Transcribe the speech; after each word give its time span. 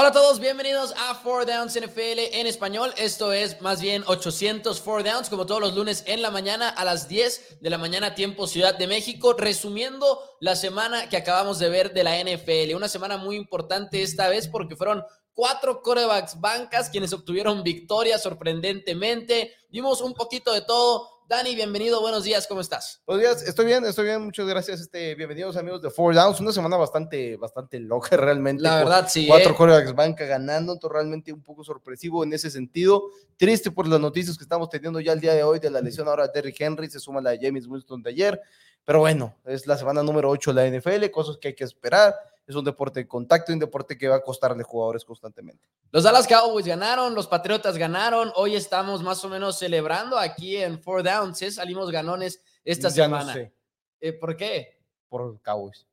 Hola 0.00 0.08
a 0.08 0.12
todos, 0.12 0.40
bienvenidos 0.40 0.94
a 0.96 1.14
Four 1.14 1.44
Downs 1.44 1.78
NFL 1.78 2.32
en 2.32 2.46
español. 2.46 2.90
Esto 2.96 3.34
es 3.34 3.60
más 3.60 3.82
bien 3.82 4.02
800 4.06 4.80
Four 4.80 5.04
Downs, 5.04 5.28
como 5.28 5.44
todos 5.44 5.60
los 5.60 5.74
lunes 5.74 6.04
en 6.06 6.22
la 6.22 6.30
mañana 6.30 6.70
a 6.70 6.86
las 6.86 7.06
10 7.06 7.58
de 7.60 7.68
la 7.68 7.76
mañana, 7.76 8.14
tiempo 8.14 8.46
Ciudad 8.46 8.78
de 8.78 8.86
México, 8.86 9.34
resumiendo 9.34 10.18
la 10.40 10.56
semana 10.56 11.10
que 11.10 11.18
acabamos 11.18 11.58
de 11.58 11.68
ver 11.68 11.92
de 11.92 12.02
la 12.02 12.18
NFL. 12.18 12.74
Una 12.74 12.88
semana 12.88 13.18
muy 13.18 13.36
importante 13.36 14.00
esta 14.00 14.30
vez 14.30 14.48
porque 14.48 14.74
fueron 14.74 15.04
cuatro 15.40 15.80
corebacks 15.80 16.38
bancas 16.38 16.90
quienes 16.90 17.14
obtuvieron 17.14 17.62
victoria 17.62 18.18
sorprendentemente. 18.18 19.54
Vimos 19.70 20.02
un 20.02 20.12
poquito 20.12 20.52
de 20.52 20.60
todo. 20.60 21.08
Dani, 21.26 21.54
bienvenido, 21.54 22.02
buenos 22.02 22.24
días, 22.24 22.46
¿cómo 22.46 22.60
estás? 22.60 23.00
Buenos 23.06 23.22
días, 23.22 23.48
estoy 23.48 23.64
bien, 23.64 23.82
estoy 23.86 24.04
bien, 24.04 24.22
muchas 24.22 24.46
gracias. 24.46 24.82
Este, 24.82 25.14
bienvenidos 25.14 25.56
amigos 25.56 25.80
de 25.80 25.88
Four 25.88 26.14
Downs, 26.14 26.40
una 26.40 26.52
semana 26.52 26.76
bastante, 26.76 27.38
bastante 27.38 27.80
loca 27.80 28.16
realmente. 28.18 28.62
La 28.62 28.80
verdad, 28.80 29.08
sí. 29.08 29.26
Cuatro 29.28 29.52
¿eh? 29.52 29.56
corebacks 29.56 29.94
banca 29.94 30.26
ganando, 30.26 30.74
entonces 30.74 30.92
realmente 30.92 31.32
un 31.32 31.42
poco 31.42 31.64
sorpresivo 31.64 32.22
en 32.22 32.34
ese 32.34 32.50
sentido. 32.50 33.04
Triste 33.38 33.70
por 33.70 33.88
las 33.88 33.98
noticias 33.98 34.36
que 34.36 34.44
estamos 34.44 34.68
teniendo 34.68 35.00
ya 35.00 35.14
el 35.14 35.20
día 35.20 35.32
de 35.32 35.42
hoy 35.42 35.58
de 35.58 35.70
la 35.70 35.80
lesión 35.80 36.06
ahora 36.06 36.26
de 36.26 36.32
Derrick 36.34 36.60
Henry, 36.60 36.90
se 36.90 37.00
suma 37.00 37.22
la 37.22 37.30
de 37.30 37.38
James 37.40 37.66
Wilson 37.66 38.02
de 38.02 38.10
ayer, 38.10 38.38
pero 38.84 38.98
bueno, 38.98 39.38
es 39.46 39.66
la 39.66 39.78
semana 39.78 40.02
número 40.02 40.28
8 40.28 40.52
de 40.52 40.70
la 40.70 40.78
NFL, 40.78 41.10
cosas 41.10 41.38
que 41.38 41.48
hay 41.48 41.54
que 41.54 41.64
esperar. 41.64 42.14
Es 42.50 42.56
un 42.56 42.64
deporte 42.64 42.98
de 42.98 43.06
contacto, 43.06 43.52
un 43.52 43.60
deporte 43.60 43.96
que 43.96 44.08
va 44.08 44.16
a 44.16 44.22
costarle 44.24 44.64
jugadores 44.64 45.04
constantemente. 45.04 45.68
Los 45.92 46.02
Dallas 46.02 46.26
Cowboys 46.26 46.66
ganaron, 46.66 47.14
los 47.14 47.28
Patriotas 47.28 47.78
ganaron. 47.78 48.32
Hoy 48.34 48.56
estamos 48.56 49.04
más 49.04 49.24
o 49.24 49.28
menos 49.28 49.56
celebrando 49.56 50.18
aquí 50.18 50.56
en 50.56 50.82
Four 50.82 51.04
Downs. 51.04 51.40
¿eh? 51.42 51.52
Salimos 51.52 51.92
ganones 51.92 52.42
esta 52.64 52.88
Ya 52.88 53.04
semana. 53.04 53.24
no 53.26 53.32
sé, 53.34 53.54
Eh, 54.00 54.12
¿Por 54.14 54.36
qué? 54.36 54.82
por 55.08 55.40
Cowboys. 55.42 55.86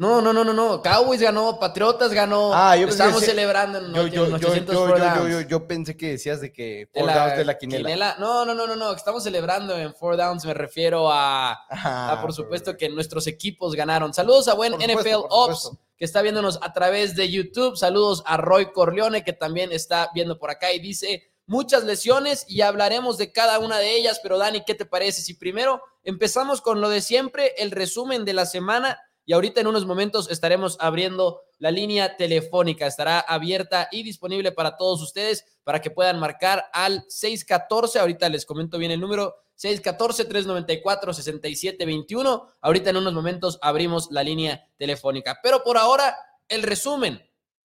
No, 0.00 0.22
no, 0.22 0.32
no, 0.32 0.42
no, 0.42 0.54
no. 0.54 0.80
Cowboys 0.80 1.20
ganó, 1.20 1.58
Patriotas 1.58 2.10
ganó. 2.10 2.54
Ah, 2.54 2.74
yo 2.74 2.88
Estamos 2.88 3.22
celebrando 3.22 3.80
en 3.80 3.92
Yo, 3.92 4.06
yo, 4.06 4.28
yo, 4.28 4.48
800 4.48 5.46
yo, 5.46 5.66
pensé 5.66 5.94
que 5.94 6.12
decías 6.12 6.40
de 6.40 6.50
que 6.50 6.88
De 6.90 7.00
Four 7.00 7.12
Downs 7.12 7.36
de 7.36 7.44
la 7.44 7.58
quinela. 7.58 8.16
No, 8.18 8.46
no, 8.46 8.54
no, 8.54 8.66
no, 8.66 8.76
no. 8.76 8.94
Estamos 8.94 9.22
celebrando 9.22 9.76
en 9.76 9.94
Four 9.94 10.16
Downs. 10.16 10.46
Me 10.46 10.54
refiero 10.54 11.12
a, 11.12 12.18
por 12.22 12.32
supuesto, 12.32 12.78
que 12.78 12.88
nuestros 12.88 13.26
equipos 13.26 13.74
ganaron. 13.74 14.14
Saludos 14.14 14.48
a 14.48 14.54
buen 14.54 14.72
NFL 14.72 15.26
Ops 15.28 15.72
que 15.98 16.06
está 16.06 16.22
viéndonos 16.22 16.58
a 16.62 16.72
través 16.72 17.14
de 17.14 17.30
YouTube. 17.30 17.76
Saludos 17.76 18.22
a 18.24 18.38
Roy 18.38 18.72
Corleone 18.72 19.22
que 19.22 19.34
también 19.34 19.70
está 19.70 20.08
viendo 20.14 20.38
por 20.38 20.50
acá 20.50 20.72
y 20.72 20.78
dice 20.78 21.30
muchas 21.44 21.84
lesiones 21.84 22.46
y 22.48 22.62
hablaremos 22.62 23.18
de 23.18 23.32
cada 23.32 23.58
una 23.58 23.76
de 23.76 23.96
ellas. 23.96 24.18
Pero 24.22 24.38
Dani, 24.38 24.64
¿qué 24.64 24.74
te 24.74 24.86
parece? 24.86 25.20
Si 25.20 25.34
primero 25.34 25.82
empezamos 26.04 26.62
con 26.62 26.80
lo 26.80 26.88
de 26.88 27.02
siempre, 27.02 27.52
el 27.58 27.70
resumen 27.70 28.24
de 28.24 28.32
la 28.32 28.46
semana 28.46 28.98
y 29.24 29.32
ahorita 29.32 29.60
en 29.60 29.68
unos 29.68 29.86
momentos 29.86 30.30
estaremos 30.30 30.76
abriendo 30.80 31.42
la 31.58 31.70
línea 31.70 32.16
telefónica. 32.16 32.86
Estará 32.86 33.20
abierta 33.20 33.88
y 33.92 34.02
disponible 34.02 34.50
para 34.52 34.76
todos 34.76 35.00
ustedes 35.02 35.44
para 35.62 35.80
que 35.80 35.90
puedan 35.90 36.18
marcar 36.18 36.64
al 36.72 37.04
614. 37.08 38.00
Ahorita 38.00 38.28
les 38.28 38.44
comento 38.46 38.78
bien 38.78 38.90
el 38.90 39.00
número. 39.00 39.36
614-394-6721. 39.56 42.48
Ahorita 42.60 42.90
en 42.90 42.96
unos 42.96 43.12
momentos 43.12 43.58
abrimos 43.62 44.10
la 44.10 44.22
línea 44.22 44.68
telefónica. 44.78 45.38
Pero 45.42 45.62
por 45.62 45.76
ahora, 45.76 46.16
el 46.48 46.62
resumen 46.62 47.22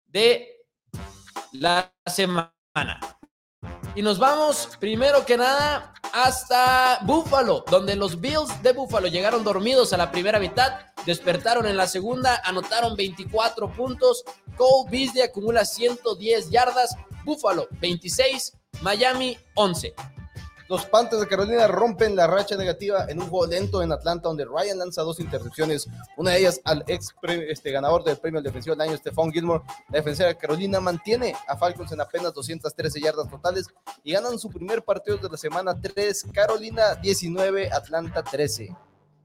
de 0.07 0.67
la 1.53 1.95
semana. 2.07 2.51
Y 3.95 4.03
nos 4.03 4.19
vamos, 4.19 4.71
primero 4.81 5.25
que 5.25 5.37
nada, 5.37 5.95
hasta 6.13 6.99
Buffalo, 7.03 7.65
donde 7.71 7.97
los 7.97 8.21
Bills 8.21 8.63
de 8.63 8.73
Buffalo 8.73 9.09
llegaron 9.09 9.45
dormidos 9.45 9.93
a 9.93 9.97
la 9.97 10.11
primera 10.11 10.39
mitad, 10.39 10.81
despertaron 11.07 11.67
en 11.67 11.77
la 11.77 11.87
segunda, 11.87 12.41
anotaron 12.45 12.97
24 12.97 13.73
puntos, 13.73 14.25
Cole 14.57 14.91
Beasley 14.91 15.23
acumula 15.23 15.65
110 15.65 16.51
yardas, 16.51 16.97
Buffalo 17.25 17.69
26, 17.81 18.53
Miami 18.83 19.39
11. 19.55 19.95
Los 20.69 20.87
Panthers 20.87 21.21
de 21.21 21.29
Carolina 21.29 21.67
rompen 21.67 22.17
la 22.17 22.27
racha 22.27 22.57
negativa 22.57 23.05
en 23.09 23.21
un 23.21 23.29
juego 23.29 23.47
lento 23.47 23.83
en 23.83 23.93
Atlanta, 23.93 24.29
donde 24.29 24.47
Ryan 24.47 24.79
lanza 24.79 25.03
dos 25.03 25.21
intercepciones, 25.21 25.89
una 26.17 26.31
de 26.31 26.39
ellas 26.39 26.61
al 26.65 26.83
ex 26.87 27.15
este, 27.49 27.71
ganador 27.71 28.03
del 28.03 28.17
premio 28.17 28.39
al 28.39 28.45
defensivo 28.45 28.75
del 28.75 28.89
año, 28.89 28.97
Stephon 28.97 29.31
Gilmore. 29.31 29.63
La 29.91 29.99
defensiva 29.99 30.29
de 30.29 30.37
Carolina 30.37 30.81
mantiene 30.81 31.35
a 31.47 31.57
Falcons 31.57 31.93
en 31.93 32.01
apenas 32.01 32.33
213 32.33 33.01
yardas 33.01 33.29
totales 33.29 33.67
y 34.03 34.13
ganan 34.13 34.39
su 34.39 34.49
primer 34.49 34.83
partido 34.83 35.19
de 35.19 35.29
la 35.29 35.37
semana 35.37 35.79
3, 35.79 36.29
Carolina 36.33 36.95
19, 36.95 37.71
Atlanta 37.71 38.23
13. 38.23 38.75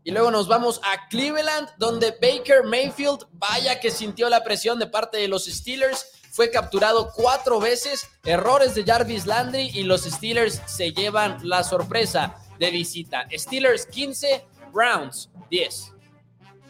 Y 0.03 0.11
luego 0.11 0.31
nos 0.31 0.47
vamos 0.47 0.81
a 0.83 1.07
Cleveland, 1.07 1.69
donde 1.77 2.11
Baker 2.11 2.63
Mayfield, 2.63 3.27
vaya 3.33 3.79
que 3.79 3.91
sintió 3.91 4.29
la 4.29 4.43
presión 4.43 4.79
de 4.79 4.87
parte 4.87 5.17
de 5.17 5.27
los 5.27 5.45
Steelers, 5.45 6.18
fue 6.31 6.51
capturado 6.51 7.11
cuatro 7.13 7.59
veces, 7.59 8.07
errores 8.23 8.75
de 8.75 8.83
Jarvis 8.83 9.25
Landry 9.25 9.71
y 9.73 9.83
los 9.83 10.03
Steelers 10.03 10.61
se 10.65 10.91
llevan 10.91 11.37
la 11.47 11.63
sorpresa 11.63 12.35
de 12.59 12.71
visita. 12.71 13.27
Steelers 13.31 13.85
15, 13.85 14.45
Browns 14.71 15.29
10. 15.49 15.93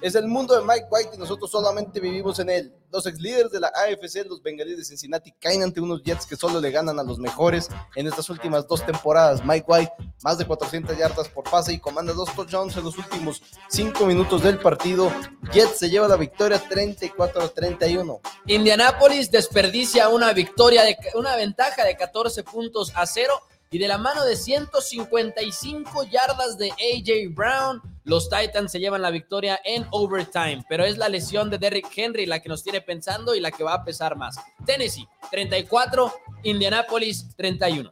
Es 0.01 0.15
el 0.15 0.27
mundo 0.27 0.55
de 0.55 0.65
Mike 0.65 0.87
White 0.89 1.11
y 1.15 1.17
nosotros 1.17 1.51
solamente 1.51 1.99
vivimos 1.99 2.39
en 2.39 2.49
él. 2.49 2.73
Los 2.91 3.05
ex 3.05 3.19
líderes 3.19 3.51
de 3.51 3.59
la 3.59 3.67
AFC, 3.67 4.25
los 4.27 4.41
bengalíes 4.41 4.77
de 4.77 4.83
Cincinnati, 4.83 5.31
caen 5.33 5.61
ante 5.61 5.79
unos 5.79 6.01
Jets 6.01 6.25
que 6.25 6.35
solo 6.35 6.59
le 6.59 6.71
ganan 6.71 6.99
a 6.99 7.03
los 7.03 7.19
mejores 7.19 7.69
en 7.95 8.07
estas 8.07 8.29
últimas 8.31 8.67
dos 8.67 8.83
temporadas. 8.83 9.45
Mike 9.45 9.65
White, 9.67 9.91
más 10.23 10.39
de 10.39 10.45
400 10.45 10.97
yardas 10.97 11.29
por 11.29 11.43
pase 11.43 11.73
y 11.73 11.79
comanda 11.79 12.13
dos 12.13 12.33
touchdowns 12.35 12.75
en 12.77 12.83
los 12.83 12.97
últimos 12.97 13.43
cinco 13.69 14.07
minutos 14.07 14.41
del 14.41 14.57
partido. 14.57 15.11
Jets 15.53 15.77
se 15.77 15.89
lleva 15.89 16.07
la 16.07 16.15
victoria 16.15 16.61
34 16.67 17.43
a 17.43 17.47
31. 17.49 18.21
Indianapolis 18.47 19.29
desperdicia 19.29 20.09
una 20.09 20.33
victoria, 20.33 20.83
de, 20.83 20.97
una 21.13 21.35
ventaja 21.35 21.83
de 21.83 21.95
14 21.95 22.43
puntos 22.43 22.91
a 22.95 23.05
cero 23.05 23.39
y 23.71 23.77
de 23.77 23.87
la 23.87 23.97
mano 23.99 24.25
de 24.25 24.35
155 24.35 26.03
yardas 26.05 26.57
de 26.57 26.71
AJ 26.71 27.33
Brown, 27.35 27.81
los 28.03 28.29
Titans 28.29 28.71
se 28.71 28.79
llevan 28.79 29.01
la 29.03 29.11
victoria 29.11 29.59
en 29.63 29.85
overtime, 29.91 30.63
pero 30.67 30.85
es 30.85 30.97
la 30.97 31.07
lesión 31.09 31.49
de 31.51 31.59
Derrick 31.59 31.87
Henry 31.95 32.25
la 32.25 32.39
que 32.39 32.49
nos 32.49 32.63
tiene 32.63 32.81
pensando 32.81 33.35
y 33.35 33.39
la 33.39 33.51
que 33.51 33.63
va 33.63 33.75
a 33.75 33.83
pesar 33.83 34.15
más. 34.15 34.37
Tennessee 34.65 35.07
34, 35.29 36.11
Indianapolis 36.43 37.27
31. 37.35 37.89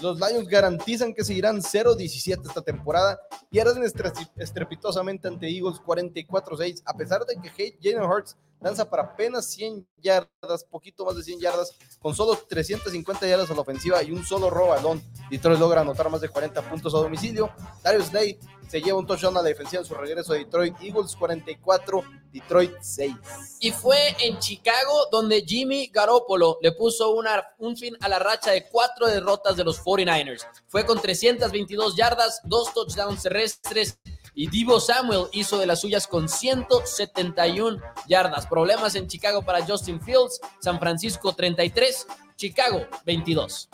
Los 0.00 0.18
Lions 0.18 0.48
garantizan 0.48 1.12
que 1.12 1.22
seguirán 1.24 1.60
0-17 1.60 2.46
esta 2.48 2.62
temporada. 2.62 3.20
Pierden 3.50 3.82
estre- 3.84 4.30
estrepitosamente 4.36 5.28
ante 5.28 5.46
Eagles 5.46 5.78
44-6, 5.84 6.82
a 6.86 6.94
pesar 6.96 7.24
de 7.26 7.36
que 7.50 7.76
Jalen 7.80 8.10
Hurts 8.10 8.36
lanza 8.62 8.88
para 8.88 9.02
apenas 9.02 9.46
100 9.46 9.86
yardas, 9.98 10.64
poquito 10.70 11.04
más 11.04 11.16
de 11.16 11.22
100 11.22 11.40
yardas, 11.40 11.74
con 12.00 12.14
solo 12.14 12.36
350 12.48 13.26
yardas 13.26 13.50
a 13.50 13.54
la 13.54 13.60
ofensiva 13.60 14.02
y 14.02 14.12
un 14.12 14.24
solo 14.24 14.50
robo 14.50 14.68
balón. 14.68 15.02
Detroit 15.30 15.58
logra 15.58 15.80
anotar 15.80 16.08
más 16.10 16.20
de 16.20 16.28
40 16.28 16.62
puntos 16.62 16.94
a 16.94 16.98
domicilio. 16.98 17.50
Darius 17.82 18.06
Slay 18.06 18.38
se 18.68 18.80
lleva 18.80 18.98
un 18.98 19.06
touchdown 19.06 19.36
a 19.36 19.42
la 19.42 19.48
defensiva 19.48 19.82
en 19.82 19.86
su 19.86 19.94
regreso 19.94 20.32
a 20.32 20.36
Detroit. 20.36 20.74
Eagles 20.80 21.16
44, 21.16 22.02
Detroit 22.32 22.72
6. 22.80 23.14
Y 23.60 23.70
fue 23.70 24.16
en 24.20 24.38
Chicago 24.38 25.08
donde 25.10 25.42
Jimmy 25.42 25.88
Garoppolo 25.88 26.58
le 26.62 26.72
puso 26.72 27.14
un 27.58 27.76
fin 27.76 27.96
a 28.00 28.08
la 28.08 28.18
racha 28.18 28.52
de 28.52 28.68
cuatro 28.68 29.08
derrotas 29.08 29.56
de 29.56 29.64
los 29.64 29.80
49ers. 29.82 30.46
Fue 30.68 30.86
con 30.86 31.00
322 31.00 31.96
yardas, 31.96 32.40
dos 32.44 32.72
touchdowns 32.72 33.22
terrestres 33.22 33.98
y 34.34 34.48
Divo 34.48 34.80
Samuel 34.80 35.26
hizo 35.32 35.58
de 35.58 35.66
las 35.66 35.80
suyas 35.80 36.06
con 36.06 36.28
171 36.28 37.80
yardas. 38.08 38.46
Problemas 38.46 38.94
en 38.94 39.08
Chicago 39.08 39.42
para 39.42 39.64
Justin 39.64 40.00
Fields, 40.00 40.40
San 40.60 40.78
Francisco 40.78 41.34
33, 41.34 42.06
Chicago 42.36 42.86
22. 43.04 43.68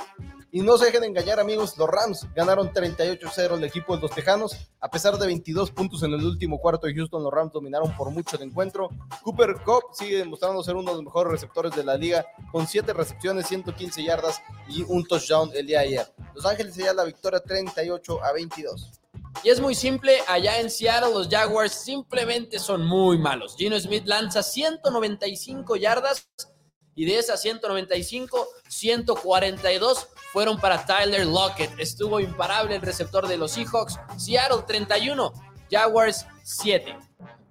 Y 0.50 0.62
no 0.62 0.78
se 0.78 0.86
dejen 0.86 1.04
engañar, 1.04 1.38
amigos, 1.38 1.76
los 1.76 1.90
Rams 1.90 2.26
ganaron 2.34 2.72
38-0 2.72 3.58
el 3.58 3.64
equipo 3.64 3.94
de 3.94 4.00
los 4.00 4.10
Tejanos. 4.10 4.56
A 4.80 4.88
pesar 4.88 5.18
de 5.18 5.26
22 5.26 5.70
puntos 5.72 6.02
en 6.02 6.14
el 6.14 6.24
último 6.24 6.58
cuarto 6.58 6.86
de 6.86 6.94
Houston, 6.94 7.22
los 7.22 7.30
Rams 7.30 7.52
dominaron 7.52 7.94
por 7.94 8.10
mucho 8.10 8.36
el 8.36 8.44
encuentro. 8.44 8.88
Cooper 9.22 9.56
Cup 9.62 9.82
sigue 9.92 10.16
demostrando 10.16 10.62
ser 10.62 10.76
uno 10.76 10.90
de 10.90 10.96
los 10.96 11.04
mejores 11.04 11.32
receptores 11.32 11.76
de 11.76 11.84
la 11.84 11.98
liga, 11.98 12.24
con 12.50 12.66
7 12.66 12.94
recepciones, 12.94 13.46
115 13.46 14.02
yardas 14.02 14.40
y 14.68 14.84
un 14.88 15.04
touchdown 15.04 15.50
el 15.54 15.66
día 15.66 15.80
de 15.80 15.86
ayer. 15.86 16.14
Los 16.34 16.46
Ángeles 16.46 16.74
se 16.74 16.94
la 16.94 17.04
victoria 17.04 17.40
38 17.40 18.24
a 18.24 18.32
22. 18.32 19.00
Y 19.42 19.50
es 19.50 19.60
muy 19.60 19.74
simple, 19.74 20.18
allá 20.26 20.58
en 20.60 20.70
Seattle 20.70 21.12
los 21.12 21.28
Jaguars 21.28 21.72
simplemente 21.72 22.58
son 22.58 22.84
muy 22.84 23.18
malos. 23.18 23.56
Gino 23.56 23.78
Smith 23.78 24.04
lanza 24.06 24.42
195 24.42 25.76
yardas 25.76 26.28
y 26.94 27.04
de 27.04 27.18
esas 27.18 27.40
195, 27.42 28.48
142 28.68 30.08
fueron 30.32 30.58
para 30.58 30.84
Tyler 30.84 31.26
Lockett. 31.26 31.70
Estuvo 31.78 32.18
imparable 32.18 32.74
el 32.74 32.82
receptor 32.82 33.28
de 33.28 33.36
los 33.36 33.52
Seahawks. 33.52 34.00
Seattle 34.16 34.64
31, 34.66 35.32
Jaguars 35.70 36.26
7. 36.42 36.96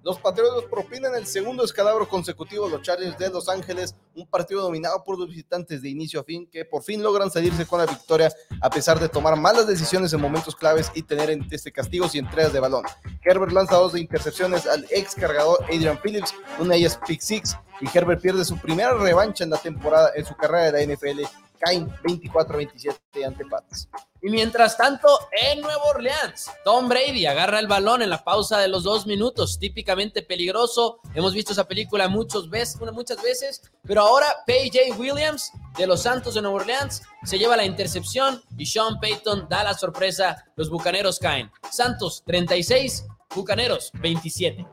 Los 0.02 0.18
Patriotas 0.18 0.64
propinan 0.70 1.14
el 1.14 1.26
segundo 1.26 1.64
escalabro 1.64 2.08
consecutivo 2.08 2.66
a 2.66 2.70
los 2.70 2.82
Chargers 2.82 3.18
de 3.18 3.30
Los 3.30 3.48
Ángeles, 3.48 3.94
un 4.14 4.26
partido 4.26 4.62
dominado 4.62 5.02
por 5.04 5.18
los 5.18 5.28
visitantes 5.28 5.82
de 5.82 5.88
inicio 5.88 6.20
a 6.20 6.24
fin 6.24 6.48
que 6.50 6.64
por 6.64 6.82
fin 6.82 7.02
logran 7.02 7.30
salirse 7.30 7.66
con 7.66 7.80
la 7.80 7.86
victoria 7.86 8.32
a 8.60 8.70
pesar 8.70 9.00
de 9.00 9.08
tomar 9.08 9.36
malas 9.36 9.66
decisiones 9.66 10.12
en 10.12 10.20
momentos 10.20 10.54
claves 10.54 10.90
y 10.94 11.02
tener 11.02 11.30
este 11.50 11.72
castigos 11.72 12.14
y 12.14 12.18
entregas 12.18 12.52
de 12.52 12.60
balón. 12.60 12.84
Herbert 13.24 13.52
lanza 13.52 13.76
dos 13.76 13.92
de 13.92 14.00
intercepciones 14.00 14.66
al 14.66 14.86
ex 14.90 15.14
cargador 15.14 15.62
Adrian 15.64 16.00
Phillips, 16.00 16.34
una 16.58 16.74
de 16.74 16.80
ellas 16.80 16.98
pick 17.06 17.20
six, 17.20 17.56
y 17.80 17.96
Herbert 17.96 18.22
pierde 18.22 18.44
su 18.44 18.56
primera 18.58 18.94
revancha 18.94 19.44
en 19.44 19.50
la 19.50 19.58
temporada 19.58 20.12
en 20.14 20.24
su 20.24 20.34
carrera 20.36 20.70
de 20.70 20.86
la 20.86 20.94
NFL 20.94 21.22
caen 21.58 21.88
24-27 22.02 23.26
ante 23.26 23.44
Pats. 23.44 23.88
Y 24.20 24.30
mientras 24.30 24.76
tanto, 24.76 25.08
en 25.30 25.60
Nueva 25.60 25.82
Orleans, 25.84 26.50
Tom 26.64 26.88
Brady 26.88 27.26
agarra 27.26 27.60
el 27.60 27.68
balón 27.68 28.02
en 28.02 28.10
la 28.10 28.24
pausa 28.24 28.58
de 28.58 28.66
los 28.66 28.82
dos 28.82 29.06
minutos, 29.06 29.58
típicamente 29.60 30.22
peligroso. 30.22 31.00
Hemos 31.14 31.34
visto 31.34 31.52
esa 31.52 31.68
película 31.68 32.08
muchas 32.08 32.50
veces, 32.50 32.80
muchas 32.92 33.22
veces, 33.22 33.62
pero 33.86 34.02
ahora 34.02 34.26
PJ 34.44 34.96
Williams 34.98 35.52
de 35.76 35.86
los 35.86 36.02
Santos 36.02 36.34
de 36.34 36.42
Nueva 36.42 36.56
Orleans 36.56 37.02
se 37.22 37.38
lleva 37.38 37.56
la 37.56 37.64
intercepción 37.64 38.42
y 38.56 38.66
Sean 38.66 38.98
Payton 38.98 39.48
da 39.48 39.62
la 39.62 39.74
sorpresa. 39.74 40.46
Los 40.56 40.68
Bucaneros 40.68 41.20
caen. 41.20 41.50
Santos 41.70 42.24
36, 42.26 43.06
Bucaneros 43.34 43.92
27. 43.94 44.66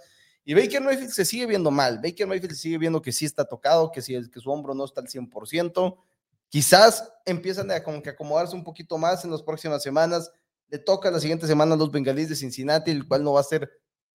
Y 0.49 0.55
Baker 0.55 0.81
Mayfield 0.81 1.11
se 1.11 1.25
sigue 1.25 1.45
viendo 1.45 1.69
mal. 1.69 1.99
Baker 2.03 2.25
Mayfield 2.25 2.55
se 2.55 2.61
sigue 2.61 2.79
viendo 2.79 3.03
que 3.03 3.11
sí 3.11 3.23
está 3.23 3.45
tocado, 3.45 3.91
que, 3.91 4.01
sí, 4.01 4.19
que 4.31 4.39
su 4.39 4.49
hombro 4.49 4.73
no 4.73 4.83
está 4.83 4.99
al 4.99 5.05
100%. 5.05 5.95
Quizás 6.47 7.13
empiezan 7.23 7.69
a 7.69 7.83
como 7.83 8.01
que 8.01 8.09
acomodarse 8.09 8.55
un 8.55 8.63
poquito 8.63 8.97
más 8.97 9.23
en 9.23 9.29
las 9.29 9.43
próximas 9.43 9.83
semanas. 9.83 10.31
Le 10.69 10.79
toca 10.79 11.11
la 11.11 11.19
siguiente 11.19 11.45
semana 11.45 11.75
a 11.75 11.77
los 11.77 11.91
bengalíes 11.91 12.29
de 12.29 12.35
Cincinnati, 12.35 12.89
el 12.89 13.07
cual 13.07 13.23
no 13.23 13.33
va 13.33 13.41
a 13.41 13.43
ser 13.43 13.69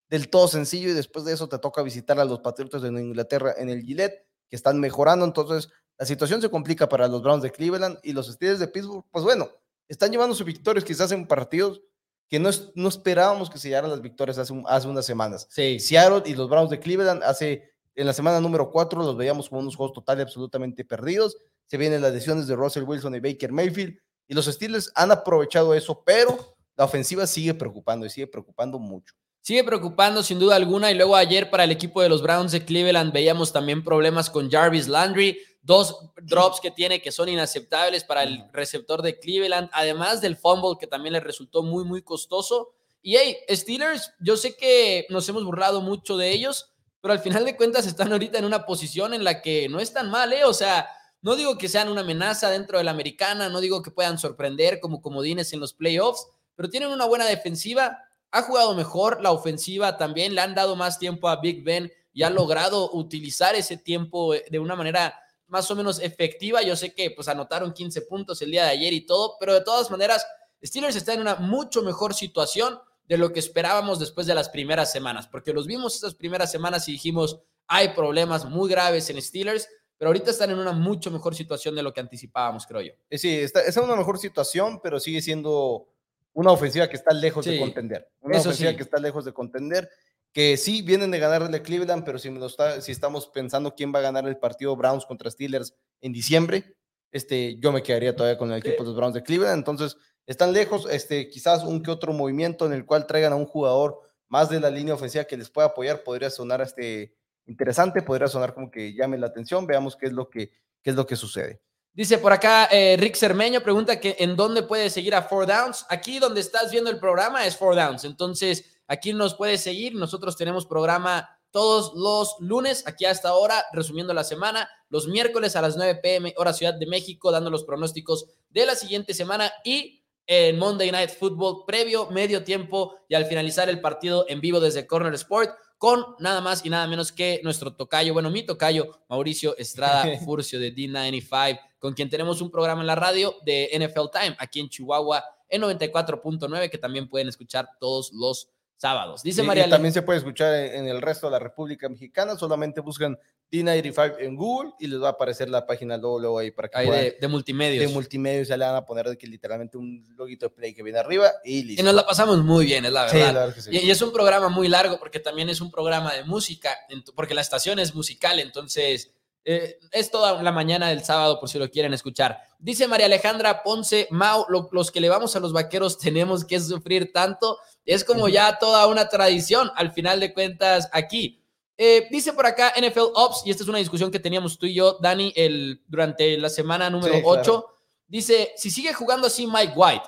del 0.09 0.31
todo 0.31 0.47
sencillo. 0.47 0.91
Y 0.91 0.93
después 0.93 1.25
de 1.25 1.32
eso 1.32 1.49
te 1.49 1.59
toca 1.59 1.82
visitar 1.82 2.21
a 2.21 2.25
los 2.25 2.38
Patriotas 2.38 2.82
de 2.82 2.91
Inglaterra 2.91 3.53
en 3.59 3.69
el 3.69 3.82
Gillette, 3.82 4.25
que 4.49 4.55
están 4.55 4.79
mejorando. 4.79 5.25
Entonces 5.25 5.69
la 5.99 6.06
situación 6.06 6.41
se 6.41 6.49
complica 6.49 6.88
para 6.88 7.09
los 7.09 7.25
Browns 7.25 7.43
de 7.43 7.50
Cleveland 7.50 7.99
y 8.05 8.12
los 8.12 8.29
Steelers 8.29 8.61
de 8.61 8.69
Pittsburgh. 8.69 9.05
Pues 9.11 9.25
bueno, 9.25 9.50
están 9.88 10.12
llevando 10.12 10.37
sus 10.37 10.47
victorias 10.47 10.85
quizás 10.85 11.11
en 11.11 11.27
partidos 11.27 11.82
que 12.31 12.38
no, 12.38 12.49
no 12.77 12.88
esperábamos 12.88 13.50
que 13.50 13.59
se 13.59 13.69
llegaran 13.69 13.91
las 13.91 14.00
victorias 14.00 14.38
hace, 14.38 14.55
hace 14.67 14.88
unas 14.88 15.05
semanas. 15.05 15.49
Sí. 15.50 15.81
Seattle 15.81 16.23
y 16.25 16.35
los 16.35 16.49
Browns 16.49 16.71
de 16.71 16.79
Cleveland 16.79 17.25
hace 17.25 17.71
en 17.97 18.06
la 18.06 18.12
semana 18.12 18.41
número 18.41 18.71
4 18.71 19.03
los 19.03 19.17
veíamos 19.17 19.49
como 19.49 19.61
unos 19.61 19.75
juegos 19.75 19.93
total 19.93 20.19
y 20.19 20.22
absolutamente 20.22 20.84
perdidos. 20.84 21.37
Se 21.67 21.77
vienen 21.77 22.01
las 22.01 22.13
lesiones 22.13 22.46
de 22.46 22.55
Russell 22.55 22.84
Wilson 22.84 23.17
y 23.17 23.20
Baker 23.20 23.53
Mayfield 23.53 23.99
y 24.29 24.34
los 24.34 24.46
Steelers 24.46 24.93
han 24.94 25.10
aprovechado 25.10 25.75
eso, 25.75 26.03
pero 26.05 26.56
la 26.77 26.84
ofensiva 26.84 27.27
sigue 27.27 27.53
preocupando 27.53 28.06
y 28.06 28.10
sigue 28.10 28.29
preocupando 28.29 28.79
mucho. 28.79 29.13
Sigue 29.43 29.65
preocupando 29.65 30.22
sin 30.22 30.39
duda 30.39 30.55
alguna 30.55 30.91
y 30.93 30.94
luego 30.94 31.17
ayer 31.17 31.51
para 31.51 31.65
el 31.65 31.72
equipo 31.72 32.01
de 32.01 32.08
los 32.08 32.22
Browns 32.22 32.53
de 32.53 32.65
Cleveland 32.65 33.13
veíamos 33.13 33.53
también 33.53 33.82
problemas 33.82 34.31
con 34.31 34.51
Jarvis 34.51 34.87
Landry 34.87 35.37
dos 35.62 36.10
drops 36.22 36.60
que 36.60 36.70
tiene 36.70 37.02
que 37.02 37.12
son 37.12 37.29
inaceptables 37.29 38.05
para 38.05 38.22
el 38.22 38.44
receptor 38.52 39.02
de 39.02 39.19
Cleveland, 39.19 39.69
además 39.72 40.20
del 40.20 40.36
fumble 40.36 40.79
que 40.79 40.86
también 40.86 41.12
le 41.12 41.20
resultó 41.20 41.62
muy, 41.62 41.84
muy 41.84 42.02
costoso. 42.02 42.72
Y 43.02 43.17
hey, 43.17 43.36
Steelers, 43.50 44.12
yo 44.20 44.36
sé 44.36 44.56
que 44.56 45.06
nos 45.10 45.29
hemos 45.29 45.44
burlado 45.44 45.81
mucho 45.81 46.17
de 46.17 46.31
ellos, 46.31 46.72
pero 47.00 47.12
al 47.12 47.20
final 47.20 47.44
de 47.44 47.56
cuentas 47.56 47.86
están 47.86 48.12
ahorita 48.12 48.38
en 48.38 48.44
una 48.44 48.67
posición 48.67 49.14
en 49.14 49.24
la 49.24 49.40
que 49.43 49.69
no 49.69 49.81
están 49.81 50.10
mal, 50.10 50.32
¿eh? 50.32 50.44
O 50.44 50.52
sea, 50.52 50.88
no 51.22 51.36
digo 51.36 51.56
que 51.56 51.69
sean 51.69 51.88
una 51.88 52.02
amenaza 52.02 52.50
dentro 52.50 52.79
de 52.79 52.84
la 52.84 52.90
americana, 52.90 53.48
no 53.48 53.60
digo 53.60 53.82
que 53.82 53.90
puedan 53.90 54.19
sorprender 54.19 54.81
como 54.81 55.02
comodines 55.02 55.52
en 55.52 55.60
los 55.60 55.72
playoffs, 55.72 56.26
pero 56.56 56.69
tienen 56.69 56.90
una 56.90 57.06
buena 57.06 57.26
defensiva, 57.26 57.98
ha 58.31 58.43
jugado 58.43 58.74
mejor 58.74 59.22
la 59.22 59.32
ofensiva 59.32 59.96
también, 59.96 60.34
le 60.34 60.40
han 60.40 60.55
dado 60.55 60.76
más 60.76 60.98
tiempo 60.98 61.29
a 61.29 61.40
Big 61.40 61.64
Ben 61.64 61.90
y 62.12 62.22
ha 62.22 62.31
logrado 62.31 62.90
utilizar 62.93 63.55
ese 63.55 63.76
tiempo 63.76 64.32
de 64.32 64.58
una 64.58 64.76
manera 64.76 65.14
más 65.50 65.70
o 65.70 65.76
menos 65.76 66.00
efectiva. 66.00 66.62
Yo 66.62 66.76
sé 66.76 66.94
que 66.94 67.10
pues 67.10 67.28
anotaron 67.28 67.72
15 67.72 68.02
puntos 68.02 68.40
el 68.40 68.50
día 68.50 68.64
de 68.64 68.70
ayer 68.70 68.92
y 68.92 69.02
todo, 69.02 69.36
pero 69.38 69.52
de 69.52 69.60
todas 69.60 69.90
maneras, 69.90 70.26
Steelers 70.64 70.96
está 70.96 71.12
en 71.12 71.20
una 71.20 71.36
mucho 71.36 71.82
mejor 71.82 72.14
situación 72.14 72.78
de 73.06 73.19
lo 73.19 73.32
que 73.32 73.40
esperábamos 73.40 73.98
después 73.98 74.26
de 74.26 74.34
las 74.34 74.48
primeras 74.48 74.92
semanas, 74.92 75.26
porque 75.26 75.52
los 75.52 75.66
vimos 75.66 75.96
esas 75.96 76.14
primeras 76.14 76.50
semanas 76.52 76.88
y 76.88 76.92
dijimos, 76.92 77.40
hay 77.66 77.88
problemas 77.88 78.44
muy 78.44 78.70
graves 78.70 79.10
en 79.10 79.20
Steelers, 79.20 79.69
pero 79.98 80.10
ahorita 80.10 80.30
están 80.30 80.50
en 80.50 80.58
una 80.58 80.72
mucho 80.72 81.10
mejor 81.10 81.34
situación 81.34 81.74
de 81.74 81.82
lo 81.82 81.92
que 81.92 82.00
anticipábamos, 82.00 82.66
creo 82.66 82.80
yo. 82.80 82.92
Sí, 83.10 83.40
está, 83.40 83.62
en 83.66 83.84
una 83.84 83.96
mejor 83.96 84.19
situación, 84.19 84.80
pero 84.80 85.00
sigue 85.00 85.20
siendo 85.20 85.88
una 86.32 86.52
ofensiva 86.52 86.88
que 86.88 86.96
está 86.96 87.12
lejos 87.12 87.44
Sí, 87.44 87.52
de 87.52 87.60
contender. 87.60 88.08
Una 88.20 88.38
ofensiva 88.38 88.70
sí. 88.70 88.76
que 88.76 88.82
está 88.82 88.98
lejos 88.98 89.24
de 89.24 89.32
contender. 89.32 89.90
Que 90.32 90.56
sí 90.56 90.82
vienen 90.82 91.10
de 91.10 91.19
ganarle 91.19 91.56
a 91.56 91.63
Cleveland, 91.63 92.05
pero 92.05 92.19
si, 92.19 92.29
está, 92.29 92.77
estamos 92.77 93.27
pensando 93.29 93.75
quién 93.75 93.93
va 93.93 93.99
a 93.99 94.03
ganar 94.03 94.27
el 94.29 94.39
partido 94.39 94.77
Browns 94.77 95.05
contra 95.05 95.31
Steelers 95.31 95.75
en 96.01 96.13
diciembre, 96.13 96.77
este, 97.13 97.58
yo 97.58 97.72
me 97.72 97.82
quedaría 97.82 98.15
todavía 98.15 98.39
con 98.39 98.53
el 98.53 98.58
equipo 98.58 98.82
de 98.82 98.89
los 98.91 98.96
Browns 98.96 99.15
de 99.15 99.22
Cleveland. 99.22 99.58
Entonces, 99.58 99.96
están 100.27 100.53
lejos. 100.53 100.87
Este, 100.91 101.29
quizás 101.29 101.65
un 101.65 101.82
que 101.82 101.91
otro 101.91 102.13
movimiento 102.13 102.67
en 102.67 102.72
el 102.72 102.87
cual 102.87 103.06
traigan 103.06 103.32
a 103.32 103.37
un 103.37 103.46
jugador 103.46 104.01
más 104.29 104.49
de 104.49 104.60
la 104.60 104.70
línea 104.70 104.94
ofensiva 104.94 105.25
que 105.25 105.37
les 105.37 105.51
pueda 105.51 105.69
apoyar 105.69 106.05
podría 106.05 106.31
sonar 106.31 106.60
este, 106.60 107.17
interesante, 107.46 108.01
podría 108.01 108.29
sonar 108.29 108.55
como 108.55 108.70
que 108.70 108.94
llame 108.94 109.19
la 109.19 109.27
atención. 109.27 109.67
Veamos 109.67 109.96
qué 109.96 110.06
es 110.06 110.13
lo 110.13 110.31
que, 110.31 110.51
qué 110.82 110.91
es 110.91 110.96
lo 110.96 111.06
que 111.06 111.17
sucede. 111.17 111.60
Dice 111.93 112.19
por 112.19 112.32
acá 112.32 112.69
eh, 112.70 112.96
Rick 112.96 113.17
Cermeño, 113.17 113.60
pregunta 113.60 113.99
que 113.99 114.15
en 114.20 114.37
dónde 114.37 114.63
puedes 114.63 114.93
seguir 114.93 115.15
a 115.17 115.22
Four 115.22 115.46
Downs. 115.46 115.84
Aquí 115.89 116.20
donde 116.20 116.41
estás 116.41 116.70
viendo 116.70 116.89
el 116.89 117.01
programa 117.01 117.44
es 117.44 117.56
Four 117.56 117.75
Downs. 117.75 118.05
Entonces, 118.05 118.80
aquí 118.91 119.13
nos 119.13 119.35
puedes 119.35 119.63
seguir. 119.63 119.94
Nosotros 119.94 120.37
tenemos 120.37 120.67
programa 120.67 121.39
todos 121.53 121.93
los 121.94 122.37
lunes, 122.41 122.87
aquí 122.87 123.05
hasta 123.05 123.29
ahora, 123.29 123.65
resumiendo 123.73 124.13
la 124.13 124.25
semana. 124.25 124.69
Los 124.89 125.06
miércoles 125.06 125.55
a 125.56 125.63
las 125.63 125.77
9 125.77 126.01
pm, 126.03 126.35
hora 126.37 126.53
Ciudad 126.53 126.75
de 126.75 126.87
México, 126.87 127.31
dando 127.31 127.51
los 127.51 127.65
pronósticos 127.65 128.27
de 128.51 128.67
la 128.67 128.75
siguiente 128.75 129.15
semana. 129.15 129.53
Y 129.65 130.03
en 130.27 130.59
Monday 130.59 130.91
Night 130.91 131.11
Football, 131.11 131.65
previo, 131.67 132.11
medio 132.11 132.43
tiempo 132.43 132.97
y 133.09 133.15
al 133.15 133.27
finalizar 133.27 133.69
el 133.69 133.81
partido 133.81 134.27
en 134.29 134.41
vivo 134.41 134.61
desde 134.61 134.87
Corner 134.87 135.15
Sport 135.15 135.51
con 135.79 136.05
nada 136.19 136.41
más 136.41 136.65
y 136.65 136.69
nada 136.69 136.87
menos 136.87 137.11
que 137.11 137.41
nuestro 137.43 137.75
tocayo, 137.75 138.13
bueno, 138.13 138.31
mi 138.31 138.43
tocayo, 138.43 139.01
Mauricio 139.09 139.56
Estrada 139.56 140.05
Furcio 140.25 140.61
de 140.61 140.75
D95, 140.75 141.59
con 141.79 141.94
quien 141.94 142.11
tenemos 142.11 142.43
un 142.43 142.51
programa 142.51 142.82
en 142.82 142.87
la 142.87 142.97
radio 142.97 143.37
de 143.44 143.70
NFL 143.73 144.11
Time 144.13 144.37
aquí 144.39 144.61
en 144.61 144.69
Chihuahua 144.69 145.25
en 145.49 145.63
94.9, 145.63 146.70
que 146.70 146.79
también 146.79 147.09
pueden 147.09 147.29
escuchar 147.29 147.69
todos 147.81 148.13
los 148.13 148.51
sábados. 148.81 149.22
Dice 149.22 149.43
Y- 149.43 149.44
y 149.44 149.46
María 149.46 149.65
Le- 149.67 149.70
también 149.70 149.93
se 149.93 150.03
puede 150.03 150.19
escuchar 150.19 150.55
en 150.55 150.89
el 150.89 151.03
resto 151.03 151.27
de 151.27 151.32
la 151.32 151.39
República 151.39 151.89
Mexicana. 151.89 152.37
Solamente 152.37 152.81
buscan 152.81 153.19
D95 153.53 154.17
en 154.20 154.37
Google 154.37 154.72
y 154.79 154.87
les 154.87 155.03
va 155.03 155.08
a 155.08 155.10
aparecer 155.10 155.51
la 155.51 155.67
página 155.67 155.96
luego, 155.96 156.19
luego 156.20 156.39
ahí 156.39 156.51
para 156.51 156.69
que 156.69 156.79
ahí 156.79 156.87
puedan- 156.87 157.03
de, 157.05 157.17
de 157.20 157.29
multimedios. 157.29 157.87
de 157.87 157.93
multimedia. 157.93 158.43
Ya 158.44 158.56
le 158.56 158.65
van 158.65 158.77
a 158.77 158.84
poner 158.87 159.08
de 159.08 159.19
que 159.19 159.27
literalmente 159.27 159.77
un 159.77 160.06
loguito 160.17 160.46
de 160.46 160.51
play 160.51 160.75
que 160.75 160.82
viene 160.82 160.99
arriba 160.99 161.31
y 161.44 161.63
listo. 161.65 161.82
y 161.82 161.84
nos 161.84 161.94
la 161.94 162.06
pasamos 162.06 162.39
muy 162.44 162.65
bien, 162.65 162.84
es 162.87 162.93
la 162.93 163.08
Sí, 163.08 163.17
verdad. 163.19 163.34
la 163.34 163.41
verdad 163.41 163.55
que 163.55 163.63
sí. 163.63 163.70
Y, 163.72 163.79
y 163.87 163.91
es 163.91 164.01
un 164.03 164.13
programa 164.13 164.49
muy 164.49 164.69
largo 164.69 164.99
porque 164.99 165.20
también 165.20 165.49
es 165.51 165.60
un 165.60 165.70
programa 165.70 166.15
de 166.15 166.25
música, 166.25 166.70
porque 167.15 167.34
la 167.34 167.41
estación 167.43 167.79
es 167.81 167.94
musical, 167.94 168.39
entonces 168.41 169.13
eh, 169.44 169.79
es 169.93 170.10
toda 170.10 170.43
la 170.43 170.53
mañana 170.53 170.91
del 170.91 171.03
sábado 171.03 171.41
por 171.41 171.49
si 171.49 171.58
lo 171.58 171.70
quieren 171.70 171.94
escuchar. 171.94 172.39
Dice 172.58 172.87
María 172.87 173.06
Alejandra 173.06 173.63
Ponce, 173.63 174.06
Mau, 174.10 174.44
lo- 174.51 174.69
los 174.70 174.91
que 174.91 175.01
le 175.01 175.08
vamos 175.08 175.34
a 175.34 175.41
los 175.41 175.53
vaqueros 175.55 175.99
tenemos 175.99 176.44
que 176.44 176.60
sufrir 176.60 177.10
tanto, 177.13 177.58
es 177.84 178.05
como 178.05 178.29
ya 178.29 178.58
toda 178.58 178.87
una 178.87 179.08
tradición 179.08 179.70
al 179.77 179.93
final 179.93 180.20
de 180.20 180.32
cuentas 180.32 180.89
aquí. 180.93 181.43
Eh, 181.77 182.08
dice 182.10 182.34
por 182.34 182.44
acá 182.44 182.75
NFL 182.79 183.13
Ops, 183.15 183.43
y 183.46 183.51
esta 183.51 183.63
es 183.63 183.69
una 183.69 183.79
discusión 183.79 184.10
que 184.10 184.20
teníamos 184.20 184.58
tú 184.58 184.67
y 184.67 184.75
yo, 184.75 184.99
Dani, 185.01 185.32
el, 185.34 185.82
durante 185.89 186.37
la 186.37 186.51
semana 186.51 186.91
número 186.91 187.15
Sí, 187.15 187.22
claro. 187.22 187.41
8. 187.41 187.67
Dice, 188.06 188.53
si 188.56 188.70
sigue 188.70 188.93
jugando 188.93 189.29
así 189.29 189.46
Mike 189.46 189.72
White, 189.75 190.05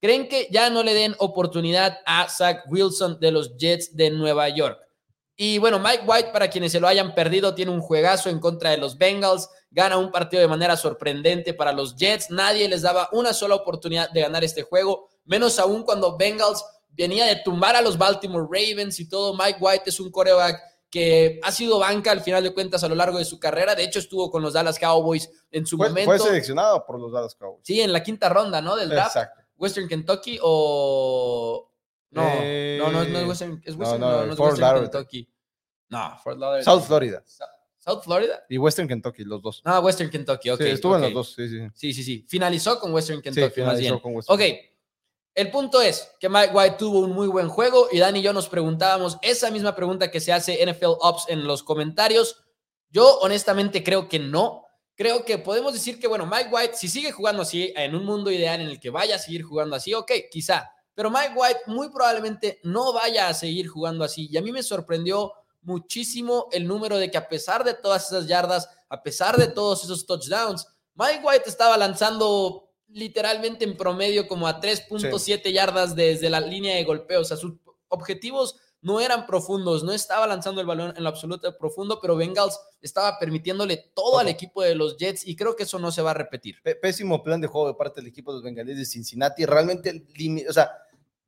¿creen 0.00 0.28
que 0.28 0.48
ya 0.50 0.70
no 0.70 0.82
le 0.82 0.94
den 0.94 1.16
oportunidad 1.18 1.98
a 2.06 2.28
Zach 2.28 2.64
Wilson 2.68 3.18
de 3.18 3.32
los 3.32 3.56
Jets 3.56 3.96
de 3.96 4.10
Nueva 4.10 4.48
York? 4.48 4.78
Y 5.34 5.58
bueno, 5.58 5.78
Mike 5.78 6.02
White, 6.06 6.30
para 6.32 6.50
quienes 6.50 6.72
se 6.72 6.80
lo 6.80 6.88
hayan 6.88 7.14
perdido, 7.14 7.54
tiene 7.54 7.70
un 7.70 7.80
juegazo 7.80 8.28
en 8.28 8.38
contra 8.38 8.70
de 8.70 8.76
los 8.76 8.98
Bengals, 8.98 9.48
gana 9.70 9.96
un 9.96 10.10
partido 10.10 10.40
de 10.40 10.48
manera 10.48 10.76
sorprendente 10.76 11.54
para 11.54 11.72
los 11.72 11.96
Jets, 11.96 12.30
nadie 12.30 12.68
les 12.68 12.82
daba 12.82 13.08
una 13.12 13.32
sola 13.32 13.54
oportunidad 13.54 14.10
de 14.10 14.20
ganar 14.20 14.44
este 14.44 14.62
juego, 14.62 15.08
menos 15.24 15.58
aún 15.58 15.84
cuando 15.84 16.16
Bengals 16.16 16.64
venía 16.98 17.24
de 17.24 17.36
tumbar 17.36 17.74
a 17.76 17.80
los 17.80 17.96
Baltimore 17.96 18.44
Ravens 18.50 19.00
y 19.00 19.08
todo. 19.08 19.34
Mike 19.34 19.56
White 19.60 19.84
es 19.86 19.98
un 20.00 20.10
coreback 20.10 20.60
que 20.90 21.38
ha 21.42 21.52
sido 21.52 21.78
banca 21.78 22.10
al 22.10 22.20
final 22.22 22.42
de 22.42 22.52
cuentas 22.52 22.82
a 22.84 22.88
lo 22.88 22.94
largo 22.94 23.18
de 23.18 23.24
su 23.24 23.38
carrera, 23.38 23.74
de 23.74 23.84
hecho 23.84 23.98
estuvo 23.98 24.30
con 24.30 24.42
los 24.42 24.54
Dallas 24.54 24.78
Cowboys 24.78 25.30
en 25.50 25.66
su 25.66 25.76
fue, 25.76 25.88
momento. 25.88 26.10
fue 26.10 26.18
seleccionado 26.18 26.84
por 26.86 26.98
los 27.00 27.12
Dallas 27.12 27.34
Cowboys. 27.34 27.60
Sí, 27.64 27.80
en 27.80 27.92
la 27.92 28.02
quinta 28.02 28.28
ronda, 28.28 28.60
¿no? 28.60 28.74
Del 28.76 28.88
draft. 28.90 29.16
Exacto. 29.16 29.40
Western 29.56 29.88
Kentucky 29.88 30.38
o. 30.42 31.70
No, 32.10 32.22
Eh, 32.42 32.78
no, 32.80 32.90
no, 32.90 33.04
no 33.04 33.18
es 33.20 33.26
Western, 33.28 33.62
es 33.64 33.74
no, 33.76 33.80
Western, 33.80 34.00
no, 34.00 34.10
no, 34.10 34.26
no 34.26 34.32
es 34.32 34.38
Fort 34.38 34.52
Western. 34.58 34.80
Kentucky. 34.82 35.28
No, 35.90 36.18
Fort 36.24 36.38
Lauderdale. 36.38 36.64
South 36.64 36.82
Florida 36.86 37.22
South 37.78 38.02
Florida. 38.02 38.44
y 38.48 38.58
Western 38.58 38.88
Kentucky, 38.88 39.24
los 39.24 39.40
dos. 39.42 39.60
Ah, 39.64 39.80
Western 39.80 40.10
Kentucky, 40.10 40.50
ok. 40.50 40.60
Sí, 40.62 40.68
estuvo 40.68 40.96
en 40.96 41.02
ok. 41.04 41.10
los 41.10 41.14
dos, 41.14 41.34
sí, 41.34 41.48
sí. 41.48 41.58
Sí, 41.74 41.92
sí, 41.92 42.02
sí. 42.02 42.26
Finalizó 42.28 42.78
con 42.80 42.92
Western 42.92 43.18
Sí, 43.18 43.22
Kentucky, 43.24 43.44
más 43.46 43.52
finalizó 43.54 43.80
bien. 43.80 43.98
con 44.00 44.14
Western. 44.16 44.34
Ok. 44.40 44.46
El 45.34 45.50
punto 45.50 45.80
es 45.80 46.10
que 46.18 46.28
Mike 46.28 46.52
White 46.52 46.76
tuvo 46.78 47.00
un 47.00 47.12
muy 47.12 47.28
buen 47.28 47.48
juego 47.48 47.88
y 47.92 47.98
Dani 47.98 48.18
y 48.18 48.22
yo 48.22 48.32
nos 48.32 48.48
preguntábamos 48.48 49.18
esa 49.22 49.50
misma 49.50 49.74
pregunta 49.74 50.10
que 50.10 50.20
se 50.20 50.32
hace 50.32 50.64
NFL 50.66 50.96
Ops 51.00 51.26
en 51.28 51.44
los 51.44 51.62
comentarios. 51.62 52.42
Yo 52.90 53.18
honestamente 53.20 53.84
creo 53.84 54.08
que 54.08 54.18
no. 54.18 54.64
Creo 54.96 55.24
que 55.24 55.38
podemos 55.38 55.72
decir 55.72 56.00
que, 56.00 56.08
bueno, 56.08 56.26
Mike 56.26 56.48
White, 56.50 56.74
si 56.74 56.88
sigue 56.88 57.12
jugando 57.12 57.42
así, 57.42 57.72
en 57.76 57.94
un 57.94 58.04
mundo 58.04 58.32
ideal 58.32 58.60
en 58.60 58.66
el 58.66 58.80
que 58.80 58.90
vaya 58.90 59.14
a 59.14 59.18
seguir 59.20 59.44
jugando 59.44 59.76
así, 59.76 59.94
ok, 59.94 60.10
quizá. 60.28 60.72
Pero 60.92 61.08
Mike 61.08 61.34
White 61.36 61.60
muy 61.66 61.88
probablemente 61.90 62.58
no 62.64 62.92
vaya 62.92 63.28
a 63.28 63.34
seguir 63.34 63.68
jugando 63.68 64.04
así. 64.04 64.26
Y 64.28 64.36
a 64.36 64.42
mí 64.42 64.50
me 64.50 64.64
sorprendió 64.64 65.32
muchísimo 65.60 66.48
el 66.50 66.66
número 66.66 66.96
de 66.96 67.10
que 67.10 67.18
a 67.18 67.28
pesar 67.28 67.62
de 67.62 67.74
todas 67.74 68.06
esas 68.06 68.26
yardas, 68.26 68.68
a 68.88 69.02
pesar 69.04 69.36
de 69.36 69.46
todos 69.46 69.84
esos 69.84 70.04
touchdowns, 70.04 70.66
Mike 70.94 71.20
White 71.22 71.44
estaba 71.48 71.76
lanzando 71.76 72.67
literalmente 72.88 73.64
en 73.64 73.76
promedio 73.76 74.26
como 74.26 74.48
a 74.48 74.60
3.7 74.60 75.52
yardas 75.52 75.94
desde 75.94 76.30
la 76.30 76.40
línea 76.40 76.76
de 76.76 76.84
golpeo. 76.84 77.20
O 77.20 77.24
sea, 77.24 77.36
sus 77.36 77.54
objetivos 77.88 78.56
no 78.80 79.00
eran 79.00 79.26
profundos, 79.26 79.82
no 79.82 79.92
estaba 79.92 80.26
lanzando 80.26 80.60
el 80.60 80.66
balón 80.66 80.94
en 80.96 81.02
lo 81.02 81.08
absoluto 81.08 81.56
profundo, 81.58 81.98
pero 82.00 82.16
Bengals 82.16 82.58
estaba 82.80 83.18
permitiéndole 83.18 83.90
todo 83.94 84.18
al 84.18 84.28
equipo 84.28 84.62
de 84.62 84.74
los 84.74 84.96
Jets 84.96 85.26
y 85.26 85.34
creo 85.34 85.56
que 85.56 85.64
eso 85.64 85.78
no 85.78 85.90
se 85.90 86.02
va 86.02 86.12
a 86.12 86.14
repetir. 86.14 86.56
Pésimo 86.80 87.22
plan 87.22 87.40
de 87.40 87.48
juego 87.48 87.68
de 87.68 87.74
parte 87.74 88.00
del 88.00 88.08
equipo 88.08 88.30
de 88.30 88.36
los 88.36 88.44
bengalíes 88.44 88.78
de 88.78 88.84
Cincinnati. 88.84 89.44
Realmente, 89.44 90.06
o 90.48 90.52
sea, 90.52 90.70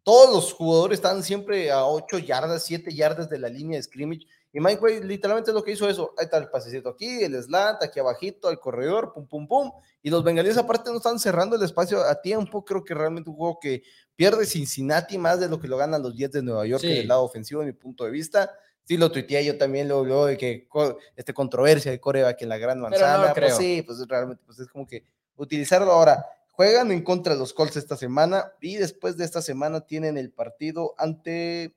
todos 0.02 0.32
los 0.32 0.52
jugadores 0.52 0.98
están 0.98 1.22
siempre 1.22 1.70
a 1.70 1.86
8 1.86 2.18
yardas, 2.18 2.64
7 2.64 2.94
yardas 2.94 3.28
de 3.28 3.38
la 3.38 3.48
línea 3.48 3.78
de 3.78 3.82
scrimmage. 3.82 4.26
Y 4.52 4.58
Mike 4.60 4.80
White 4.82 5.04
literalmente 5.06 5.50
es 5.50 5.54
lo 5.54 5.62
que 5.62 5.72
hizo 5.72 5.88
eso. 5.88 6.12
Ahí 6.18 6.24
está 6.24 6.38
el 6.38 6.48
pasecito 6.48 6.88
aquí, 6.88 7.22
el 7.22 7.40
slant, 7.40 7.82
aquí 7.82 8.00
abajito, 8.00 8.48
al 8.48 8.58
corredor, 8.58 9.12
pum, 9.12 9.26
pum, 9.28 9.46
pum. 9.46 9.70
Y 10.02 10.10
los 10.10 10.24
bengalíes 10.24 10.56
aparte 10.58 10.90
no 10.90 10.96
están 10.96 11.18
cerrando 11.20 11.54
el 11.56 11.62
espacio 11.62 12.02
a 12.02 12.20
tiempo. 12.20 12.64
Creo 12.64 12.82
que 12.82 12.94
realmente 12.94 13.30
un 13.30 13.36
juego 13.36 13.58
que 13.60 13.82
pierde 14.16 14.44
Cincinnati 14.46 15.18
más 15.18 15.38
de 15.38 15.48
lo 15.48 15.60
que 15.60 15.68
lo 15.68 15.76
ganan 15.76 16.02
los 16.02 16.16
Jets 16.16 16.32
de 16.34 16.42
Nueva 16.42 16.66
York 16.66 16.80
Sí. 16.82 16.90
en 16.90 16.98
el 16.98 17.08
lado 17.08 17.22
ofensivo, 17.22 17.60
de 17.60 17.66
mi 17.66 17.72
punto 17.72 18.04
de 18.04 18.10
vista. 18.10 18.50
Sí, 18.84 18.96
lo 18.96 19.12
tuiteé 19.12 19.44
yo 19.44 19.56
también, 19.56 19.86
luego, 19.86 20.04
luego 20.04 20.26
de 20.26 20.36
que 20.36 20.66
este, 21.14 21.32
controversia 21.32 21.92
de 21.92 22.00
coreback 22.00 22.42
en 22.42 22.48
la 22.48 22.58
gran 22.58 22.78
Pero 22.82 22.90
no 22.90 22.90
manzana. 22.90 23.34
pues 23.34 23.56
sí, 23.56 23.82
pues 23.82 24.04
realmente 24.08 24.42
pues 24.44 24.58
es 24.58 24.66
como 24.66 24.84
que 24.84 25.04
utilizarlo 25.36 25.92
ahora. 25.92 26.26
Juegan 26.52 26.90
en 26.90 27.02
contra 27.04 27.34
de 27.34 27.38
los 27.38 27.54
Colts 27.54 27.76
esta 27.76 27.96
semana 27.96 28.52
y 28.60 28.76
después 28.76 29.16
de 29.16 29.24
esta 29.24 29.40
semana 29.42 29.80
tienen 29.86 30.18
el 30.18 30.32
partido 30.32 30.94
ante 30.98 31.76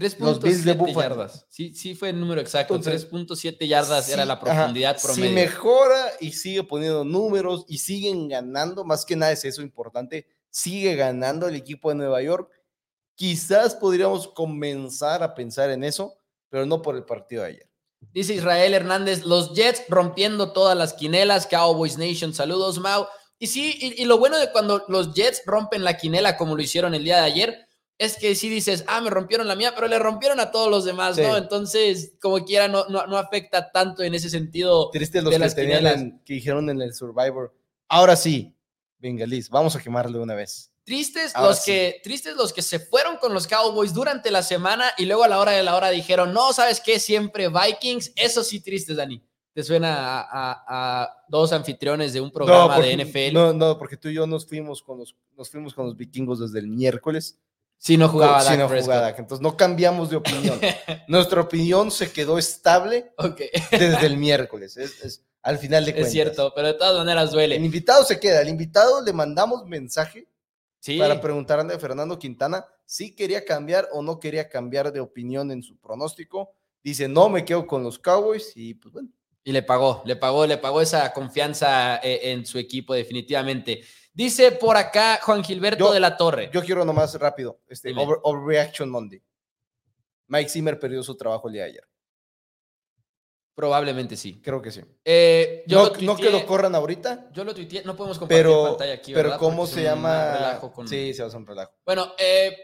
3.7 0.00 0.42
Bills 0.42 0.64
de 0.64 0.72
Buffalo. 0.72 1.00
yardas. 1.00 1.46
Sí, 1.48 1.74
sí 1.74 1.94
fue 1.94 2.10
el 2.10 2.18
número 2.18 2.40
exacto. 2.40 2.74
Entonces, 2.74 3.10
3.7 3.10 3.66
yardas 3.68 4.08
era 4.08 4.22
Sí, 4.22 4.28
la 4.28 4.34
ajá, 4.34 4.40
profundidad 4.40 5.00
promedio. 5.00 5.28
Si 5.28 5.34
mejora 5.34 6.06
y 6.20 6.32
sigue 6.32 6.64
poniendo 6.64 7.04
números 7.04 7.64
y 7.68 7.78
siguen 7.78 8.28
ganando, 8.28 8.84
más 8.84 9.04
que 9.04 9.16
nada 9.16 9.32
es 9.32 9.44
eso 9.44 9.62
importante, 9.62 10.26
sigue 10.50 10.94
ganando 10.96 11.46
el 11.48 11.54
equipo 11.54 11.90
de 11.90 11.96
Nueva 11.96 12.22
York, 12.22 12.50
quizás 13.14 13.74
podríamos 13.74 14.28
comenzar 14.28 15.22
a 15.22 15.34
pensar 15.34 15.70
en 15.70 15.84
eso, 15.84 16.16
pero 16.48 16.66
no 16.66 16.80
por 16.82 16.96
el 16.96 17.04
partido 17.04 17.42
de 17.42 17.48
ayer. 17.50 17.70
Dice 18.12 18.34
Israel 18.34 18.72
Hernández, 18.72 19.24
los 19.24 19.52
Jets 19.54 19.82
rompiendo 19.88 20.52
todas 20.52 20.76
las 20.76 20.94
quinelas, 20.94 21.46
Cowboys 21.46 21.98
Nation, 21.98 22.32
saludos 22.32 22.78
Mau. 22.78 23.06
Y 23.38 23.46
sí, 23.46 23.76
y, 23.78 24.02
y 24.02 24.04
lo 24.06 24.18
bueno 24.18 24.38
de 24.38 24.50
cuando 24.52 24.84
los 24.88 25.12
Jets 25.14 25.42
rompen 25.44 25.84
la 25.84 25.96
quinela 25.96 26.36
como 26.36 26.56
lo 26.56 26.62
hicieron 26.62 26.94
el 26.94 27.04
día 27.04 27.16
de 27.16 27.22
ayer, 27.22 27.68
es 28.00 28.16
que 28.16 28.34
sí 28.34 28.48
dices, 28.48 28.82
ah, 28.88 29.00
me 29.02 29.10
rompieron 29.10 29.46
la 29.46 29.54
mía, 29.56 29.72
pero 29.74 29.86
le 29.86 29.98
rompieron 29.98 30.40
a 30.40 30.50
todos 30.50 30.70
los 30.70 30.84
demás, 30.86 31.16
Sí. 31.16 31.22
¿no? 31.22 31.36
Entonces, 31.36 32.14
como 32.20 32.42
quiera, 32.44 32.66
no, 32.66 32.86
no, 32.88 33.06
no 33.06 33.18
afecta 33.18 33.70
tanto 33.70 34.02
en 34.02 34.14
ese 34.14 34.30
sentido. 34.30 34.88
Triste 34.90 35.20
los 35.20 35.30
De 35.30 35.36
que, 35.36 35.38
las 35.38 35.54
tenían 35.54 35.86
en- 35.86 36.20
que 36.24 36.34
dijeron 36.34 36.70
en 36.70 36.80
el 36.80 36.94
Survivor. 36.94 37.54
Ahora 37.88 38.16
sí, 38.16 38.56
Bengalis, 38.98 39.50
vamos 39.50 39.76
a 39.76 39.80
quemarle 39.82 40.18
una 40.18 40.34
vez. 40.34 40.72
Tristes 40.84 41.36
Ahora 41.36 41.50
los 41.50 41.58
sí. 41.58 41.70
que 41.70 42.00
tristes 42.02 42.34
los 42.36 42.52
que 42.52 42.62
se 42.62 42.80
fueron 42.80 43.18
con 43.18 43.32
los 43.34 43.46
Cowboys 43.46 43.92
durante 43.92 44.30
la 44.30 44.42
semana 44.42 44.86
y 44.98 45.04
luego 45.04 45.22
a 45.24 45.28
la 45.28 45.38
hora 45.38 45.52
de 45.52 45.62
la 45.62 45.76
hora 45.76 45.90
dijeron, 45.90 46.32
no, 46.32 46.52
¿sabes 46.52 46.80
qué? 46.80 46.98
Siempre 46.98 47.48
Vikings. 47.48 48.12
Eso 48.16 48.42
sí, 48.42 48.60
tristes, 48.60 48.96
Dani. 48.96 49.22
Te 49.52 49.62
suena 49.62 50.20
a, 50.20 50.22
a- 50.22 51.02
a 51.02 51.24
dos 51.28 51.52
anfitriones 51.52 52.12
de 52.12 52.20
un 52.20 52.30
programa 52.30 52.76
porque, 52.76 52.96
de 52.96 53.04
NFL. 53.04 53.34
No, 53.34 53.52
no, 53.52 53.78
porque 53.78 53.96
tú 53.96 54.08
y 54.08 54.14
yo 54.14 54.26
nos 54.26 54.46
fuimos 54.46 54.82
con 54.82 54.98
los, 54.98 55.14
nos 55.36 55.50
fuimos 55.50 55.74
con 55.74 55.86
los 55.86 55.96
vikingos 55.96 56.40
desde 56.40 56.58
el 56.60 56.68
miércoles. 56.68 57.38
Si 57.82 57.96
no 57.96 58.08
jugaba 58.10 58.44
Dak 58.44 58.58
no 58.58 58.68
jugaba 58.68 59.08
Entonces 59.10 59.40
no 59.40 59.56
cambiamos 59.56 60.10
de 60.10 60.16
opinión. 60.16 60.60
Nuestra 61.08 61.40
opinión 61.40 61.90
se 61.90 62.12
quedó 62.12 62.36
estable 62.38 63.12
Ok, 63.16 63.40
desde 63.70 64.06
el 64.06 64.16
miércoles. 64.18 64.76
Es, 64.76 65.02
es- 65.02 65.24
al 65.42 65.56
final 65.58 65.86
de 65.86 65.92
cuentas. 65.92 66.08
es 66.08 66.12
cierto, 66.12 66.52
pero 66.54 66.66
de 66.66 66.74
todas 66.74 66.98
maneras 66.98 67.28
El 67.30 67.34
duele. 67.34 67.56
invitado 67.56 68.04
se 68.04 68.20
queda. 68.20 68.42
El 68.42 68.48
invitado 68.50 69.02
le 69.02 69.12
mandamos 69.14 69.66
mensaje 69.66 70.28
Sí. 70.80 70.98
para 70.98 71.18
preguntarle 71.20 71.74
a 71.74 71.78
Fernando 71.78 72.18
Quintana 72.18 72.64
si 72.84 73.14
quería 73.14 73.44
cambiar 73.44 73.88
o 73.92 74.02
no 74.02 74.20
quería 74.20 74.48
cambiar 74.50 74.92
de 74.92 75.00
opinión 75.00 75.50
en 75.50 75.62
su 75.62 75.78
pronóstico. 75.78 76.52
Dice, 76.82 77.08
no, 77.08 77.28
me 77.30 77.44
quedo 77.46 77.66
con 77.66 77.82
los 77.82 77.98
Cowboys 77.98 78.52
y 78.54 78.74
pues 78.74 78.92
bueno. 78.92 79.08
Y 79.42 79.52
le 79.52 79.62
pagó, 79.62 80.02
le 80.04 80.16
pagó, 80.16 80.46
le 80.46 80.58
pagó 80.58 80.82
esa 80.82 81.10
confianza 81.14 81.96
eh, 82.02 82.32
en 82.32 82.44
su 82.44 82.58
equipo, 82.58 82.92
definitivamente. 82.92 83.82
Dice 84.12 84.52
por 84.52 84.76
acá 84.76 85.20
Juan 85.22 85.42
Gilberto 85.44 85.86
Yo- 85.86 85.92
de 85.92 86.00
la 86.00 86.16
Torre. 86.16 86.50
Yo 86.52 86.62
quiero 86.62 86.84
nomás 86.84 87.14
rápido, 87.18 87.60
este, 87.68 87.90
over- 87.96 88.18
Overreaction 88.22 88.90
Monday. 88.90 89.22
Mike 90.26 90.48
Zimmer 90.50 90.78
perdió 90.78 91.02
su 91.02 91.16
trabajo 91.16 91.48
el 91.48 91.54
día 91.54 91.62
de 91.64 91.70
ayer. 91.70 91.84
Probablemente 93.54 94.16
sí. 94.16 94.40
Creo 94.42 94.62
que 94.62 94.70
sí. 94.70 94.80
Eh, 95.04 95.64
yo, 95.66 95.78
no, 95.78 95.82
lo 95.84 95.88
no 95.90 96.16
que 96.16 96.22
tuiteé- 96.24 96.30
lo 96.32 96.46
corran 96.46 96.74
ahorita, 96.74 97.28
yo 97.32 97.44
lo 97.44 97.54
tuiteé, 97.54 97.82
no 97.84 97.94
podemos 97.96 98.18
compartir 98.18 98.44
pero, 98.44 98.64
pantalla 98.64 98.94
aquí, 98.94 99.12
pero 99.12 99.24
¿verdad? 99.30 99.38
¿cómo 99.38 99.56
Porque 99.58 99.74
se 99.74 99.82
llama? 99.82 100.32
relajo 100.34 100.72
con- 100.72 100.88
Sí, 100.88 101.12
se 101.12 101.22
va 101.22 101.26
a 101.26 101.28
hacer 101.28 101.40
un 101.40 101.46
relajo. 101.46 101.72
Bueno, 101.84 102.12
eh, 102.18 102.56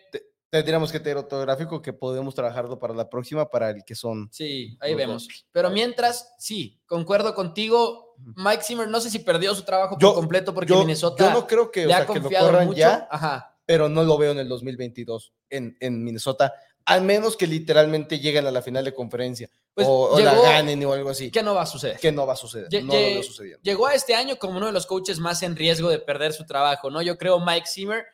Tendríamos 0.58 0.92
que 0.92 1.00
tener 1.00 1.16
otro 1.16 1.40
gráfico 1.40 1.80
que 1.82 1.92
podemos 1.92 2.34
trabajarlo 2.34 2.78
para 2.78 2.94
la 2.94 3.08
próxima, 3.08 3.48
para 3.50 3.70
el 3.70 3.84
que 3.84 3.94
son. 3.94 4.28
sí, 4.32 4.76
ahí 4.80 4.94
vemos. 4.94 5.26
dos. 5.28 5.46
Pero 5.52 5.70
mientras, 5.70 6.34
sí, 6.38 6.80
concuerdo 6.86 7.34
contigo. 7.34 8.14
Mike 8.36 8.62
Zimmer, 8.62 8.88
no 8.88 8.98
sé 9.00 9.10
si 9.10 9.18
perdió 9.18 9.54
su 9.54 9.62
trabajo 9.62 9.96
Yo- 10.00 10.08
por 10.08 10.20
completo 10.20 10.54
porque 10.54 10.70
Yo, 10.72 10.78
Minnesota 10.78 11.22
yo 11.28 11.30
no 11.38 11.46
creo 11.46 11.70
que, 11.70 11.84
o 11.84 11.88
le 11.88 11.92
ha 11.94 11.98
sea, 11.98 12.06
que 12.06 12.14
lo 12.14 12.20
confiado 12.22 12.46
corran 12.46 12.66
mucho. 12.66 12.78
ya, 12.78 13.06
Ajá. 13.10 13.58
pero 13.66 13.90
no 13.90 14.02
lo 14.04 14.16
veo 14.16 14.32
en 14.32 14.38
el 14.38 14.48
2022 14.48 15.34
en, 15.50 15.76
en 15.80 16.02
Minnesota, 16.02 16.54
al 16.86 17.02
menos 17.02 17.36
que 17.36 17.46
literalmente 17.46 18.18
lleguen 18.18 18.46
a 18.46 18.50
la 18.50 18.62
final 18.62 18.86
de 18.86 18.94
conferencia 18.94 19.50
Pues 19.74 19.86
o, 19.86 20.12
o 20.14 20.18
la 20.20 20.32
ganen 20.34 20.82
o 20.86 20.92
algo 20.94 21.10
así, 21.10 21.30
¿Qué 21.30 21.42
no 21.42 21.54
va 21.54 21.62
a 21.62 21.66
suceder? 21.66 21.98
que 21.98 22.10
no 22.10 22.26
va 22.26 22.32
a 22.32 22.36
suceder, 22.36 22.68
no 22.84 22.94
lo 22.94 22.98
veo 22.98 23.22
sucediendo. 23.22 23.60
llegó 23.62 23.86
a 23.86 23.92
este 23.94 24.14
año 24.14 24.36
como 24.36 24.56
uno 24.56 24.66
de 24.66 24.72
los 24.72 24.86
coaches 24.86 25.18
más 25.18 25.42
en 25.42 25.54
riesgo 25.54 25.90
de 25.90 25.98
perder 25.98 26.32
su 26.32 26.46
trabajo, 26.46 26.90
¿no? 26.90 27.02
Yo 27.02 27.18
creo 27.18 27.38
Mike 27.38 27.66
Zimmer 27.66 28.06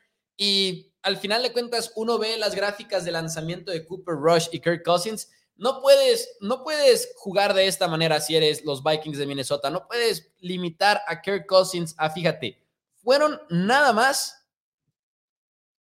y 0.43 0.93
al 1.03 1.19
final 1.19 1.41
de 1.45 1.53
cuentas 1.53 1.93
uno 1.95 2.19
ve 2.19 2.37
las 2.37 2.57
gráficas 2.57 3.05
de 3.05 3.13
lanzamiento 3.13 3.71
de 3.71 3.87
Cooper 3.87 4.17
Rush 4.17 4.49
y 4.51 4.59
Kirk 4.59 4.83
Cousins. 4.83 5.31
No 5.55 5.81
puedes, 5.81 6.37
no 6.41 6.65
puedes 6.65 7.13
jugar 7.15 7.55
de 7.55 7.69
esta 7.69 7.87
manera 7.87 8.21
si 8.21 8.35
eres 8.35 8.65
los 8.65 8.83
Vikings 8.83 9.19
de 9.19 9.27
Minnesota. 9.27 9.71
No 9.71 9.87
puedes 9.87 10.33
limitar 10.41 11.01
a 11.07 11.23
Kirk 11.23 11.47
Cousins 11.47 11.95
a, 11.97 12.11
fíjate, 12.11 12.61
fueron 13.05 13.41
nada 13.51 13.93
más 13.93 14.45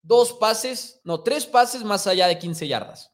dos 0.02 0.32
pases, 0.32 1.02
no, 1.04 1.22
tres 1.22 1.46
pases 1.46 1.84
más 1.84 2.08
allá 2.08 2.28
de 2.28 2.40
15 2.40 2.66
yardas. 2.66 3.12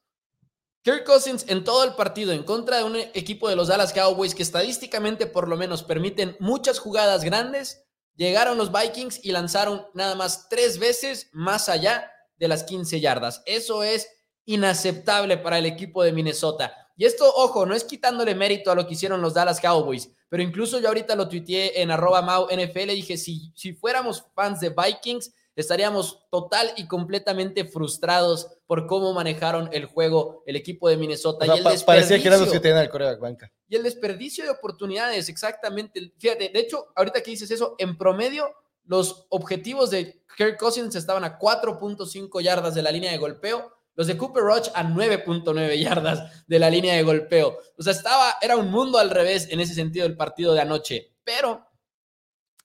Kirk 0.84 1.06
Cousins 1.06 1.46
en 1.48 1.64
todo 1.64 1.84
el 1.86 1.96
partido 1.96 2.34
en 2.34 2.44
contra 2.44 2.78
de 2.78 2.84
un 2.84 2.98
equipo 2.98 3.50
de 3.50 3.56
los 3.56 3.68
Dallas 3.68 3.94
Cowboys 3.94 4.36
que 4.36 4.44
estadísticamente 4.44 5.26
por 5.26 5.48
lo 5.48 5.58
menos 5.58 5.82
permiten 5.82 6.38
muchas 6.40 6.78
jugadas 6.78 7.24
grandes, 7.24 7.84
llegaron 8.16 8.58
los 8.58 8.72
Vikings 8.72 9.20
y 9.24 9.32
lanzaron 9.32 9.86
nada 9.94 10.16
más 10.16 10.50
tres 10.50 10.80
veces 10.80 11.30
más 11.32 11.70
allá 11.70 12.12
de 12.38 12.48
las 12.48 12.64
15 12.64 13.00
yardas. 13.00 13.44
Eso 13.46 13.84
es 13.84 14.10
inaceptable 14.46 15.38
para 15.38 15.58
el 15.58 15.66
equipo 15.66 16.04
de 16.04 16.12
Minnesota. 16.12 16.76
Y 16.98 17.06
esto, 17.06 17.32
ojo, 17.36 17.66
no 17.66 17.74
es 17.74 17.84
quitándole 17.84 18.36
mérito 18.36 18.72
a 18.72 18.76
lo 18.76 18.86
que 18.86 18.94
hicieron 18.94 19.22
los 19.22 19.34
Dallas 19.34 19.60
Cowboys, 19.60 20.12
pero 20.30 20.44
incluso 20.44 20.80
yo 20.80 20.88
ahorita 20.88 21.16
lo 21.16 21.28
tuiteé 21.28 21.82
en 21.82 21.92
arroba 21.92 22.22
Mau 22.22 22.48
NFL, 22.48 22.90
dije, 22.90 23.18
si, 23.18 23.52
si 23.56 23.74
fuéramos 23.74 24.24
fans 24.36 24.60
de 24.60 24.70
Vikings, 24.70 25.34
estaríamos 25.56 26.28
total 26.32 26.72
y 26.78 26.88
completamente 26.88 27.66
frustrados 27.66 28.48
por 28.68 28.88
cómo 28.88 29.14
manejaron 29.14 29.70
el 29.74 29.86
juego 29.86 30.44
el 30.46 30.56
equipo 30.56 30.88
de 30.90 30.98
Minnesota. 30.98 31.44
O 31.44 31.46
sea, 31.48 31.56
y 31.56 31.58
el 31.60 31.64
pa- 31.64 31.86
parecía 31.86 32.20
que 32.22 32.28
eran 32.28 32.40
los 32.40 32.50
que 32.50 32.58
desperdicio- 32.58 32.62
tenían 32.62 32.84
el 32.84 32.90
coreback 32.90 33.20
banca. 33.20 33.52
y 33.68 33.76
el 33.76 33.84
desperdicio 33.84 34.44
de 34.46 34.50
oportunidades, 34.52 35.28
exactamente. 35.30 36.14
Fíjate, 36.18 36.50
de 36.50 36.60
hecho, 36.60 36.88
ahorita 36.96 37.22
que 37.22 37.32
dices 37.32 37.52
eso, 37.52 37.76
en 37.78 37.98
promedio, 37.98 38.54
los 38.86 39.28
objetivos 39.30 39.92
de 39.92 40.24
Kirk 40.38 40.58
Cousins 40.58 40.96
estaban 40.96 41.24
a 41.24 41.38
4.5 41.38 42.42
yardas 42.42 42.74
de 42.76 42.82
la 42.82 42.92
línea 42.92 43.12
de 43.12 43.18
golpeo, 43.18 43.72
los 43.96 44.08
de 44.08 44.18
Cooper 44.18 44.44
Rush 44.44 44.70
a 44.74 44.84
9.9 44.84 45.78
yardas 45.80 46.46
de 46.48 46.60
la 46.60 46.70
línea 46.70 46.96
de 46.96 47.04
golpeo. 47.04 47.58
O 47.78 47.84
sea, 47.84 47.92
estaba, 47.94 48.36
era 48.42 48.56
un 48.58 48.72
mundo 48.72 48.98
al 48.98 49.10
revés 49.10 49.48
en 49.52 49.60
ese 49.60 49.74
sentido 49.76 50.06
el 50.06 50.16
partido 50.18 50.54
de 50.54 50.62
anoche. 50.62 51.14
Pero, 51.24 51.68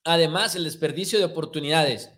además, 0.04 0.54
el 0.54 0.64
desperdicio 0.64 1.18
de 1.18 1.24
oportunidades. 1.24 2.10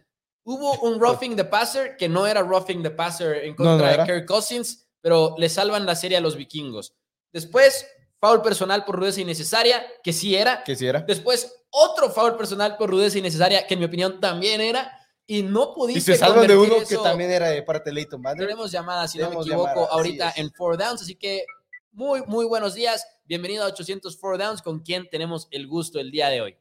Hubo 0.50 0.78
un 0.80 0.98
roughing 0.98 1.36
the 1.36 1.44
passer 1.44 1.94
que 1.98 2.08
no 2.08 2.26
era 2.26 2.40
roughing 2.40 2.82
the 2.82 2.90
passer 2.90 3.44
en 3.44 3.54
contra 3.54 3.96
no 3.96 3.98
de. 3.98 4.04
Kirk 4.06 4.24
Cousins, 4.24 4.88
pero 5.02 5.34
le 5.36 5.50
salvan 5.50 5.84
la 5.84 5.94
serie 5.94 6.16
a 6.16 6.22
los 6.22 6.36
vikingos. 6.36 6.96
Después, 7.30 7.86
foul 8.18 8.40
personal 8.40 8.86
por 8.86 8.96
rudeza 8.96 9.20
innecesaria, 9.20 9.84
que 10.02 10.14
sí 10.14 10.34
era. 10.34 10.64
Que 10.64 10.74
si 10.74 10.86
era. 10.86 11.02
Después, 11.02 11.66
otro 11.68 12.08
foul 12.08 12.38
personal 12.38 12.78
por 12.78 12.88
rudeza 12.88 13.18
innecesaria, 13.18 13.66
que 13.66 13.74
en 13.74 13.80
mi 13.80 13.84
opinión 13.84 14.20
también 14.20 14.62
era. 14.62 14.90
Y 15.26 15.42
no 15.42 15.72
Y 15.72 15.74
pudiste 15.74 16.14
se 16.14 16.18
salvan 16.18 16.46
de 16.46 16.56
uno 16.56 16.76
que 16.88 16.96
también 16.96 17.30
era 17.30 17.50
de 17.50 17.62
parte 17.62 17.90
de 17.90 17.94
Leighton. 17.96 18.22
Tenemos 18.38 18.72
llamadas, 18.72 19.12
si 19.12 19.18
no 19.18 19.24
me 19.24 19.28
Tenemos 19.28 19.46
equivoco, 19.46 19.68
llamadas, 19.68 19.92
ahorita 19.92 20.32
en 20.34 20.50
Four 20.52 20.78
Downs. 20.78 21.02
Así 21.02 21.14
que 21.14 21.44
muy, 21.92 22.22
muy 22.26 22.46
buenos 22.46 22.72
días. 22.72 23.06
Bienvenido 23.26 23.64
a 23.64 23.66
800 23.66 24.18
Four 24.18 24.38
Downs, 24.38 24.62
con 24.62 24.80
quien 24.80 25.10
tenemos 25.10 25.46
el 25.50 25.66
gusto 25.66 26.00
el 26.00 26.10
día 26.10 26.30
de 26.30 26.40
hoy. 26.40 26.56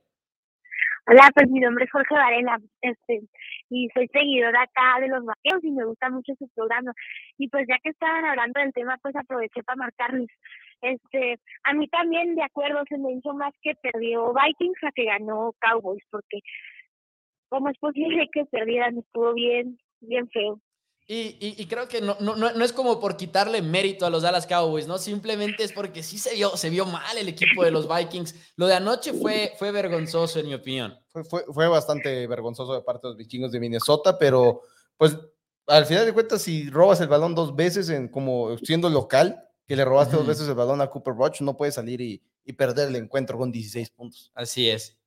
Hola, 1.10 1.32
pues 1.34 1.50
mi 1.50 1.62
nombre 1.62 1.86
es 1.86 1.92
Jorge 1.92 2.14
Varela, 2.14 2.60
este, 2.82 3.22
y 3.70 3.90
soy 3.94 4.08
seguidora 4.08 4.62
acá 4.62 5.00
de 5.00 5.08
los 5.08 5.26
vaqueros 5.26 5.64
y 5.64 5.72
me 5.72 5.86
gusta 5.86 6.10
mucho 6.10 6.34
su 6.38 6.48
programa. 6.50 6.94
Y 7.38 7.50
pues 7.50 7.68
ya 7.68 7.78
que 7.84 7.90
estaban 7.90 8.26
hablando 8.26 8.60
del 8.60 8.74
tema, 8.74 8.98
pues 9.02 9.16
aproveché 9.16 9.64
para 9.64 9.78
marcarles. 9.78 10.30
Este, 10.82 11.40
a 11.64 11.74
mí 11.74 11.88
también, 11.88 12.36
de 12.36 12.44
acuerdo, 12.44 12.84
se 12.88 12.98
me 12.98 13.14
hizo 13.14 13.34
más 13.34 13.54
que 13.62 13.74
perdió 13.76 14.34
Vikings 14.34 14.84
a 14.84 14.92
que 14.92 15.06
ganó 15.06 15.54
Cowboys, 15.60 16.04
porque 16.12 16.40
cómo 17.50 17.70
es 17.70 17.78
posible 17.78 18.30
que 18.32 18.46
perdieran, 18.46 18.98
estuvo 19.00 19.34
bien, 19.34 19.78
bien 20.02 20.30
feo. 20.30 20.60
Y, 21.10 21.38
y- 21.40 21.56
y 21.58 21.66
creo 21.68 21.88
que 21.88 22.02
no, 22.02 22.18
no, 22.20 22.36
no, 22.36 22.66
es 22.66 22.74
como 22.74 23.00
por 23.00 23.16
quitarle 23.16 23.62
mérito 23.62 24.06
a 24.06 24.10
los 24.10 24.24
Dallas 24.24 24.46
Cowboys, 24.46 24.88
¿no? 24.88 24.98
Simplemente 24.98 25.64
es 25.64 25.72
porque 25.72 26.04
sí 26.04 26.18
se 26.18 26.36
vio, 26.36 26.58
se 26.58 26.70
vio 26.70 26.86
mal 26.86 27.18
el 27.18 27.30
equipo 27.30 27.64
de 27.64 27.72
los 27.72 27.88
Vikings. 27.88 28.54
Lo 28.58 28.68
de 28.68 28.74
anoche 28.76 29.14
fue, 29.14 29.54
fue 29.58 29.72
vergonzoso, 29.72 30.40
en 30.42 30.48
mi 30.48 30.54
opinión. 30.54 31.00
Fue, 31.08 31.24
fue, 31.24 31.46
fue 31.54 31.68
bastante 31.70 32.28
vergonzoso 32.28 32.74
de 32.74 32.82
parte 32.82 33.08
de 33.08 33.12
los 33.12 33.18
vikingos 33.18 33.54
de 33.54 33.60
Minnesota, 33.62 34.18
pero 34.20 34.64
pues 34.98 35.18
al 35.68 35.86
final 35.86 36.06
de 36.06 36.12
cuentas, 36.14 36.42
si 36.42 36.70
robas 36.70 37.00
el 37.00 37.08
balón 37.08 37.34
dos 37.36 37.56
veces 37.56 37.90
en 37.90 38.10
como 38.10 38.58
siendo 38.58 38.90
local, 38.90 39.42
que 39.66 39.78
le 39.78 39.86
robaste 39.86 40.16
Ujú. 40.16 40.26
dos 40.26 40.28
veces 40.28 40.48
el 40.50 40.56
balón 40.56 40.82
a 40.82 40.88
Cooper 40.90 41.14
Rush, 41.14 41.40
no 41.42 41.56
puedes 41.56 41.76
salir 41.76 42.02
y, 42.02 42.22
y 42.44 42.52
perder 42.52 42.90
el 42.90 42.98
encuentro 42.98 43.38
con 43.38 43.50
16 43.50 43.90
puntos. 43.92 44.30
Así 44.36 44.70
es. 44.70 44.98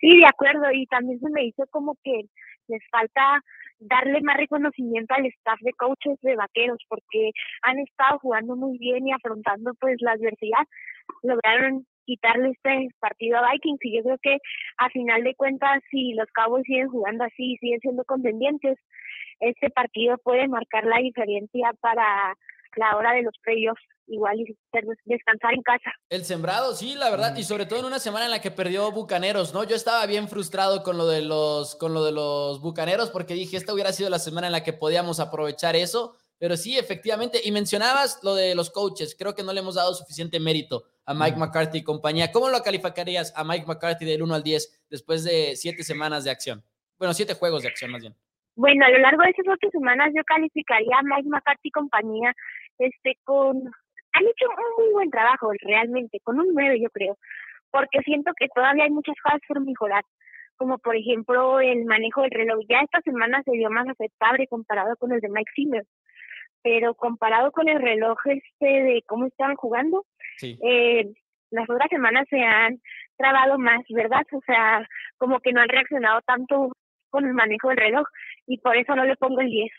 Sí, 0.00 0.18
de 0.18 0.26
acuerdo, 0.26 0.70
y 0.72 0.86
también 0.86 1.18
se 1.20 1.30
me 1.30 1.46
hizo 1.46 1.64
como 1.70 1.96
que 2.02 2.26
les 2.68 2.82
falta 2.90 3.42
darle 3.88 4.20
más 4.22 4.36
reconocimiento 4.36 5.14
al 5.14 5.26
staff 5.26 5.58
de 5.60 5.72
coaches 5.72 6.18
de 6.22 6.36
vaqueros, 6.36 6.78
porque 6.88 7.30
han 7.62 7.78
estado 7.78 8.18
jugando 8.18 8.56
muy 8.56 8.78
bien 8.78 9.06
y 9.06 9.12
afrontando 9.12 9.72
pues 9.80 9.96
la 10.00 10.12
adversidad, 10.12 10.66
lograron 11.22 11.86
quitarle 12.04 12.50
este 12.50 12.88
partido 13.00 13.38
a 13.38 13.52
Vikings 13.52 13.84
y 13.84 13.96
yo 13.96 14.02
creo 14.02 14.18
que 14.20 14.38
a 14.78 14.88
final 14.90 15.22
de 15.22 15.34
cuentas 15.34 15.82
si 15.90 16.14
los 16.14 16.26
Cowboys 16.32 16.64
siguen 16.64 16.88
jugando 16.88 17.24
así 17.24 17.52
y 17.52 17.56
siguen 17.58 17.80
siendo 17.80 18.04
contendientes, 18.04 18.78
este 19.40 19.70
partido 19.70 20.18
puede 20.18 20.48
marcar 20.48 20.84
la 20.84 20.98
diferencia 20.98 21.72
para 21.80 22.36
la 22.76 22.96
hora 22.96 23.12
de 23.12 23.22
los 23.22 23.34
playoffs, 23.42 23.82
igual 24.06 24.40
y 24.40 24.56
descansar 25.04 25.54
en 25.54 25.62
casa. 25.62 25.92
El 26.10 26.24
sembrado, 26.24 26.74
sí, 26.74 26.94
la 26.94 27.10
verdad, 27.10 27.36
y 27.36 27.44
sobre 27.44 27.66
todo 27.66 27.80
en 27.80 27.86
una 27.86 27.98
semana 27.98 28.26
en 28.26 28.30
la 28.30 28.40
que 28.40 28.50
perdió 28.50 28.90
Bucaneros, 28.90 29.54
¿no? 29.54 29.64
Yo 29.64 29.76
estaba 29.76 30.04
bien 30.06 30.28
frustrado 30.28 30.82
con 30.82 30.98
lo 30.98 31.06
de 31.06 31.22
los, 31.22 31.76
con 31.76 31.94
lo 31.94 32.04
de 32.04 32.12
los 32.12 32.60
Bucaneros 32.60 33.10
porque 33.10 33.34
dije, 33.34 33.56
esta 33.56 33.72
hubiera 33.72 33.92
sido 33.92 34.10
la 34.10 34.18
semana 34.18 34.48
en 34.48 34.52
la 34.52 34.62
que 34.62 34.72
podíamos 34.72 35.20
aprovechar 35.20 35.76
eso, 35.76 36.16
pero 36.38 36.56
sí, 36.56 36.76
efectivamente, 36.76 37.40
y 37.44 37.52
mencionabas 37.52 38.18
lo 38.24 38.34
de 38.34 38.56
los 38.56 38.70
coaches, 38.70 39.14
creo 39.16 39.34
que 39.34 39.44
no 39.44 39.52
le 39.52 39.60
hemos 39.60 39.76
dado 39.76 39.94
suficiente 39.94 40.40
mérito 40.40 40.84
a 41.06 41.14
Mike. 41.14 41.36
McCarthy 41.36 41.78
y 41.78 41.84
compañía. 41.84 42.32
¿Cómo 42.32 42.48
lo 42.48 42.60
calificarías 42.62 43.32
a 43.36 43.44
Mike 43.44 43.66
McCarthy 43.66 44.04
del 44.04 44.22
1 44.22 44.34
al 44.34 44.42
10 44.42 44.86
después 44.90 45.22
de 45.24 45.54
siete 45.56 45.84
semanas 45.84 46.24
de 46.24 46.30
acción? 46.30 46.64
Bueno, 46.98 47.14
siete 47.14 47.34
juegos 47.34 47.62
de 47.62 47.68
acción 47.68 47.92
más 47.92 48.00
bien. 48.00 48.14
Bueno, 48.54 48.84
a 48.84 48.90
lo 48.90 48.98
largo 48.98 49.22
de 49.22 49.30
esas 49.30 49.46
ocho 49.48 49.70
semanas 49.70 50.12
yo 50.14 50.22
calificaría 50.24 50.98
a 50.98 51.02
Mike 51.02 51.28
McCarthy 51.28 51.68
y 51.68 51.70
compañía 51.70 52.34
este 52.86 53.16
con 53.24 53.56
han 54.14 54.24
hecho 54.24 54.46
un 54.48 54.84
muy 54.84 54.92
buen 54.92 55.10
trabajo 55.10 55.50
realmente, 55.60 56.18
con 56.22 56.38
un 56.38 56.52
9 56.54 56.78
yo 56.80 56.90
creo, 56.90 57.16
porque 57.70 58.00
siento 58.04 58.32
que 58.38 58.48
todavía 58.54 58.84
hay 58.84 58.90
muchas 58.90 59.16
cosas 59.22 59.40
por 59.48 59.60
mejorar, 59.64 60.04
como 60.56 60.78
por 60.78 60.94
ejemplo 60.96 61.60
el 61.60 61.84
manejo 61.86 62.22
del 62.22 62.30
reloj. 62.30 62.60
Ya 62.68 62.80
esta 62.80 63.00
semana 63.00 63.42
se 63.44 63.52
vio 63.52 63.70
más 63.70 63.88
aceptable 63.88 64.46
comparado 64.48 64.96
con 64.96 65.12
el 65.12 65.20
de 65.20 65.28
Mike 65.30 65.50
Zimmer, 65.54 65.84
pero 66.62 66.94
comparado 66.94 67.50
con 67.52 67.68
el 67.68 67.80
reloj 67.80 68.18
este 68.26 68.66
de 68.66 69.02
cómo 69.06 69.26
estaban 69.26 69.56
jugando, 69.56 70.04
Sí. 70.36 70.58
eh, 70.62 71.06
las 71.50 71.68
otras 71.68 71.88
semanas 71.90 72.26
se 72.30 72.40
han 72.40 72.80
trabado 73.16 73.58
más, 73.58 73.80
¿verdad? 73.90 74.22
O 74.32 74.40
sea, 74.46 74.86
como 75.18 75.40
que 75.40 75.52
no 75.52 75.60
han 75.60 75.68
reaccionado 75.68 76.20
tanto 76.22 76.72
con 77.10 77.26
el 77.26 77.34
manejo 77.34 77.68
del 77.68 77.76
reloj 77.78 78.06
y 78.46 78.58
por 78.58 78.76
eso 78.76 78.94
no 78.94 79.04
le 79.04 79.16
pongo 79.16 79.40
el 79.40 79.50
10. 79.50 79.70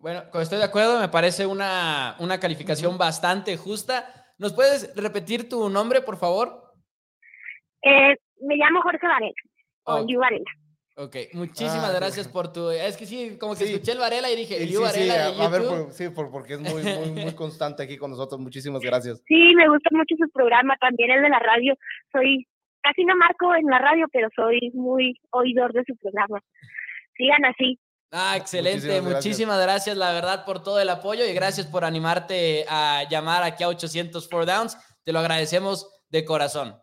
Bueno, 0.00 0.24
estoy 0.40 0.58
de 0.58 0.64
acuerdo, 0.64 0.98
me 1.00 1.08
parece 1.08 1.46
una, 1.46 2.16
una 2.18 2.40
calificación 2.40 2.98
bastante 2.98 3.56
justa. 3.56 4.26
¿Nos 4.38 4.52
puedes 4.52 4.92
repetir 4.96 5.48
tu 5.48 5.68
nombre, 5.68 6.00
por 6.02 6.16
favor? 6.16 6.72
Eh, 7.82 8.16
me 8.40 8.56
llamo 8.56 8.82
Jorge 8.82 9.06
Varela, 9.06 9.32
o 9.84 9.94
Ok. 10.00 10.08
Yu 10.08 10.18
Varela. 10.18 10.50
Ok, 10.96 11.16
muchísimas 11.34 11.90
Ah, 11.90 11.96
gracias 11.96 12.26
por 12.26 12.52
tu. 12.52 12.70
Es 12.70 12.96
que 12.96 13.06
sí, 13.06 13.36
como 13.38 13.54
que 13.54 13.66
Sí. 13.66 13.72
escuché 13.72 13.92
el 13.92 13.98
Varela 13.98 14.28
y 14.32 14.36
dije, 14.36 14.56
Sí, 14.56 14.62
el 14.64 14.68
sí, 14.70 14.76
Varela 14.82 15.14
a, 15.14 15.30
de 15.30 15.42
a 15.44 15.48
ver, 15.48 15.62
YouTube. 15.62 15.84
por- 15.84 15.92
sí, 15.92 16.08
por- 16.08 16.30
porque 16.32 16.54
es 16.54 16.60
muy, 16.60 16.82
muy, 16.82 17.10
muy 17.12 17.34
constante 17.36 17.84
aquí 17.84 17.96
con 17.96 18.10
nosotros. 18.10 18.40
Muchísimas 18.40 18.80
gracias. 18.82 19.22
Sí, 19.28 19.54
me 19.54 19.68
gusta 19.68 19.90
mucho 19.92 20.16
su 20.18 20.28
programa, 20.30 20.76
también 20.80 21.12
el 21.12 21.22
de 21.22 21.28
la 21.28 21.38
radio. 21.38 21.76
Soy, 22.10 22.48
casi 22.82 23.04
no 23.04 23.14
marco 23.14 23.54
en 23.54 23.66
la 23.66 23.78
radio, 23.78 24.06
pero 24.12 24.28
soy 24.34 24.72
muy 24.74 25.16
oidor 25.30 25.72
de 25.72 25.84
su 25.86 25.96
programa. 25.98 26.40
Sigan 27.16 27.44
así. 27.44 27.78
Ah, 28.10 28.36
excelente. 28.36 28.78
Muchísimas 28.78 29.02
gracias. 29.02 29.24
Muchísimas 29.24 29.60
gracias, 29.60 29.96
la 29.96 30.12
verdad, 30.12 30.44
por 30.44 30.62
todo 30.62 30.80
el 30.80 30.88
apoyo 30.88 31.26
y 31.26 31.32
gracias 31.34 31.66
por 31.66 31.84
animarte 31.84 32.64
a 32.68 33.04
llamar 33.10 33.42
aquí 33.42 33.62
a 33.64 33.68
800 33.68 34.28
Four 34.28 34.46
Downs. 34.46 34.78
Te 35.04 35.12
lo 35.12 35.18
agradecemos 35.18 35.88
de 36.08 36.24
corazón. 36.24 36.80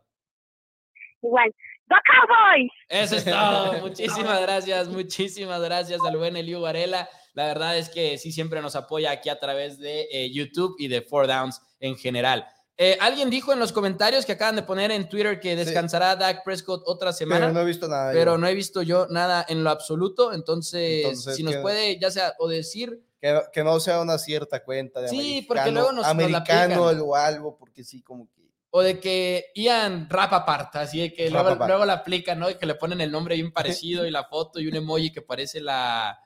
Igual. 1.21 1.53
¡Go 1.87 1.95
Cowboys! 2.03 2.71
Eso 2.89 3.15
es 3.15 3.25
todo. 3.25 3.73
Muchísimas 3.81 4.41
gracias, 4.41 4.87
muchísimas 4.87 5.61
gracias 5.61 6.01
al 6.03 6.17
buen 6.17 6.35
Eliu 6.35 6.61
Varela. 6.61 7.07
La 7.33 7.45
verdad 7.45 7.77
es 7.77 7.89
que 7.89 8.17
sí 8.17 8.31
siempre 8.31 8.61
nos 8.61 8.75
apoya 8.75 9.11
aquí 9.11 9.29
a 9.29 9.39
través 9.39 9.77
de 9.77 10.07
eh, 10.11 10.31
YouTube 10.31 10.75
y 10.79 10.87
de 10.87 11.01
Four 11.01 11.27
Downs 11.27 11.61
en 11.79 11.95
general. 11.95 12.47
Eh, 12.77 12.97
alguien 12.99 13.29
dijo 13.29 13.53
en 13.53 13.59
los 13.59 13.71
comentarios 13.71 14.25
que 14.25 14.33
acaban 14.33 14.57
de 14.57 14.63
poner 14.63 14.91
en 14.91 15.07
Twitter 15.07 15.39
que 15.39 15.55
descansará 15.55 16.15
Dak 16.17 16.43
Prescott 16.43 16.83
otra 16.85 17.13
semana. 17.13 17.41
Pero 17.45 17.53
no 17.53 17.61
he 17.61 17.65
visto 17.65 17.87
nada. 17.87 18.11
pero 18.11 18.33
yo. 18.33 18.37
no 18.37 18.47
he 18.47 18.53
visto 18.53 18.81
yo 18.81 19.07
nada 19.09 19.45
en 19.47 19.63
lo 19.63 19.69
absoluto. 19.69 20.33
Entonces, 20.33 21.05
Entonces, 21.05 21.35
si 21.37 21.43
nos 21.43 21.55
puede, 21.57 21.97
ya 21.99 22.11
sea 22.11 22.33
o 22.37 22.49
decir, 22.49 23.01
Que, 23.21 23.41
que 23.53 23.63
no 23.63 23.79
sea 23.79 24.01
una 24.01 24.17
cierta 24.17 24.61
cuenta 24.63 24.99
de 25.01 25.07
Sí, 25.07 25.45
porque 25.47 25.71
luego 25.71 25.87
nos- 25.93 25.95
nos 25.95 26.03
la 26.05 26.09
americano 26.11 26.85
aplican. 26.87 27.07
o 27.07 27.15
algo, 27.15 27.57
porque 27.57 27.83
sí, 27.85 28.01
como 28.01 28.29
que. 28.29 28.51
o 28.71 28.81
de 28.81 28.99
que 28.99 29.45
Ian 29.55 30.09
Rapapart, 30.09 30.75
así 30.75 30.99
de 30.99 31.13
que 31.13 31.29
luego, 31.29 31.55
luego 31.65 31.85
la 31.85 31.93
aplican, 31.93 32.37
¿no? 32.39 32.49
Y 32.49 32.55
que 32.55 32.65
le 32.65 32.75
ponen 32.75 32.99
el 32.99 33.09
nombre 33.09 33.35
bien 33.35 33.53
parecido 33.53 34.05
y 34.05 34.11
la 34.11 34.25
foto 34.25 34.59
y 34.59 34.67
un 34.67 34.75
emoji 34.75 35.13
que 35.13 35.21
parece 35.21 35.61
la. 35.61 36.19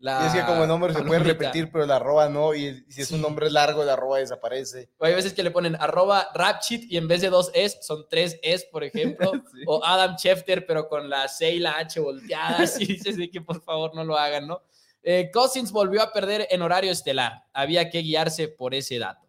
La 0.00 0.22
Y 0.22 0.26
es 0.28 0.32
que 0.34 0.46
como 0.46 0.62
el 0.62 0.68
nombre 0.68 0.94
se 0.94 1.02
puede 1.02 1.20
repetir, 1.24 1.70
pero 1.72 1.84
el 1.84 1.90
arroba 1.90 2.28
no, 2.28 2.54
y 2.54 2.84
si 2.88 3.00
es 3.02 3.10
un 3.10 3.20
nombre 3.20 3.50
largo, 3.50 3.82
el 3.82 3.88
arroba 3.88 4.18
desaparece. 4.18 4.90
O 4.98 5.04
hay 5.04 5.14
veces 5.14 5.32
que 5.32 5.42
le 5.42 5.50
ponen 5.50 5.74
arroba 5.76 6.28
rapchit 6.34 6.90
y 6.90 6.96
en 6.96 7.08
vez 7.08 7.20
de 7.20 7.30
dos 7.30 7.50
es, 7.54 7.78
son 7.82 8.06
tres 8.08 8.38
es, 8.42 8.64
por 8.64 8.84
ejemplo. 8.84 9.32
Sí. 9.52 9.62
O 9.66 9.84
Adam 9.84 10.16
Schefter, 10.16 10.66
pero 10.66 10.88
con 10.88 11.08
la 11.10 11.26
C 11.28 11.52
y 11.52 11.58
la 11.58 11.78
H 11.78 11.98
volteadas. 12.00 12.80
Y 12.80 12.86
dices 12.86 13.16
de 13.16 13.28
que 13.30 13.40
por 13.40 13.60
favor 13.62 13.94
no 13.94 14.04
lo 14.04 14.16
hagan, 14.16 14.46
¿no? 14.46 14.62
Eh, 15.02 15.30
Cousins 15.32 15.72
volvió 15.72 16.02
a 16.02 16.12
perder 16.12 16.46
en 16.50 16.62
horario 16.62 16.90
estelar. 16.92 17.44
Había 17.52 17.88
que 17.90 18.00
guiarse 18.00 18.48
por 18.48 18.74
ese 18.74 18.98
dato. 18.98 19.26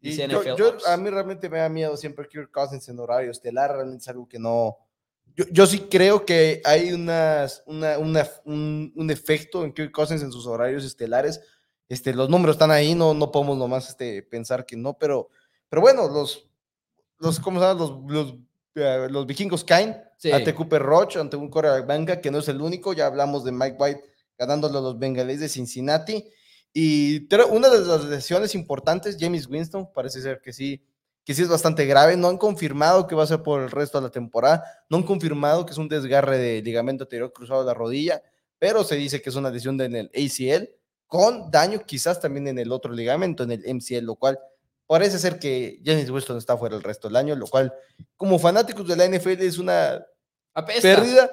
Y 0.00 0.10
Dice 0.10 0.28
yo- 0.28 0.40
NFL 0.40 0.56
yo- 0.56 0.68
Ops. 0.70 0.86
a 0.86 0.96
mí 0.96 1.10
realmente 1.10 1.48
me 1.48 1.58
da 1.58 1.68
miedo 1.68 1.96
siempre 1.96 2.28
Kirk 2.28 2.50
Cousins 2.52 2.88
en 2.88 2.98
horario 3.00 3.30
estelar, 3.30 3.72
realmente 3.72 4.02
es 4.02 4.08
algo 4.08 4.28
que 4.28 4.38
no... 4.38 4.78
Yo, 5.36 5.44
yo 5.52 5.66
sí 5.66 5.80
creo 5.90 6.24
que 6.24 6.62
hay 6.64 6.92
unas, 6.92 7.62
una, 7.66 7.98
una- 7.98 8.28
un, 8.44 8.92
un 8.96 9.10
efecto 9.10 9.64
en 9.64 9.72
Kirk 9.72 9.92
Cousins 9.92 10.22
en 10.22 10.32
sus 10.32 10.46
horarios 10.46 10.84
estelares. 10.84 11.40
Este, 11.88 12.14
los 12.14 12.28
números 12.28 12.56
están 12.56 12.70
ahí, 12.70 12.94
no, 12.94 13.14
no 13.14 13.30
podemos 13.30 13.56
nomás 13.58 13.88
este, 13.90 14.22
pensar 14.22 14.64
que 14.66 14.76
no, 14.76 14.98
pero, 14.98 15.28
pero 15.68 15.82
bueno, 15.82 16.08
los, 16.08 16.48
los, 17.18 17.38
¿cómo 17.38 17.60
se 17.60 17.66
llama? 17.66 17.78
Los, 17.80 17.92
los, 18.10 18.34
eh, 18.74 19.08
los 19.10 19.26
vikingos 19.26 19.62
caen 19.64 20.02
Sí. 20.18 20.32
ante 20.32 20.54
Cooper 20.54 20.82
Roach, 20.82 21.16
ante 21.18 21.36
un 21.36 21.50
quarterback 21.50 21.86
banca, 21.86 22.20
que 22.22 22.30
no 22.30 22.38
es 22.38 22.48
el 22.48 22.62
único, 22.62 22.94
ya 22.94 23.04
hablamos 23.04 23.44
de 23.44 23.52
Mike 23.52 23.76
White 23.78 24.00
ganándole 24.38 24.78
a 24.78 24.80
los 24.80 24.98
bengalíes 24.98 25.40
de 25.40 25.48
Cincinnati. 25.50 26.24
Y 26.72 27.28
una 27.50 27.68
de 27.68 27.80
las 27.84 28.04
lesiones 28.06 28.54
importantes, 28.54 29.18
James 29.20 29.46
Winston, 29.46 29.92
parece 29.92 30.22
ser 30.22 30.40
que 30.40 30.54
sí, 30.54 30.82
que 31.26 31.34
sí 31.34 31.42
es 31.42 31.48
bastante 31.48 31.84
grave. 31.86 32.16
No 32.16 32.28
han 32.28 32.38
confirmado 32.38 33.08
que 33.08 33.16
va 33.16 33.24
a 33.24 33.26
ser 33.26 33.42
por 33.42 33.60
el 33.60 33.70
resto 33.70 33.98
de 34.00 34.06
la 34.06 34.10
temporada. 34.12 34.64
No 34.88 34.96
han 34.96 35.02
confirmado 35.02 35.66
que 35.66 35.72
es 35.72 35.78
un 35.78 35.88
desgarre 35.88 36.38
de 36.38 36.62
ligamento 36.62 37.02
anterior 37.02 37.32
cruzado 37.32 37.60
de 37.60 37.66
la 37.66 37.74
rodilla, 37.74 38.22
pero 38.60 38.84
se 38.84 38.94
dice 38.94 39.20
que 39.20 39.30
es 39.30 39.34
una 39.36 39.50
lesión 39.50 39.78
en 39.80 39.96
el 39.96 40.10
ACL 40.14 40.70
con 41.08 41.50
daño 41.50 41.80
quizás 41.84 42.20
también 42.20 42.46
en 42.46 42.60
el 42.60 42.70
otro 42.70 42.92
ligamento, 42.92 43.42
en 43.42 43.50
el 43.50 43.74
MCL, 43.74 44.04
lo 44.04 44.14
cual 44.14 44.38
parece 44.86 45.18
ser 45.18 45.40
que 45.40 45.80
James 45.84 46.08
Winston 46.10 46.38
está 46.38 46.56
fuera 46.56 46.76
el 46.76 46.82
resto 46.82 47.08
del 47.08 47.16
año, 47.16 47.34
lo 47.34 47.48
cual 47.48 47.74
como 48.16 48.38
fanáticos 48.38 48.86
de 48.86 48.96
la 48.96 49.08
NFL 49.08 49.42
es 49.42 49.58
una 49.58 50.00
Apesta. 50.54 50.82
pérdida 50.82 51.30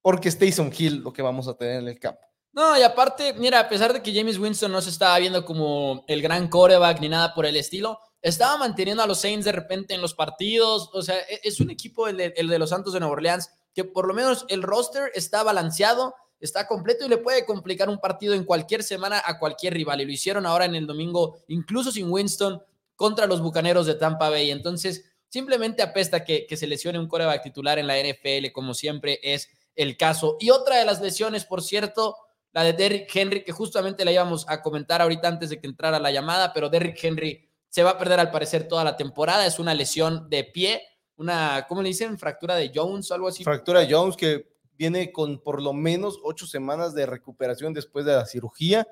porque 0.00 0.28
es 0.28 0.38
Taysom 0.38 0.70
Hill 0.76 1.02
lo 1.02 1.12
que 1.12 1.22
vamos 1.22 1.48
a 1.48 1.54
tener 1.54 1.80
en 1.80 1.88
el 1.88 1.98
campo. 1.98 2.20
No, 2.52 2.78
y 2.78 2.82
aparte, 2.82 3.32
mira, 3.34 3.58
a 3.58 3.68
pesar 3.68 3.92
de 3.92 4.02
que 4.02 4.14
James 4.14 4.38
Winston 4.38 4.70
no 4.70 4.80
se 4.80 4.90
estaba 4.90 5.18
viendo 5.18 5.44
como 5.44 6.04
el 6.06 6.22
gran 6.22 6.48
coreback 6.48 7.00
ni 7.00 7.08
nada 7.08 7.34
por 7.34 7.44
el 7.46 7.56
estilo, 7.56 7.98
estaba 8.22 8.56
manteniendo 8.56 9.02
a 9.02 9.06
los 9.06 9.20
Saints 9.20 9.44
de 9.44 9.52
repente 9.52 9.94
en 9.94 10.00
los 10.00 10.14
partidos. 10.14 10.90
O 10.92 11.02
sea, 11.02 11.18
e- 11.28 11.40
es 11.42 11.60
un 11.60 11.70
equipo, 11.70 12.08
el 12.08 12.16
de, 12.16 12.34
el 12.36 12.48
de 12.48 12.58
los 12.58 12.70
Santos 12.70 12.92
de 12.92 13.00
Nueva 13.00 13.14
Orleans, 13.14 13.50
que 13.74 13.84
por 13.84 14.06
lo 14.06 14.14
menos 14.14 14.46
el 14.48 14.62
roster 14.62 15.10
está 15.14 15.42
balanceado, 15.42 16.14
está 16.40 16.66
completo 16.66 17.04
y 17.04 17.08
le 17.08 17.18
puede 17.18 17.44
complicar 17.44 17.88
un 17.88 17.98
partido 17.98 18.34
en 18.34 18.44
cualquier 18.44 18.82
semana 18.82 19.20
a 19.24 19.38
cualquier 19.38 19.74
rival. 19.74 20.00
Y 20.00 20.06
lo 20.06 20.12
hicieron 20.12 20.46
ahora 20.46 20.64
en 20.64 20.74
el 20.74 20.86
domingo, 20.86 21.36
incluso 21.48 21.90
sin 21.90 22.10
Winston, 22.10 22.62
contra 22.94 23.26
los 23.26 23.40
Bucaneros 23.40 23.86
de 23.86 23.96
Tampa 23.96 24.30
Bay. 24.30 24.50
Entonces, 24.50 25.04
simplemente 25.28 25.82
apesta 25.82 26.24
que, 26.24 26.46
que 26.46 26.56
se 26.56 26.66
lesione 26.66 26.98
un 26.98 27.08
coreback 27.08 27.42
titular 27.42 27.78
en 27.78 27.86
la 27.88 27.98
NFL, 27.98 28.52
como 28.52 28.74
siempre 28.74 29.18
es 29.22 29.48
el 29.74 29.96
caso. 29.96 30.36
Y 30.38 30.50
otra 30.50 30.76
de 30.76 30.84
las 30.84 31.00
lesiones, 31.00 31.44
por 31.44 31.62
cierto, 31.62 32.16
la 32.52 32.62
de 32.64 32.74
Derrick 32.74 33.10
Henry, 33.14 33.44
que 33.44 33.52
justamente 33.52 34.04
la 34.04 34.12
íbamos 34.12 34.44
a 34.48 34.62
comentar 34.62 35.00
ahorita 35.00 35.26
antes 35.26 35.50
de 35.50 35.58
que 35.58 35.66
entrara 35.66 35.98
la 35.98 36.10
llamada, 36.10 36.52
pero 36.52 36.68
Derrick 36.68 37.02
Henry 37.02 37.48
se 37.72 37.82
va 37.82 37.90
a 37.92 37.98
perder 37.98 38.20
al 38.20 38.30
parecer 38.30 38.68
toda 38.68 38.84
la 38.84 38.98
temporada. 38.98 39.46
Es 39.46 39.58
una 39.58 39.72
lesión 39.72 40.28
de 40.28 40.44
pie, 40.44 40.82
una, 41.16 41.64
¿cómo 41.66 41.80
le 41.80 41.88
dicen? 41.88 42.18
Fractura 42.18 42.54
de 42.54 42.70
Jones 42.74 43.10
o 43.10 43.14
algo 43.14 43.28
así. 43.28 43.42
Fractura 43.44 43.86
Jones 43.88 44.14
que 44.14 44.52
viene 44.76 45.10
con 45.10 45.40
por 45.40 45.62
lo 45.62 45.72
menos 45.72 46.18
ocho 46.22 46.46
semanas 46.46 46.92
de 46.94 47.06
recuperación 47.06 47.72
después 47.72 48.04
de 48.04 48.12
la 48.12 48.26
cirugía. 48.26 48.86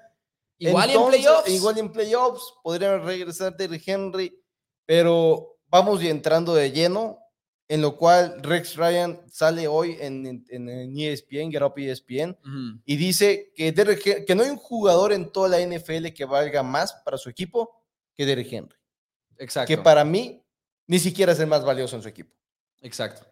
Igual 0.58 0.88
Entonces, 0.90 1.14
en 1.16 1.22
playoffs. 1.24 1.50
Igual 1.50 1.78
en 1.78 1.92
playoffs 1.92 2.54
podría 2.62 2.96
regresar 2.98 3.54
Derrick 3.54 3.86
Henry, 3.86 4.34
pero 4.86 5.58
vamos 5.68 6.02
entrando 6.02 6.54
de 6.54 6.70
lleno, 6.72 7.18
en 7.68 7.82
lo 7.82 7.96
cual 7.96 8.42
Rex 8.42 8.76
Ryan 8.76 9.20
sale 9.30 9.68
hoy 9.68 9.96
en, 10.00 10.26
en, 10.26 10.44
en- 10.48 10.68
en 10.68 10.98
E 10.98 11.12
ESPN, 11.12 11.50
Get 11.52 11.62
Up 11.62 11.74
ESPN, 11.76 12.36
y 12.84 12.96
dice 12.96 13.52
que, 13.54 13.72
Derrick 13.72 14.24
que 14.26 14.34
no 14.34 14.42
hay 14.42 14.50
un 14.50 14.56
jugador 14.56 15.12
en 15.12 15.30
toda 15.30 15.48
la 15.48 15.60
NFL 15.60 16.08
que 16.14 16.24
valga 16.24 16.62
más 16.62 16.92
para 17.04 17.16
su 17.18 17.28
equipo 17.30 17.79
que 18.16 18.26
Derrick 18.26 18.52
Henry. 18.52 18.76
Exacto. 19.38 19.68
Que 19.68 19.78
para 19.78 20.04
mí 20.04 20.42
ni 20.86 20.98
siquiera 20.98 21.32
es 21.32 21.40
el 21.40 21.46
más 21.46 21.64
valioso 21.64 21.96
en 21.96 22.02
su 22.02 22.08
equipo. 22.08 22.34
Exacto. 22.80 23.26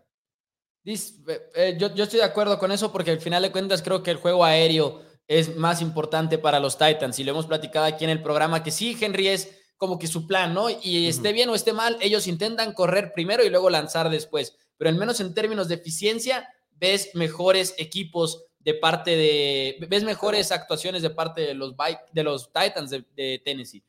Dis- 0.85 1.23
eh, 1.29 1.51
eh, 1.55 1.77
yo, 1.79 1.95
yo 1.95 2.05
estoy 2.05 2.21
de 2.21 2.25
acuerdo 2.25 2.59
con 2.59 2.73
eso 2.73 2.91
porque 2.93 3.11
al 3.11 3.21
final 3.21 3.43
de 3.43 3.53
cuentas 3.53 3.83
creo 3.83 4.03
que 4.03 4.11
el 4.11 4.17
juego 4.17 4.45
aéreo 4.45 5.03
es 5.27 5.57
más 5.57 5.83
importante 5.83 6.39
para 6.39 6.61
los 6.61 6.79
Titans 6.79 7.19
y 7.19 7.25
lo 7.25 7.33
hemos 7.33 7.47
platicado 7.47 7.85
aquí 7.85 8.05
en 8.05 8.11
el 8.11 8.23
programa 8.23 8.63
que 8.63 8.71
sí, 8.71 8.97
Henry 8.99 9.29
es 9.29 9.55
como 9.77 9.99
que 9.99 10.07
su 10.07 10.27
plan, 10.27 10.55
¿no? 10.55 10.71
Y 10.71 11.07
esté 11.09 11.29
Ujú. 11.29 11.35
bien 11.35 11.49
o 11.51 11.55
esté 11.55 11.73
mal, 11.73 11.99
ellos 12.01 12.27
intentan 12.27 12.73
correr 12.73 13.13
primero 13.13 13.45
y 13.45 13.51
luego 13.51 13.69
lanzar 13.71 14.09
después, 14.09 14.57
pero 14.77 14.89
al 14.89 14.97
menos 14.97 15.21
en 15.21 15.35
términos 15.35 15.69
de 15.69 15.75
eficiencia 15.75 16.49
ves 16.71 17.11
mejores 17.15 17.75
equipos 17.77 18.45
de 18.61 18.75
parte 18.75 19.17
de, 19.17 19.87
ves 19.89 20.03
mejores 20.05 20.51
actuaciones 20.53 21.03
de 21.03 21.11
parte 21.11 21.43
de 21.43 21.55
los, 21.55 21.75
de 22.13 22.23
los 22.23 22.53
Titans 22.53 22.91
de, 22.91 23.05
de 23.15 23.41
Tennessee. 23.45 23.85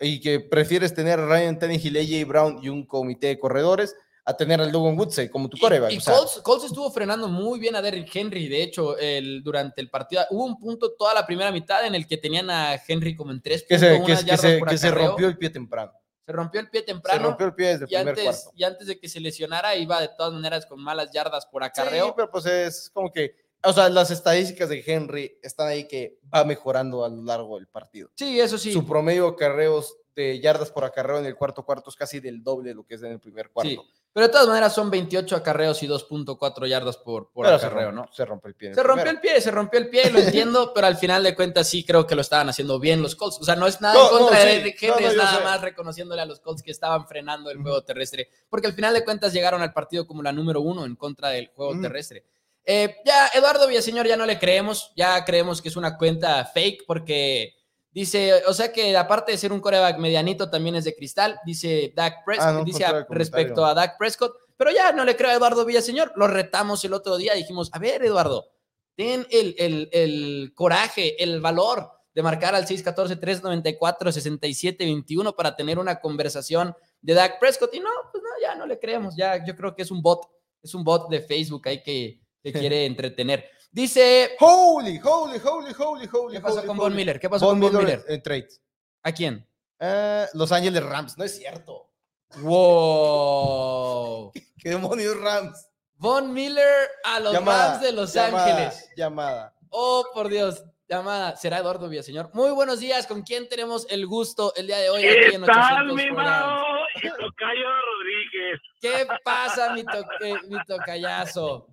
Y 0.00 0.20
que 0.20 0.40
prefieres 0.40 0.94
tener 0.94 1.18
a 1.18 1.26
Ryan 1.26 1.58
Tannehill, 1.58 1.96
AJ 1.96 2.28
Brown 2.28 2.58
y 2.62 2.68
un 2.68 2.86
comité 2.86 3.28
de 3.28 3.38
corredores 3.38 3.94
a 4.24 4.36
tener 4.36 4.60
al 4.60 4.72
Logan 4.72 4.98
Woodside 4.98 5.30
como 5.30 5.48
tu 5.48 5.56
Y- 5.56 5.60
coreback. 5.60 5.92
Y, 5.92 6.00
sea, 6.00 6.14
Colts, 6.16 6.40
Colts 6.42 6.64
estuvo 6.64 6.90
frenando 6.90 7.28
muy 7.28 7.60
bien 7.60 7.76
a 7.76 7.82
Derrick 7.82 8.14
Henry. 8.14 8.48
De 8.48 8.62
hecho, 8.62 8.98
el, 8.98 9.42
durante 9.44 9.80
el 9.80 9.88
partido 9.88 10.22
hubo 10.30 10.44
un 10.44 10.58
punto 10.58 10.92
toda 10.94 11.14
la 11.14 11.24
primera 11.26 11.52
mitad 11.52 11.86
en 11.86 11.94
el 11.94 12.06
que 12.08 12.16
tenían 12.16 12.50
a 12.50 12.74
Henry 12.86 13.14
como 13.14 13.30
en 13.30 13.40
tres 13.40 13.64
que 13.68 13.76
puntos, 13.78 13.88
se, 13.88 13.98
que, 14.00 14.04
que 14.04 14.24
yardas 14.26 14.40
se, 14.40 14.58
por 14.58 14.68
que 14.68 14.78
se 14.78 14.90
rompió 14.90 15.28
el 15.28 15.38
pie 15.38 15.50
temprano. 15.50 15.92
Se 16.26 16.32
rompió 16.32 16.60
el 16.60 16.68
pie 16.70 16.80
Se 16.80 16.86
temprano. 16.86 17.22
rompió 17.22 17.46
el 17.46 17.54
pie 17.54 17.66
desde 17.68 17.84
el 17.84 17.90
y, 17.90 17.94
primer 17.94 18.08
antes, 18.08 18.24
cuarto. 18.24 18.50
y 18.56 18.64
antes 18.64 18.86
de 18.88 18.98
que 18.98 19.08
se 19.08 19.20
lesionara, 19.20 19.76
iba 19.76 20.00
de 20.00 20.08
todas 20.16 20.32
maneras 20.32 20.66
con 20.66 20.82
malas 20.82 21.10
yardas 21.12 21.46
por 21.46 21.62
Sí, 21.62 21.66
acarreo. 21.68 22.12
pero 22.16 22.28
pues 22.28 22.46
es 22.46 22.90
como 22.92 23.12
que, 23.12 23.36
o 23.64 23.72
sea, 23.72 23.88
las 23.88 24.10
estadísticas 24.10 24.68
de 24.68 24.82
Henry 24.86 25.38
están 25.42 25.68
ahí 25.68 25.86
que 25.88 26.18
va 26.32 26.44
mejorando 26.44 27.04
a 27.04 27.08
lo 27.08 27.22
largo 27.22 27.56
del 27.56 27.66
partido. 27.66 28.10
Sí, 28.14 28.40
eso 28.40 28.58
sí. 28.58 28.72
Su 28.72 28.86
promedio 28.86 29.24
de 29.24 29.30
acarreos 29.30 29.96
de 30.14 30.40
yardas 30.40 30.70
por 30.70 30.84
acarreo 30.84 31.18
en 31.18 31.26
el 31.26 31.36
cuarto 31.36 31.62
cuarto 31.64 31.90
es 31.90 31.96
casi 31.96 32.20
del 32.20 32.42
doble 32.42 32.70
de 32.70 32.74
lo 32.74 32.84
que 32.86 32.94
es 32.94 33.02
en 33.02 33.12
el 33.12 33.20
primer 33.20 33.50
cuarto. 33.50 33.68
Sí. 33.70 33.80
Pero 34.14 34.28
de 34.28 34.32
todas 34.32 34.48
maneras 34.48 34.74
son 34.74 34.88
28 34.88 35.36
acarreos 35.36 35.82
y 35.82 35.86
2.4 35.88 36.66
yardas 36.66 36.96
por, 36.96 37.30
por 37.32 37.44
Pero 37.44 37.58
se 37.58 37.66
acarreo, 37.66 37.90
rompe- 37.90 37.94
¿no? 37.96 38.08
Se 38.14 38.24
rompe 38.24 38.48
el 38.48 38.54
pie. 38.54 38.72
Se 38.74 38.82
rompió 38.82 39.02
primero. 39.04 39.10
el 39.10 39.20
pie, 39.20 39.40
se 39.42 39.50
rompió 39.50 39.78
el 39.78 39.90
pie, 39.90 40.10
lo 40.10 40.18
entiendo, 40.20 40.72
pero 40.74 40.86
al 40.86 40.96
final 40.96 41.22
de 41.22 41.34
cuentas 41.34 41.68
sí 41.68 41.84
creo 41.84 42.06
que 42.06 42.14
lo 42.14 42.22
estaban 42.22 42.48
haciendo 42.48 42.80
bien 42.80 43.02
los 43.02 43.14
Colts. 43.14 43.38
O 43.40 43.44
sea, 43.44 43.56
no 43.56 43.66
es 43.66 43.78
nada 43.82 43.92
No, 43.94 44.04
en 44.04 44.08
contra 44.18 44.38
no, 44.38 44.44
de 44.46 44.50
sí. 44.78 44.86
Henry, 44.86 45.04
no, 45.04 45.10
es 45.10 45.16
nada 45.18 45.36
sé. 45.36 45.44
más 45.44 45.60
reconociéndole 45.60 46.22
a 46.22 46.24
los 46.24 46.40
Colts 46.40 46.62
que 46.62 46.70
estaban 46.70 47.06
frenando 47.06 47.50
el 47.50 47.58
juego 47.60 47.84
terrestre, 47.84 48.30
porque 48.48 48.68
al 48.68 48.72
final 48.72 48.94
de 48.94 49.04
cuentas 49.04 49.34
llegaron 49.34 49.60
al 49.60 49.74
partido 49.74 50.06
como 50.06 50.22
la 50.22 50.32
número 50.32 50.62
uno 50.62 50.86
en 50.86 50.96
contra 50.96 51.28
del 51.28 51.48
juego 51.48 51.78
terrestre. 51.78 52.24
Eh, 52.68 52.96
ya, 53.04 53.28
Eduardo 53.32 53.68
Villaseñor 53.68 54.08
ya 54.08 54.16
no 54.16 54.26
le 54.26 54.40
creemos, 54.40 54.92
ya 54.96 55.24
creemos 55.24 55.62
que 55.62 55.68
es 55.68 55.76
una 55.76 55.96
cuenta 55.96 56.44
fake 56.46 56.82
porque 56.84 57.54
dice, 57.92 58.42
o 58.46 58.52
sea 58.52 58.72
que 58.72 58.96
aparte 58.96 59.30
de 59.32 59.38
ser 59.38 59.52
un 59.52 59.60
coreback 59.60 59.98
medianito 59.98 60.50
también 60.50 60.74
es 60.74 60.84
de 60.84 60.94
cristal, 60.96 61.38
dice 61.46 61.92
Dak 61.94 62.24
Prescott, 62.24 62.46
Ah, 62.48 62.52
no 62.52 62.64
dice 62.64 62.84
a- 62.84 63.06
respecto 63.08 63.64
a 63.64 63.72
Dak 63.74 63.96
Prescott, 63.96 64.34
pero 64.56 64.72
ya 64.72 64.90
no 64.92 65.04
le 65.04 65.14
creo 65.16 65.30
a 65.30 65.34
Eduardo 65.34 65.64
Villaseñor, 65.64 66.12
lo 66.16 66.26
retamos 66.26 66.84
el 66.84 66.92
otro 66.92 67.16
día, 67.16 67.34
dijimos, 67.34 67.70
a 67.72 67.78
ver 67.78 68.04
Eduardo, 68.04 68.48
ten 68.96 69.24
el, 69.30 69.54
el, 69.58 69.88
el 69.92 70.52
coraje, 70.54 71.22
el 71.22 71.40
valor 71.40 71.88
de 72.14 72.22
marcar 72.22 72.54
al 72.54 72.66
614-394-6721 72.66 75.34
para 75.34 75.56
tener 75.56 75.78
una 75.78 76.00
conversación 76.00 76.74
de 77.00 77.14
Dak 77.14 77.38
Prescott. 77.38 77.74
Y 77.74 77.80
no, 77.80 77.88
pues 78.10 78.22
no, 78.22 78.30
ya 78.40 78.54
no 78.54 78.66
le 78.66 78.78
creemos, 78.78 79.14
ya 79.16 79.44
yo 79.44 79.54
creo 79.56 79.74
que 79.74 79.82
es 79.82 79.90
un 79.90 80.02
bot, 80.02 80.26
es 80.62 80.74
un 80.74 80.84
bot 80.84 81.08
de 81.10 81.20
Facebook 81.20 81.68
ahí 81.68 81.82
que, 81.82 82.20
que 82.52 82.58
quiere 82.58 82.86
entretener. 82.86 83.50
Dice... 83.70 84.36
Holy, 84.40 84.98
holy, 85.02 85.38
holy, 85.38 85.72
holy, 85.76 86.08
holy. 86.12 86.34
¿Qué 86.36 86.40
pasó 86.40 86.58
holy, 86.58 86.66
con. 86.66 86.76
Von 86.76 86.94
Miller? 86.94 87.20
¿Qué 87.20 87.28
pasó 87.28 87.46
Von 87.46 87.60
con 87.60 87.72
Von 87.72 87.84
Miller 87.84 87.98
Miller? 87.98 88.14
en 88.14 88.22
trades. 88.22 88.62
¿A 89.02 89.12
quién? 89.12 89.46
Eh, 89.80 90.26
Los 90.34 90.52
Ángeles 90.52 90.82
Rams, 90.82 91.18
no 91.18 91.24
es 91.24 91.36
cierto. 91.36 91.90
Wow. 92.38 94.32
¿Qué 94.58 94.70
demonios 94.70 95.18
Rams? 95.20 95.68
Von 95.98 96.32
Miller 96.32 96.88
a 97.04 97.20
los 97.20 97.34
Rams 97.44 97.80
de 97.80 97.92
Los 97.92 98.12
llamada, 98.12 98.44
Ángeles. 98.46 98.90
Llamada. 98.96 99.54
Oh, 99.70 100.04
por 100.12 100.28
Dios. 100.28 100.62
Llamada. 100.88 101.34
Será 101.36 101.58
Eduardo 101.58 101.88
Villaseñor. 101.88 102.30
Muy 102.34 102.50
buenos 102.50 102.80
días. 102.80 103.06
¿Con 103.06 103.22
quién 103.22 103.48
tenemos 103.48 103.86
el 103.90 104.06
gusto 104.06 104.52
el 104.56 104.66
día 104.66 104.78
de 104.78 104.90
hoy? 104.90 105.04
aquí 105.06 105.30
¿Qué 105.30 105.34
en 105.34 105.44
tal, 105.44 105.90
800 105.90 105.96
mi 105.96 106.10
mano? 106.12 106.62
Y 106.96 107.08
Tocayo 107.08 107.68
Rodríguez. 107.88 108.60
¿Qué 108.80 109.06
pasa, 109.24 109.72
mi, 109.72 109.84
to 109.84 110.04
eh, 110.20 110.34
mi 110.48 110.56
tocayazo? 110.66 111.68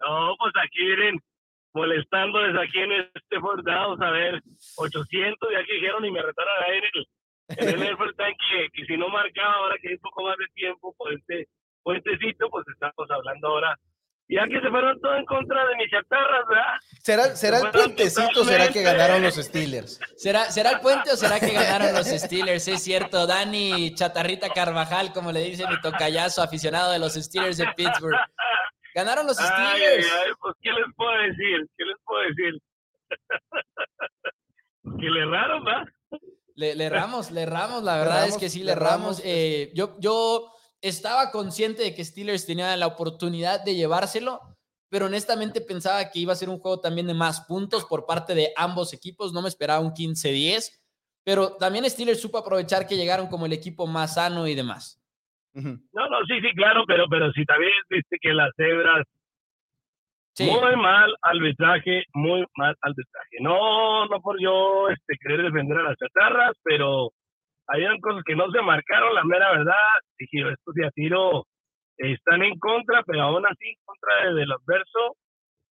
No, 0.00 0.36
pues 0.38 0.52
aquí 0.62 0.84
vienen 0.84 1.20
molestando 1.76 2.38
desde 2.40 2.62
aquí 2.62 2.78
en 2.78 2.92
este 2.92 3.40
Fort 3.40 3.64
Downs, 3.64 4.00
a 4.00 4.10
ver, 4.10 4.42
800, 4.76 5.52
y 5.52 5.54
aquí 5.54 5.72
dijeron 5.74 6.04
y 6.04 6.10
me 6.10 6.22
retaron 6.22 6.54
ahí 6.66 6.78
en 6.78 6.84
el, 6.94 7.74
en 7.74 7.82
el 7.82 7.96
Time 7.96 8.36
que, 8.50 8.68
que 8.72 8.86
si 8.86 8.96
no 8.96 9.08
marcaba 9.08 9.52
ahora 9.54 9.76
que 9.80 9.88
hay 9.88 9.94
un 9.94 10.00
poco 10.00 10.24
más 10.24 10.36
de 10.38 10.46
tiempo 10.54 10.94
por 10.96 11.12
este 11.12 11.48
puentecito, 11.82 12.48
pues 12.50 12.66
estamos 12.68 13.10
hablando 13.10 13.48
ahora. 13.48 13.78
Ya 14.28 14.44
que 14.48 14.60
se 14.60 14.68
fueron 14.70 15.00
todo 15.00 15.14
en 15.14 15.24
contra 15.24 15.64
de 15.68 15.76
mis 15.76 15.88
chatarras, 15.88 16.48
¿verdad? 16.48 16.64
¿Será, 17.00 17.36
será 17.36 17.58
el 17.60 17.70
puentecito 17.70 18.40
o 18.40 18.44
será 18.44 18.68
que 18.70 18.82
ganaron 18.82 19.22
los 19.22 19.36
Steelers? 19.36 20.00
¿Será, 20.16 20.50
¿Será 20.50 20.70
el 20.72 20.80
puente 20.80 21.12
o 21.12 21.16
será 21.16 21.38
que 21.38 21.52
ganaron 21.52 21.94
los 21.94 22.08
Steelers? 22.08 22.66
Es 22.66 22.82
cierto, 22.82 23.24
Dani 23.28 23.94
Chatarrita 23.94 24.48
Carvajal, 24.48 25.12
como 25.12 25.30
le 25.30 25.44
dice 25.44 25.68
mi 25.68 25.80
tocayazo, 25.80 26.42
aficionado 26.42 26.90
de 26.90 26.98
los 26.98 27.14
Steelers 27.14 27.58
de 27.58 27.68
Pittsburgh. 27.76 28.18
Ganaron 28.96 29.26
los 29.26 29.38
Ay, 29.38 29.46
Steelers. 29.46 30.06
ay, 30.10 30.30
pues, 30.40 30.54
¿qué 30.62 30.70
les 30.70 30.86
puedo 30.96 31.10
decir? 31.18 31.70
¿Qué 31.76 31.84
les 31.84 31.96
puedo 32.02 32.20
decir? 32.22 32.62
que 34.98 35.10
le 35.10 35.20
erraron, 35.20 35.66
¿va? 35.66 35.84
Le, 36.54 36.74
le 36.74 36.84
erramos, 36.84 37.30
le 37.30 37.42
erramos, 37.42 37.82
la 37.82 37.96
verdad 37.98 38.16
erramos, 38.20 38.34
es 38.36 38.40
que 38.40 38.48
sí, 38.48 38.60
le 38.60 38.64
le 38.64 38.72
erramos. 38.72 39.18
erramos. 39.18 39.22
Eh, 39.22 39.70
yo, 39.74 39.96
yo 40.00 40.50
estaba 40.80 41.30
consciente 41.30 41.82
de 41.82 41.94
que 41.94 42.02
Steelers 42.06 42.46
tenía 42.46 42.74
la 42.78 42.86
oportunidad 42.86 43.62
de 43.62 43.74
llevárselo, 43.74 44.40
pero 44.88 45.04
honestamente 45.06 45.60
pensaba 45.60 46.10
que 46.10 46.20
iba 46.20 46.32
a 46.32 46.36
ser 46.36 46.48
un 46.48 46.58
juego 46.58 46.80
también 46.80 47.06
de 47.06 47.12
más 47.12 47.42
puntos 47.42 47.84
por 47.84 48.06
parte 48.06 48.34
de 48.34 48.54
ambos 48.56 48.94
equipos. 48.94 49.30
No 49.34 49.42
me 49.42 49.50
esperaba 49.50 49.80
un 49.80 49.92
15-10, 49.92 50.72
pero 51.22 51.56
también 51.58 51.84
Steelers 51.90 52.22
supo 52.22 52.38
aprovechar 52.38 52.86
que 52.86 52.96
llegaron 52.96 53.26
como 53.26 53.44
el 53.44 53.52
equipo 53.52 53.86
más 53.86 54.14
sano 54.14 54.46
y 54.46 54.54
demás. 54.54 54.95
No, 55.56 56.08
no, 56.08 56.24
sí, 56.26 56.40
sí, 56.40 56.52
claro, 56.54 56.84
pero, 56.86 57.06
pero 57.08 57.32
si 57.32 57.44
también 57.44 57.72
viste 57.88 58.18
que 58.20 58.32
las 58.34 58.50
cebras 58.56 59.06
Sí, 60.36 60.44
Muy 60.44 60.76
mal 60.76 61.16
arbitraje, 61.22 62.04
muy 62.12 62.44
mal 62.58 62.76
arbitraje. 62.82 63.38
No, 63.40 64.04
no 64.04 64.20
por 64.20 64.38
yo 64.38 64.90
este, 64.90 65.16
querer 65.18 65.42
defender 65.42 65.78
a 65.78 65.82
las 65.84 65.96
chatarras, 65.96 66.52
pero 66.62 67.10
habían 67.66 67.98
cosas 68.00 68.22
que 68.22 68.36
no 68.36 68.50
se 68.50 68.60
marcaron, 68.60 69.14
la 69.14 69.24
mera 69.24 69.50
verdad. 69.52 69.72
Dije, 70.18 70.46
estos 70.52 70.74
de 70.74 70.86
a 70.86 70.90
tiro 70.90 71.46
están 71.96 72.42
en 72.42 72.58
contra, 72.58 73.02
pero 73.04 73.22
aún 73.22 73.46
así 73.46 73.66
en 73.66 73.76
contra 73.82 74.28
de, 74.28 74.34
de 74.34 74.46
los 74.46 74.62
versos 74.66 75.12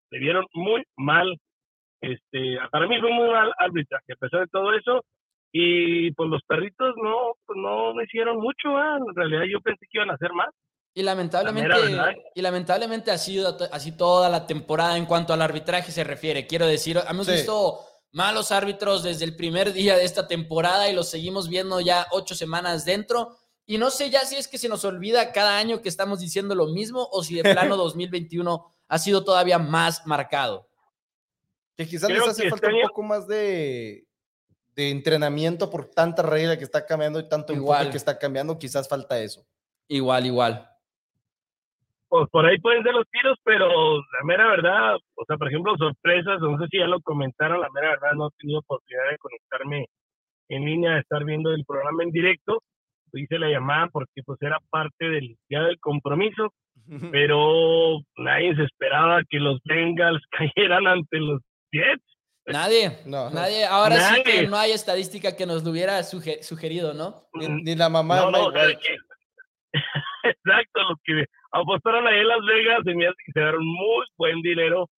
se 0.08 0.18
vieron 0.18 0.46
muy 0.54 0.82
mal. 0.96 1.36
Este, 2.00 2.56
para 2.70 2.86
mí 2.86 2.98
fue 3.00 3.12
muy 3.12 3.28
mal 3.28 3.52
arbitraje, 3.58 4.14
a 4.14 4.16
pesar 4.16 4.40
de 4.40 4.46
todo 4.46 4.72
eso. 4.72 5.04
Y 5.56 6.10
pues 6.14 6.28
los 6.30 6.42
perritos 6.48 6.94
no, 7.00 7.36
pues 7.46 7.56
no 7.56 7.94
me 7.94 8.02
hicieron 8.04 8.38
mucho, 8.38 8.70
¿ah? 8.76 8.98
en 8.98 9.14
realidad 9.14 9.42
yo 9.48 9.60
pensé 9.60 9.86
que 9.88 9.98
iban 9.98 10.10
a 10.10 10.14
hacer 10.14 10.32
más. 10.32 10.48
y 10.96 11.02
lamentablemente, 11.02 11.68
La 11.90 12.12
y 12.34 12.40
lamentablemente 12.42 13.10
ha 13.12 13.18
sido 13.18 13.56
to- 13.56 13.68
así 13.72 13.96
toda 13.96 14.28
la 14.28 14.46
temporada 14.46 14.96
en 14.96 15.06
cuanto 15.06 15.32
al 15.32 15.42
arbitraje 15.42 15.90
se 15.92 16.02
refiere. 16.04 16.46
Quiero 16.48 16.66
decir, 16.66 16.98
hemos 17.08 17.26
Sí. 17.26 17.32
visto 17.34 17.80
malos 18.12 18.50
árbitros 18.52 19.02
desde 19.04 19.24
el 19.24 19.34
primer 19.36 19.72
día 19.72 19.96
de 19.96 20.04
esta 20.04 20.26
temporada 20.28 20.88
y 20.88 20.94
los 20.94 21.08
seguimos 21.10 21.48
viendo 21.48 21.80
ya 21.80 22.06
ocho 22.12 22.34
semanas 22.36 22.84
dentro. 22.84 23.36
Y 23.66 23.78
no 23.78 23.90
sé 23.90 24.10
ya 24.10 24.20
si 24.20 24.36
es 24.36 24.46
que 24.48 24.58
se 24.58 24.68
nos 24.68 24.84
olvida 24.84 25.32
cada 25.32 25.56
año 25.58 25.82
que 25.82 25.88
estamos 25.88 26.18
diciendo 26.20 26.54
lo 26.54 26.66
mismo 26.68 27.08
o 27.12 27.22
si 27.24 27.34
de 27.36 27.42
plano 27.42 27.76
2021 27.76 28.64
ha 28.88 28.98
sido 28.98 29.24
todavía 29.24 29.58
más 29.58 30.04
marcado. 30.06 30.68
Que 31.76 31.86
quizás 31.88 32.08
Creo 32.08 32.20
les 32.20 32.28
hace 32.28 32.42
que 32.44 32.50
falta 32.50 32.68
este 32.68 32.82
un 32.82 32.88
poco 32.88 33.02
más 33.02 33.26
de, 33.26 34.04
de 34.74 34.90
entrenamiento 34.90 35.70
por 35.70 35.86
tanta 35.90 36.22
regla 36.22 36.58
que 36.58 36.64
está 36.64 36.86
cambiando 36.86 37.20
y 37.20 37.28
tanto 37.28 37.52
Igual. 37.52 37.78
enfoque 37.78 37.92
que 37.92 37.96
está 37.98 38.18
cambiando. 38.18 38.58
Quizás 38.58 38.88
falta 38.88 39.20
eso. 39.20 39.46
Igual, 39.88 40.26
igual. 40.26 40.68
pues 42.08 42.28
por 42.30 42.46
ahí 42.46 42.58
pueden 42.60 42.82
ser 42.82 42.94
los 42.94 43.08
tiros, 43.10 43.36
pero 43.44 43.96
la 43.98 44.24
mera 44.24 44.48
verdad, 44.48 44.96
o 45.14 45.24
sea, 45.26 45.36
por 45.36 45.48
ejemplo, 45.48 45.76
sorpresas, 45.76 46.40
no 46.40 46.58
sé 46.58 46.66
si 46.70 46.78
ya 46.78 46.86
lo 46.86 47.00
comentaron, 47.00 47.60
la 47.60 47.70
mera 47.70 47.90
verdad 47.90 48.14
no 48.14 48.28
he 48.28 48.40
tenido 48.40 48.60
oportunidad 48.60 49.10
de 49.10 49.18
conectarme 49.18 49.86
en 50.48 50.64
línea, 50.64 50.92
de 50.92 51.00
estar 51.00 51.24
viendo 51.24 51.52
el 51.52 51.64
programa 51.64 52.02
en 52.02 52.10
directo, 52.10 52.62
hice 53.18 53.38
la 53.38 53.48
llamada 53.48 53.88
porque 53.92 54.22
pues 54.24 54.40
era 54.42 54.58
parte 54.70 55.08
del 55.08 55.36
día 55.48 55.62
del 55.62 55.78
compromiso, 55.80 56.52
pero 57.10 58.00
nadie 58.16 58.54
se 58.56 58.64
esperaba 58.64 59.22
que 59.28 59.38
los 59.38 59.60
Bengals 59.64 60.22
cayeran 60.30 60.86
ante 60.86 61.18
los 61.18 61.40
Jets. 61.72 62.04
Nadie, 62.46 62.98
No. 63.06 63.30
nadie. 63.30 63.64
Ahora 63.64 64.14
sí 64.14 64.22
que 64.22 64.46
no 64.46 64.56
hay 64.58 64.72
estadística 64.72 65.34
que 65.34 65.46
nos 65.46 65.64
lo 65.64 65.70
hubiera 65.70 65.98
suge- 66.00 66.42
sugerido, 66.42 66.92
¿no? 66.92 67.26
Ni, 67.34 67.48
ni 67.48 67.74
la 67.74 67.88
mamá 67.88 68.16
No, 68.16 68.26
de 68.26 68.32
no, 68.32 68.52
que- 68.52 68.96
Exacto, 70.24 70.80
los 70.88 70.98
que 71.04 71.24
apostaron 71.52 72.06
ahí 72.06 72.20
en 72.20 72.28
Las 72.28 72.38
Vegas 72.46 72.78
se 72.84 72.94
me 72.94 73.06
hace 73.06 73.16
que 73.26 73.32
se 73.32 73.40
dieron 73.40 73.64
muy 73.64 74.06
buen 74.16 74.40
dinero 74.42 74.88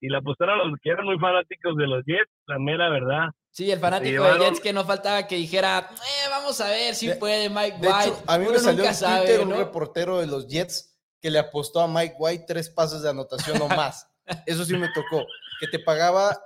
y 0.00 0.08
la 0.08 0.18
apostaron 0.18 0.60
a 0.60 0.64
los 0.64 0.78
que 0.82 0.90
eran 0.90 1.04
muy 1.06 1.18
fanáticos 1.18 1.76
de 1.76 1.86
los 1.86 2.04
Jets, 2.04 2.30
la 2.46 2.58
mera 2.58 2.88
verdad. 2.90 3.28
Sí, 3.50 3.70
el 3.70 3.78
fanático 3.78 4.24
de 4.24 4.38
Jets 4.38 4.60
que 4.60 4.72
no 4.72 4.84
faltaba 4.84 5.26
que 5.26 5.36
dijera, 5.36 5.90
"Eh, 5.90 6.28
vamos 6.30 6.60
a 6.60 6.68
ver 6.70 6.94
si 6.94 7.08
De- 7.08 7.16
puede 7.16 7.48
Mike 7.50 7.78
De 7.80 7.88
White. 7.88 8.08
hecho, 8.08 8.22
a 8.26 8.38
mí 8.38 8.44
Uno 8.44 8.54
me 8.54 8.58
salió 8.58 8.84
en 8.84 8.94
sabe, 8.94 9.26
Twitter 9.26 9.40
un 9.42 9.50
¿no? 9.50 9.56
reportero 9.56 10.18
de 10.20 10.26
los 10.26 10.48
Jets 10.48 10.98
que 11.20 11.30
le 11.30 11.38
apostó 11.38 11.80
a 11.80 11.86
Mike 11.88 12.14
White 12.18 12.44
tres 12.48 12.68
pases 12.70 13.02
de 13.02 13.10
anotación 13.10 13.60
o 13.62 13.68
más. 13.68 14.08
Eso 14.46 14.64
sí 14.64 14.76
me 14.76 14.88
tocó. 14.88 15.24
Que 15.60 15.66
te 15.68 15.78
pagaba, 15.78 16.36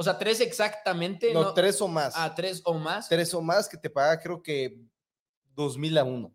O 0.00 0.02
sea, 0.02 0.16
tres 0.16 0.40
exactamente. 0.40 1.30
no, 1.34 1.42
no, 1.42 1.52
tres 1.52 1.78
o 1.82 1.86
más. 1.86 2.16
a 2.16 2.34
tres 2.34 2.62
o 2.64 2.72
más. 2.72 3.06
Tres 3.06 3.34
o 3.34 3.42
más 3.42 3.68
que 3.68 3.76
te 3.76 3.90
pagaba 3.90 4.18
creo 4.18 4.42
que 4.42 4.78
dos 5.54 5.76
mil 5.76 5.98
a 5.98 6.04
uno. 6.04 6.32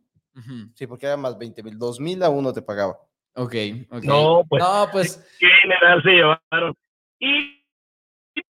Sí, 0.76 0.86
porque 0.86 1.08
era 1.08 1.18
más 1.18 1.36
20 1.36 1.64
mil. 1.64 1.80
Dos 1.80 2.00
mil 2.00 2.22
a 2.22 2.30
uno 2.30 2.54
te 2.54 2.62
pagaba. 2.62 2.96
Ok, 3.34 3.56
ok. 3.90 4.04
No, 4.04 4.44
pues 4.48 4.64
No, 4.64 4.88
pues 4.92 5.36
qué 5.40 5.48
general 5.64 6.04
se 6.04 6.12
llevaron. 6.12 6.76
Y 7.20 7.66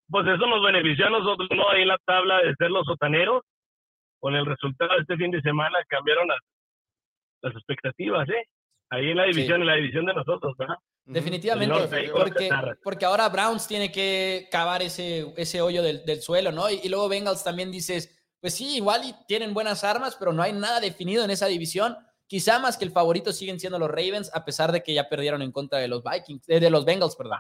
pues 0.10 0.26
eso 0.26 0.48
nos 0.48 0.64
benefició 0.64 1.06
a 1.06 1.12
nosotros, 1.12 1.48
¿no? 1.56 1.70
Ahí 1.70 1.84
en 1.84 1.90
la 1.90 2.00
tabla 2.08 2.42
de 2.42 2.56
ser 2.56 2.72
los 2.72 2.84
sotaneros, 2.88 3.44
con 4.20 4.34
el 4.34 4.48
resultado 4.48 4.96
de 4.96 5.02
este 5.02 5.16
fin 5.18 5.30
de 5.30 5.42
semana 5.44 5.78
cambiaron 5.90 6.28
las, 6.28 6.40
las 7.42 7.54
expectativas, 7.54 8.28
¿eh? 8.30 8.48
Ahí 8.90 9.12
en 9.12 9.18
la 9.18 9.26
división, 9.26 9.62
en 9.62 9.68
la 9.68 9.76
división 9.76 10.08
de 10.08 10.16
nosotros, 10.16 10.58
¿verdad? 10.58 10.78
Definitivamente, 11.06 11.76
norte, 11.76 12.10
porque, 12.12 12.50
porque 12.84 13.06
ahora 13.06 13.30
Browns 13.30 13.68
tiene 13.68 13.92
que 13.92 14.48
cavar 14.52 14.82
ese, 14.82 15.34
ese 15.38 15.62
hoyo 15.62 15.84
del, 15.84 16.06
del 16.06 16.22
suelo, 16.22 16.52
¿no? 16.52 16.70
Y, 16.70 16.80
y 16.84 16.90
luego 16.90 17.10
Bengals 17.10 17.44
también 17.44 17.72
dices, 17.72 18.36
pues 18.42 18.56
sí, 18.56 18.76
igual 18.76 19.02
y 19.06 19.14
tienen 19.28 19.54
buenas 19.54 19.84
armas, 19.84 20.16
pero 20.18 20.34
no 20.34 20.44
hay 20.44 20.54
nada 20.54 20.80
definido 20.80 21.24
en 21.24 21.32
esa 21.32 21.48
división. 21.48 21.96
Quizá 22.28 22.60
más 22.60 22.78
que 22.78 22.86
el 22.86 22.92
favorito 22.92 23.32
siguen 23.32 23.60
siendo 23.60 23.80
los 23.80 23.90
Ravens, 23.90 24.34
a 24.34 24.44
pesar 24.44 24.72
de 24.72 24.82
que 24.82 24.94
ya 24.94 25.08
perdieron 25.08 25.42
en 25.42 25.52
contra 25.52 25.80
de 25.80 25.88
los 25.88 26.04
Vikings, 26.04 26.50
eh, 26.50 26.60
de 26.60 26.70
los 26.70 26.84
Bengals, 26.84 27.16
perdón. 27.16 27.38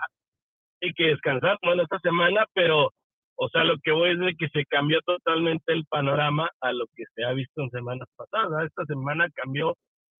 Hay 0.81 0.93
que 0.93 1.07
descansar, 1.07 1.57
bueno, 1.63 1.83
esta 1.83 1.99
semana, 1.99 2.45
pero, 2.53 2.91
o 3.35 3.49
sea, 3.49 3.63
lo 3.63 3.77
que 3.83 3.91
voy 3.91 4.11
es 4.11 4.19
de 4.19 4.35
que 4.37 4.49
se 4.49 4.65
cambió 4.65 4.99
totalmente 5.01 5.73
el 5.73 5.85
panorama 5.85 6.49
a 6.61 6.73
lo 6.73 6.85
que 6.95 7.03
se 7.15 7.23
ha 7.23 7.31
visto 7.31 7.61
en 7.61 7.71
semanas 7.71 8.07
pasadas. 8.15 8.65
Esta 8.65 8.85
semana 8.85 9.27
cambió 9.33 9.75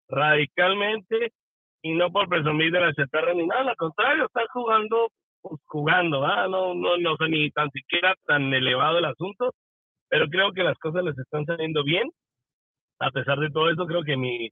radicalmente 0.07 1.33
y 1.83 1.93
no 1.93 2.11
por 2.11 2.29
presumir 2.29 2.71
de 2.71 2.79
la 2.79 2.93
chatarra 2.93 3.33
ni 3.33 3.45
nada, 3.45 3.71
al 3.71 3.75
contrario, 3.75 4.25
están 4.25 4.47
jugando, 4.53 5.09
pues, 5.41 5.61
jugando, 5.65 6.21
¿verdad? 6.21 6.47
No, 6.47 6.73
no, 6.73 6.97
no 6.97 7.17
sé 7.17 7.27
ni 7.27 7.51
tan 7.51 7.69
siquiera 7.71 8.15
tan 8.25 8.53
elevado 8.53 8.99
el 8.99 9.05
asunto, 9.05 9.53
pero 10.07 10.27
creo 10.29 10.53
que 10.53 10.63
las 10.63 10.77
cosas 10.79 11.03
les 11.03 11.17
están 11.19 11.45
saliendo 11.45 11.83
bien. 11.83 12.09
A 12.99 13.11
pesar 13.11 13.37
de 13.39 13.49
todo 13.49 13.69
eso, 13.69 13.85
creo 13.85 14.03
que 14.03 14.15
mi, 14.15 14.49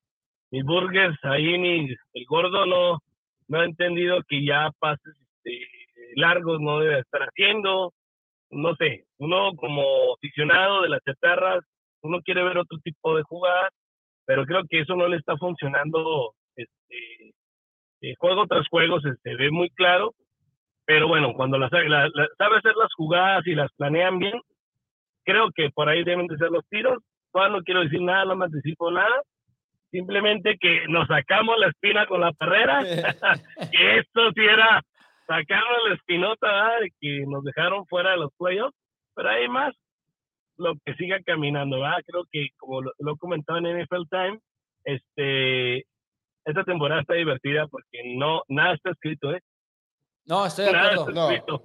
mis 0.52 0.64
burgers 0.66 1.18
ahí, 1.24 1.58
mi, 1.58 1.88
el 2.14 2.26
gordo 2.26 2.66
no, 2.66 3.00
no 3.48 3.60
ha 3.60 3.66
entendido 3.66 4.22
que 4.28 4.46
ya 4.46 4.70
pases 4.80 5.16
este, 5.44 5.68
largos 6.16 6.60
no 6.60 6.80
debe 6.80 7.00
estar 7.00 7.22
haciendo. 7.22 7.94
No 8.50 8.76
sé, 8.76 9.06
uno 9.20 9.56
como 9.56 9.84
aficionado 10.16 10.82
de 10.82 10.90
las 10.90 11.02
chatarras, 11.04 11.64
uno 12.02 12.20
quiere 12.22 12.44
ver 12.44 12.58
otro 12.58 12.78
tipo 12.84 13.16
de 13.16 13.24
jugadas, 13.24 13.72
pero 14.26 14.46
creo 14.46 14.64
que 14.70 14.82
eso 14.82 14.96
no 14.98 15.08
le 15.08 15.16
está 15.16 15.38
funcionando 15.38 16.34
este, 16.64 17.34
eh, 18.02 18.16
juego 18.18 18.48
tras 18.48 18.68
juego, 18.70 19.00
se, 19.02 19.16
se 19.24 19.36
ve 19.36 19.52
muy 19.52 19.70
claro 19.72 20.14
pero 20.86 21.08
bueno, 21.08 21.34
cuando 21.34 21.58
las, 21.58 21.72
la, 21.72 22.10
la- 22.14 22.28
sabe 22.38 22.58
hacer 22.58 22.76
las 22.76 22.94
jugadas 22.96 23.46
y 23.48 23.56
las 23.56 23.72
planean 23.78 24.20
bien, 24.20 24.34
creo 25.24 25.50
que 25.56 25.70
por 25.70 25.88
ahí 25.88 26.04
deben 26.04 26.28
de 26.28 26.38
ser 26.38 26.50
los 26.50 26.68
tiros. 26.68 26.98
No 27.34 27.62
quiero 27.64 27.82
decir 27.82 28.02
nada, 28.02 28.26
no 28.26 28.36
me 28.36 28.46
anticipo 28.46 28.92
nada. 28.92 29.22
Simplemente 29.90 30.58
que 30.60 30.86
nos 30.90 31.08
sacamos 31.08 31.58
la 31.60 31.68
espina 31.68 32.06
con 32.08 32.20
la 32.20 32.34
perrera, 32.34 32.82
que 33.72 33.98
esto 34.00 34.32
sí 34.36 34.42
era 34.42 34.82
sacarnos 35.28 35.88
la 35.88 35.96
espinota, 35.96 36.48
¿verdad? 36.48 36.80
de 36.82 36.92
que 37.00 37.24
nos 37.26 37.44
dejaron 37.46 37.86
fuera 37.86 38.12
de 38.12 38.18
los 38.18 38.32
playoffs, 38.38 38.76
pero 39.16 39.30
hay 39.30 39.48
más 39.48 39.74
lo 40.58 40.74
que 40.84 40.94
siga 40.96 41.22
caminando, 41.26 41.80
¿verdad? 41.80 42.04
Creo 42.06 42.26
que 42.30 42.50
como 42.58 42.82
lo, 42.82 42.92
lo 43.00 43.14
he 43.14 43.18
comentado 43.18 43.60
en 43.60 43.82
NFL 43.82 44.04
Time, 44.10 44.40
este, 44.84 45.86
esta 46.46 46.64
temporada 46.64 47.02
está 47.02 47.14
divertida 47.14 47.68
porque 47.68 48.02
no, 48.18 48.42
nada 48.48 48.74
está 48.76 48.92
escrito, 48.92 49.32
¿eh? 49.32 49.42
No, 50.26 50.46
estoy 50.46 50.66
de 50.66 50.72
Nada 50.72 50.94
acuerdo. 50.94 51.32
está 51.32 51.52
No. 51.52 51.62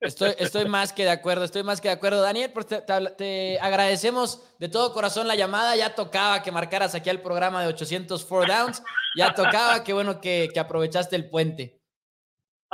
Estoy, 0.00 0.34
estoy 0.38 0.64
más 0.66 0.92
que 0.92 1.04
de 1.04 1.10
acuerdo, 1.10 1.44
estoy 1.44 1.62
más 1.62 1.80
que 1.80 1.88
de 1.88 1.94
acuerdo. 1.94 2.20
Daniel, 2.20 2.50
pues 2.52 2.66
te, 2.66 2.82
te 2.82 2.92
habla- 2.92 3.16
te 3.16 3.58
agradecemos 3.60 4.54
de 4.58 4.68
todo 4.68 4.92
corazón 4.92 5.28
la 5.28 5.36
llamada. 5.36 5.76
Ya 5.76 5.94
tocaba 5.94 6.42
que 6.42 6.50
marcaras 6.52 6.94
aquí 6.94 7.08
al 7.08 7.22
programa 7.22 7.62
de 7.62 7.68
804 7.68 8.52
Downs. 8.52 8.82
Ya 9.16 9.32
tocaba, 9.32 9.82
qué 9.84 9.92
bueno 9.92 10.20
que, 10.20 10.48
que 10.52 10.60
aprovechaste 10.60 11.14
el 11.16 11.30
puente. 11.30 11.80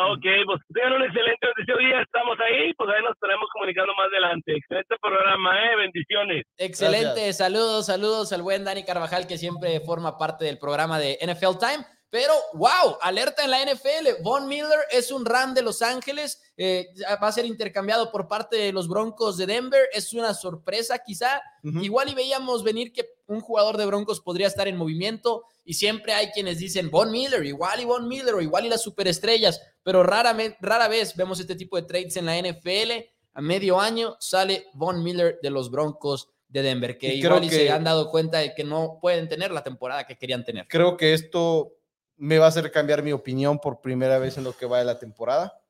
Ok, 0.01 0.25
pues 0.47 0.61
tengan 0.73 0.93
un 0.93 1.03
excelente 1.03 1.49
día, 1.77 2.01
estamos 2.03 2.39
ahí, 2.39 2.73
pues 2.75 2.89
ahí 2.89 3.03
nos 3.03 3.15
estaremos 3.15 3.49
comunicando 3.53 3.93
más 3.97 4.07
adelante. 4.07 4.55
Excelente 4.55 4.95
programa, 5.03 5.51
¿eh? 5.61 5.77
Bendiciones. 5.77 6.45
Excelente, 6.57 7.33
saludos, 7.33 7.87
saludos 7.87 8.33
al 8.33 8.43
buen 8.43 8.65
Dani 8.65 8.85
Carvajal 8.85 9.27
que 9.27 9.39
siempre 9.39 9.81
forma 9.81 10.17
parte 10.17 10.45
del 10.45 10.59
programa 10.59 11.01
de 11.01 11.19
NFL 11.21 11.59
Time. 11.59 11.98
Pero, 12.11 12.33
wow, 12.55 12.97
alerta 13.03 13.45
en 13.45 13.51
la 13.51 13.63
NFL. 13.63 14.23
Von 14.23 14.49
Miller 14.49 14.79
es 14.91 15.13
un 15.13 15.27
Ram 15.27 15.53
de 15.53 15.63
Los 15.63 15.83
Ángeles. 15.83 16.41
eh, 16.57 16.89
va 17.23 17.29
a 17.29 17.33
ser 17.33 17.45
intercambiado 17.45 18.11
por 18.11 18.27
parte 18.27 18.57
de 18.57 18.73
los 18.73 18.89
Broncos 18.89 19.37
de 19.37 19.47
Denver. 19.47 19.89
Es 19.93 20.13
una 20.13 20.35
sorpresa, 20.35 20.99
quizá. 20.99 21.41
Ujú. 21.63 21.81
Igual 21.81 22.09
y 22.09 22.15
veíamos 22.15 22.65
venir 22.65 22.93
que 22.93 23.09
un 23.27 23.41
jugador 23.41 23.77
de 23.77 23.87
Broncos 23.87 24.21
podría 24.21 24.47
estar 24.47 24.67
en 24.67 24.77
movimiento. 24.77 25.45
Y 25.65 25.75
siempre 25.75 26.15
hay 26.15 26.29
quienes 26.29 26.59
dicen 26.59 26.91
Von 26.91 27.11
Miller, 27.11 27.45
igual 27.45 27.81
y 27.81 27.85
Von 27.85 28.09
Miller, 28.09 28.35
o 28.35 28.41
igual 28.41 28.65
y 28.65 28.71
las 28.71 28.83
superestrellas. 28.83 29.61
Pero 29.83 30.03
rara, 30.03 30.37
rara 30.61 30.89
vez 30.89 31.15
vemos 31.15 31.39
este 31.39 31.55
tipo 31.55 31.77
de 31.77 31.83
trades 31.83 32.17
en 32.17 32.27
la 32.27 32.39
NFL. 32.39 32.93
A 33.35 33.41
medio 33.43 33.79
año 33.79 34.17
sale 34.19 34.67
Von 34.73 35.03
Miller 35.03 35.39
de 35.43 35.51
los 35.51 35.71
Broncos 35.71 36.29
de 36.49 36.63
Denver, 36.63 36.97
que 36.97 37.15
Y 37.15 37.21
creo 37.21 37.37
igual 37.37 37.45
y 37.45 37.51
se 37.51 37.71
han 37.71 37.85
dado 37.85 38.11
cuenta 38.11 38.39
de 38.39 38.55
que 38.55 38.65
no 38.65 38.99
pueden 39.01 39.29
tener 39.29 39.53
la 39.53 39.63
temporada 39.63 40.07
que 40.07 40.17
querían 40.17 40.45
tener. 40.45 40.67
Creo 40.67 40.97
que 40.97 41.13
esto 41.13 41.78
me 42.19 42.39
va 42.39 42.47
a 42.47 42.49
hacer 42.49 42.71
cambiar 42.71 43.03
mi 43.03 43.13
opinión 43.13 43.59
por 43.59 43.81
primera 43.81 44.19
vez 44.19 44.37
en 44.37 44.45
lo 44.45 44.57
que 44.57 44.67
va 44.67 44.79
de 44.79 44.85
la 44.85 44.99
temporada. 44.99 45.61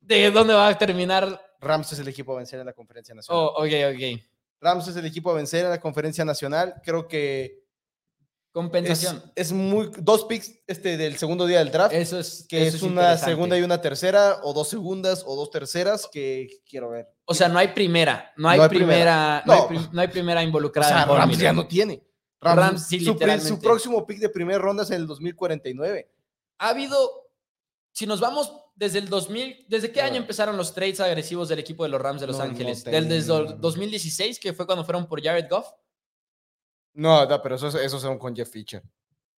¿De 0.00 0.30
dónde 0.30 0.52
va 0.54 0.68
a 0.68 0.76
terminar? 0.76 1.40
Rams 1.60 1.92
es 1.92 1.98
el 2.00 2.08
equipo 2.08 2.34
a 2.34 2.38
vencer 2.38 2.58
en 2.60 2.66
la 2.66 2.72
conferencia 2.72 3.14
nacional. 3.14 3.44
Oh, 3.44 3.48
ok, 3.64 3.70
ok. 3.94 4.20
Rams 4.60 4.88
es 4.88 4.96
el 4.96 5.06
equipo 5.06 5.30
a 5.30 5.34
vencer 5.34 5.64
en 5.64 5.70
la 5.70 5.80
conferencia 5.80 6.24
nacional. 6.24 6.74
Creo 6.84 7.06
que 7.08 7.62
Compensación. 8.52 9.22
es 9.34 9.50
muy 9.50 9.90
dos 9.98 10.24
picks 10.26 10.52
este 10.66 10.98
del 10.98 11.16
segundo 11.16 11.46
día 11.46 11.60
del 11.60 11.70
draft, 11.70 11.94
eso 11.94 12.18
es 12.18 12.44
que 12.46 12.66
eso 12.66 12.76
es, 12.76 12.82
una 12.82 13.16
segunda 13.16 13.56
y 13.58 13.62
una 13.62 13.80
tercera 13.80 14.40
o 14.42 14.52
dos 14.52 14.68
segundas 14.68 15.24
o 15.26 15.34
dos 15.36 15.50
terceras 15.50 16.06
que 16.12 16.60
quiero 16.68 16.90
ver. 16.90 17.08
O 17.24 17.32
sea, 17.32 17.48
no 17.48 17.58
hay 17.58 17.68
primera, 17.68 18.30
no 18.36 18.50
hay, 18.50 18.58
No 18.58 18.64
hay 18.64 18.68
primera, 18.68 19.42
primera. 19.42 19.42
no, 19.46 19.52
hay 19.80 19.88
No. 19.92 20.00
hay 20.02 20.08
primera 20.08 20.40
O 20.40 20.44
involucrada. 20.44 20.88
sea, 20.90 21.02
en 21.04 21.08
Von 21.08 21.18
Rams 21.18 21.38
ya 21.38 21.52
no 21.54 21.66
tiene. 21.66 22.02
Rams, 22.42 22.58
Rams, 22.60 22.86
sí, 22.88 23.00
su, 23.04 23.58
próximo 23.60 24.06
pick 24.06 24.18
de 24.18 24.28
primera 24.28 24.58
ronda 24.58 24.82
es 24.82 24.90
en 24.90 24.96
el 24.96 25.06
2049. 25.06 26.10
ha 26.58 26.68
habido, 26.68 27.30
si 27.92 28.06
nos 28.06 28.20
vamos 28.20 28.52
desde 28.74 28.98
el 28.98 29.08
2000, 29.08 29.66
¿desde 29.68 29.92
qué 29.92 30.00
No. 30.00 30.06
año 30.06 30.16
empezaron 30.16 30.56
los 30.56 30.74
trades 30.74 31.00
agresivos 31.00 31.48
del 31.48 31.58
equipo 31.60 31.82
de 31.84 31.88
los 31.90 32.00
Rams 32.00 32.20
de 32.20 32.26
Los 32.26 32.38
No, 32.38 32.44
no 32.44 32.50
Ángeles? 32.50 32.82
tengo- 32.84 32.94
¿Del 32.96 33.08
desde 33.08 33.36
el 33.36 33.60
2016, 33.60 34.38
que 34.40 34.52
fue 34.52 34.66
cuando 34.66 34.84
fueron 34.84 35.06
por 35.06 35.22
Jared 35.22 35.46
Goff? 35.48 35.68
No, 36.94 37.26
no, 37.26 37.42
pero 37.42 37.56
esos, 37.56 37.74
esos 37.74 38.02
son 38.02 38.18
con 38.18 38.34
Jeff 38.34 38.50
Fisher. 38.50 38.82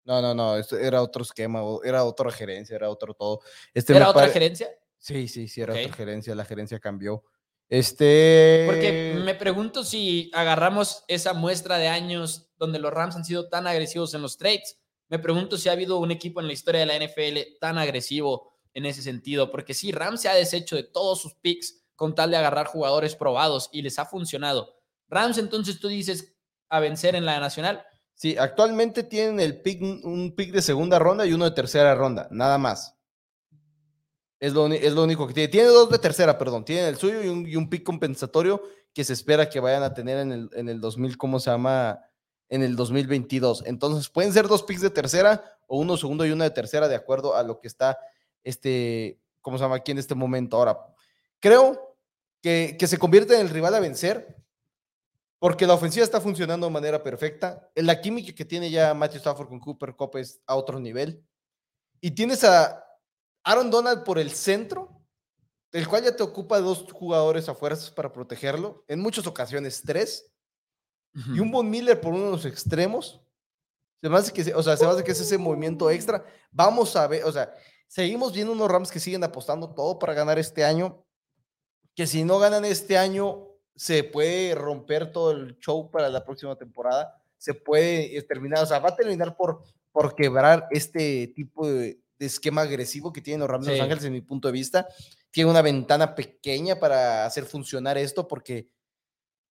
No, 0.04 0.20
no, 0.20 0.34
no, 0.34 0.56
esto 0.56 0.76
era 0.76 1.02
otro 1.02 1.22
esquema, 1.22 1.60
era 1.84 2.04
otra 2.04 2.30
gerencia, 2.30 2.76
era 2.76 2.90
otro 2.90 3.14
todo. 3.14 3.40
Este 3.72 3.94
¿Era 3.96 4.10
otra 4.10 4.22
pare- 4.22 4.32
gerencia? 4.32 4.68
Sí, 4.98 5.28
sí, 5.28 5.48
sí, 5.48 5.60
era 5.60 5.72
otra 5.74 5.92
gerencia, 5.94 6.34
la 6.34 6.44
gerencia 6.44 6.78
cambió. 6.78 7.22
Este. 7.68 8.64
Porque 8.66 9.20
me 9.24 9.34
pregunto 9.34 9.84
si 9.84 10.30
agarramos 10.34 11.04
esa 11.08 11.32
muestra 11.32 11.78
de 11.78 11.88
años 11.88 12.50
donde 12.56 12.78
los 12.78 12.92
Rams 12.92 13.16
han 13.16 13.24
sido 13.24 13.48
tan 13.48 13.66
agresivos 13.66 14.14
en 14.14 14.22
los 14.22 14.36
trades. 14.36 14.78
Me 15.08 15.18
pregunto 15.18 15.56
si 15.56 15.68
ha 15.68 15.72
habido 15.72 15.98
un 15.98 16.10
equipo 16.10 16.40
en 16.40 16.46
la 16.46 16.52
historia 16.52 16.80
de 16.80 16.86
la 16.86 16.98
NFL 16.98 17.58
tan 17.60 17.78
agresivo 17.78 18.52
en 18.72 18.86
ese 18.86 19.02
sentido. 19.02 19.50
Porque 19.50 19.74
sí, 19.74 19.92
Rams 19.92 20.22
se 20.22 20.28
ha 20.28 20.34
deshecho 20.34 20.76
de 20.76 20.84
todos 20.84 21.20
sus 21.20 21.34
picks 21.34 21.84
con 21.96 22.14
tal 22.14 22.30
de 22.30 22.36
agarrar 22.36 22.66
jugadores 22.66 23.14
probados 23.14 23.68
y 23.72 23.82
les 23.82 23.98
ha 23.98 24.06
funcionado. 24.06 24.74
Rams, 25.08 25.38
entonces 25.38 25.78
tú 25.78 25.88
dices 25.88 26.34
a 26.68 26.80
vencer 26.80 27.14
en 27.14 27.24
la 27.24 27.38
nacional. 27.38 27.84
Sí, 28.14 28.36
actualmente 28.38 29.02
tienen 29.02 29.40
el 29.40 29.60
pick, 29.60 29.82
un 29.82 30.34
pick 30.36 30.52
de 30.52 30.62
segunda 30.62 30.98
ronda 30.98 31.26
y 31.26 31.32
uno 31.32 31.44
de 31.44 31.50
tercera 31.50 31.94
ronda, 31.94 32.28
nada 32.30 32.58
más. 32.58 32.96
Es 34.44 34.52
lo, 34.52 34.66
es 34.66 34.92
lo 34.92 35.04
único 35.04 35.26
que 35.26 35.32
tiene. 35.32 35.48
Tiene 35.48 35.68
dos 35.68 35.88
de 35.88 35.98
tercera, 35.98 36.36
perdón. 36.36 36.66
Tienen 36.66 36.84
el 36.84 36.96
suyo 36.96 37.22
y 37.22 37.28
un, 37.28 37.48
y 37.48 37.56
un 37.56 37.70
pick 37.70 37.82
compensatorio 37.82 38.62
que 38.92 39.02
se 39.02 39.14
espera 39.14 39.48
que 39.48 39.58
vayan 39.58 39.82
a 39.82 39.94
tener 39.94 40.18
en 40.18 40.32
el, 40.32 40.50
en 40.52 40.68
el 40.68 40.82
2000, 40.82 41.16
¿cómo 41.16 41.40
se 41.40 41.50
llama? 41.50 41.98
En 42.50 42.62
el 42.62 42.76
2022. 42.76 43.62
Entonces, 43.64 44.10
pueden 44.10 44.34
ser 44.34 44.46
dos 44.46 44.62
picks 44.62 44.82
de 44.82 44.90
tercera 44.90 45.42
o 45.66 45.78
uno 45.78 45.96
segundo 45.96 46.26
y 46.26 46.30
uno 46.30 46.44
de 46.44 46.50
tercera, 46.50 46.88
de 46.88 46.94
acuerdo 46.94 47.34
a 47.34 47.42
lo 47.42 47.58
que 47.58 47.68
está, 47.68 47.98
este, 48.42 49.18
¿cómo 49.40 49.56
se 49.56 49.64
llama? 49.64 49.76
Aquí 49.76 49.92
en 49.92 49.98
este 49.98 50.14
momento. 50.14 50.58
Ahora, 50.58 50.78
creo 51.40 51.96
que, 52.42 52.76
que 52.78 52.86
se 52.86 52.98
convierte 52.98 53.36
en 53.36 53.40
el 53.40 53.48
rival 53.48 53.74
a 53.74 53.80
vencer 53.80 54.36
porque 55.38 55.66
la 55.66 55.72
ofensiva 55.72 56.04
está 56.04 56.20
funcionando 56.20 56.66
de 56.66 56.72
manera 56.72 57.02
perfecta. 57.02 57.70
La 57.76 57.98
química 57.98 58.34
que 58.34 58.44
tiene 58.44 58.70
ya 58.70 58.92
Matthew 58.92 59.20
Stafford 59.20 59.48
con 59.48 59.58
Cooper 59.58 59.96
Cup 59.96 60.18
es 60.18 60.42
a 60.46 60.54
otro 60.54 60.78
nivel. 60.78 61.24
Y 62.02 62.10
tienes 62.10 62.44
a 62.44 62.83
Aaron 63.44 63.70
Donald 63.70 64.04
por 64.04 64.18
el 64.18 64.30
centro, 64.30 65.02
el 65.70 65.86
cual 65.86 66.04
ya 66.04 66.16
te 66.16 66.22
ocupa 66.22 66.60
dos 66.60 66.86
jugadores 66.90 67.48
a 67.48 67.54
fuerzas 67.54 67.90
para 67.90 68.12
protegerlo. 68.12 68.84
En 68.88 69.00
muchas 69.00 69.26
ocasiones 69.26 69.82
tres. 69.84 70.30
Y 71.32 71.38
un 71.38 71.52
Von 71.52 71.70
Miller 71.70 72.00
por 72.00 72.12
uno 72.12 72.24
de 72.24 72.30
los 72.32 72.44
extremos. 72.44 73.20
Se 74.00 74.08
me 74.08 74.16
hace 74.16 74.32
que, 74.32 74.52
o 74.52 74.62
sea, 74.62 74.76
se 74.76 74.84
me 74.84 74.90
hace 74.90 75.04
que 75.04 75.12
es 75.12 75.20
ese 75.20 75.38
movimiento 75.38 75.88
extra. 75.90 76.24
Vamos 76.50 76.96
a 76.96 77.06
ver, 77.06 77.24
o 77.24 77.30
sea, 77.30 77.54
seguimos 77.86 78.32
viendo 78.32 78.52
unos 78.52 78.68
Rams 78.68 78.90
que 78.90 78.98
siguen 78.98 79.22
apostando 79.22 79.72
todo 79.74 79.98
para 79.98 80.14
ganar 80.14 80.38
este 80.38 80.64
año. 80.64 81.04
Que 81.94 82.06
si 82.06 82.24
no 82.24 82.40
ganan 82.40 82.64
este 82.64 82.98
año, 82.98 83.46
se 83.76 84.02
puede 84.02 84.54
romper 84.54 85.12
todo 85.12 85.30
el 85.30 85.56
show 85.58 85.90
para 85.90 86.08
la 86.08 86.24
próxima 86.24 86.56
temporada. 86.56 87.22
Se 87.38 87.54
puede 87.54 88.16
eh, 88.16 88.22
terminar, 88.22 88.62
o 88.64 88.66
sea, 88.66 88.80
va 88.80 88.88
a 88.88 88.96
terminar 88.96 89.36
por, 89.36 89.62
por 89.92 90.14
quebrar 90.14 90.66
este 90.70 91.28
tipo 91.28 91.68
de, 91.68 92.03
de 92.18 92.26
esquema 92.26 92.62
agresivo 92.62 93.12
que 93.12 93.20
tienen 93.20 93.40
los 93.40 93.48
Rams 93.50 93.66
de 93.66 93.72
Sí. 93.72 93.78
Los 93.78 93.84
Ángeles, 93.84 94.04
en 94.04 94.12
mi 94.12 94.20
punto 94.20 94.48
de 94.48 94.52
vista. 94.52 94.86
Tiene 95.30 95.50
una 95.50 95.62
ventana 95.62 96.14
pequeña 96.14 96.78
para 96.78 97.26
hacer 97.26 97.44
funcionar 97.44 97.98
esto, 97.98 98.28
porque 98.28 98.68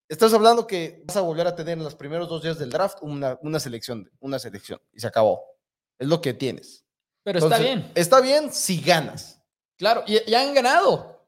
estás 0.08 0.32
hablando 0.32 0.66
que 0.66 1.02
vas 1.06 1.16
a 1.16 1.20
volver 1.20 1.46
a 1.46 1.54
tener 1.54 1.76
en 1.78 1.84
los 1.84 1.94
primeros 1.94 2.28
dos 2.28 2.42
días 2.42 2.58
del 2.58 2.70
draft 2.70 2.98
una, 3.02 3.38
una 3.42 3.60
selección, 3.60 4.10
una 4.20 4.38
selección, 4.38 4.80
y 4.92 5.00
se 5.00 5.06
acabó. 5.06 5.42
Es 5.98 6.08
lo 6.08 6.20
que 6.20 6.32
tienes. 6.34 6.84
Pero 7.22 7.38
está 7.38 7.58
bien. 7.58 7.90
Está 7.94 8.20
bien 8.20 8.52
si 8.52 8.80
ganas. 8.80 9.40
Claro, 9.76 10.04
y, 10.06 10.18
y 10.30 10.34
han 10.34 10.54
ganado. 10.54 11.26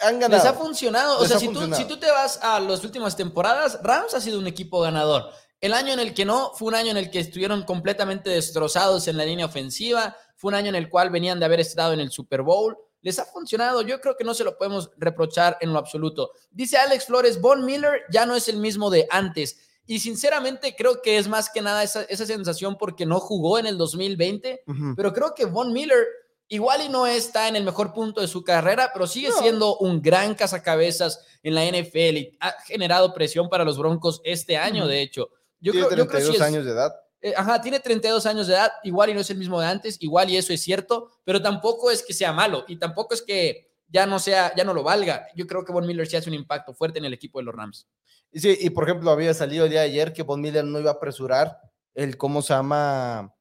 Han 0.00 0.18
Les 0.18 0.28
ganado. 0.28 0.48
ha 0.48 0.52
funcionado. 0.54 1.18
O 1.18 1.20
Les 1.22 1.30
sea, 1.30 1.38
si 1.38 1.46
tú, 1.46 1.52
funcionado. 1.54 1.82
si 1.82 1.88
tú 1.88 1.98
te 1.98 2.10
vas 2.10 2.38
a 2.42 2.60
las 2.60 2.82
últimas 2.84 3.16
temporadas, 3.16 3.78
Rams 3.82 4.12
ha 4.14 4.20
sido 4.20 4.38
un 4.38 4.46
equipo 4.46 4.80
ganador. 4.80 5.30
El 5.64 5.72
año 5.72 5.94
en 5.94 5.98
el 6.00 6.12
que 6.12 6.26
no, 6.26 6.52
fue 6.54 6.68
un 6.68 6.74
año 6.74 6.90
en 6.90 6.98
el 6.98 7.10
que 7.10 7.20
estuvieron 7.20 7.62
completamente 7.62 8.28
destrozados 8.28 9.08
en 9.08 9.16
la 9.16 9.24
línea 9.24 9.46
ofensiva, 9.46 10.14
fue 10.36 10.50
un 10.50 10.56
año 10.56 10.68
en 10.68 10.74
el 10.74 10.90
cual 10.90 11.08
venían 11.08 11.38
de 11.40 11.46
haber 11.46 11.58
estado 11.58 11.94
en 11.94 12.00
el 12.00 12.10
Super 12.10 12.42
Bowl. 12.42 12.76
Les 13.00 13.18
ha 13.18 13.24
funcionado, 13.24 13.80
yo 13.80 13.98
creo 14.02 14.14
que 14.14 14.24
no 14.24 14.34
se 14.34 14.44
lo 14.44 14.58
podemos 14.58 14.90
reprochar 14.98 15.56
en 15.62 15.72
lo 15.72 15.78
absoluto. 15.78 16.32
Dice 16.50 16.76
Alex 16.76 17.06
Flores, 17.06 17.40
Von 17.40 17.64
Miller 17.64 18.02
ya 18.10 18.26
no 18.26 18.36
es 18.36 18.46
el 18.48 18.58
mismo 18.58 18.90
de 18.90 19.06
antes. 19.10 19.58
Y 19.86 20.00
sinceramente 20.00 20.76
creo 20.76 21.00
que 21.00 21.16
es 21.16 21.28
más 21.28 21.48
que 21.48 21.62
nada 21.62 21.82
esa, 21.82 22.02
esa 22.10 22.26
sensación 22.26 22.76
porque 22.76 23.06
no 23.06 23.18
jugó 23.18 23.58
en 23.58 23.64
el 23.64 23.78
2020, 23.78 24.64
Ujú. 24.66 24.94
pero 24.94 25.14
creo 25.14 25.34
que 25.34 25.46
Von 25.46 25.72
Miller 25.72 26.04
igual 26.48 26.82
y 26.82 26.90
no 26.90 27.06
está 27.06 27.48
en 27.48 27.56
el 27.56 27.64
mejor 27.64 27.94
punto 27.94 28.20
de 28.20 28.28
su 28.28 28.44
carrera, 28.44 28.90
pero 28.92 29.06
sigue 29.06 29.30
No. 29.30 29.38
siendo 29.38 29.78
un 29.78 30.02
gran 30.02 30.34
cazacabezas 30.34 31.24
en 31.42 31.54
la 31.54 31.64
NFL 31.64 32.16
y 32.18 32.36
ha 32.40 32.52
generado 32.66 33.14
presión 33.14 33.48
para 33.48 33.64
los 33.64 33.78
Broncos 33.78 34.20
este 34.24 34.58
año, 34.58 34.86
de 34.86 35.00
hecho. 35.00 35.30
Yo 35.64 35.72
Tiene 35.72 35.86
creo, 35.88 35.98
yo 36.04 36.06
creo 36.06 36.20
32 36.20 36.36
sí 36.36 36.36
es- 36.36 36.42
años 36.42 36.64
de 36.66 36.72
edad. 36.72 36.94
eh, 37.22 37.32
ajá, 37.36 37.60
tiene 37.62 37.80
32 37.80 38.26
años 38.26 38.46
de 38.46 38.52
edad, 38.54 38.70
igual 38.82 39.08
y 39.10 39.14
no 39.14 39.20
es 39.20 39.30
el 39.30 39.38
mismo 39.38 39.58
de 39.60 39.66
antes, 39.66 39.96
igual 40.00 40.28
y 40.28 40.36
eso 40.36 40.52
es 40.52 40.60
cierto, 40.62 41.10
pero 41.24 41.40
tampoco 41.40 41.90
es 41.90 42.02
que 42.02 42.12
sea 42.12 42.32
malo 42.34 42.64
y 42.68 42.76
tampoco 42.76 43.14
es 43.14 43.22
que 43.22 43.70
ya 43.88 44.04
no 44.06 44.18
sea, 44.18 44.54
ya 44.54 44.64
no 44.64 44.74
lo 44.74 44.82
valga. 44.82 45.26
Yo 45.34 45.46
creo 45.46 45.64
que 45.64 45.72
Von 45.72 45.86
Miller 45.86 46.06
sí 46.06 46.16
hace 46.16 46.28
un 46.28 46.34
impacto 46.34 46.74
fuerte 46.74 46.98
en 46.98 47.06
el 47.06 47.14
equipo 47.14 47.38
de 47.38 47.44
los 47.46 47.54
Rams. 47.54 47.88
Y 48.30 48.40
Sí, 48.40 48.58
y 48.60 48.70
por 48.70 48.84
ejemplo, 48.84 49.10
había 49.10 49.32
salido 49.32 49.64
el 49.64 49.70
día 49.70 49.80
de 49.80 49.86
ayer 49.86 50.12
que 50.12 50.22
Von 50.22 50.40
Miller 50.42 50.64
no 50.64 50.78
iba 50.80 50.90
a 50.90 50.94
apresurar 50.94 51.58
el, 51.94 52.16
¿cómo 52.18 52.42
se 52.42 52.52
llama? 52.52 53.34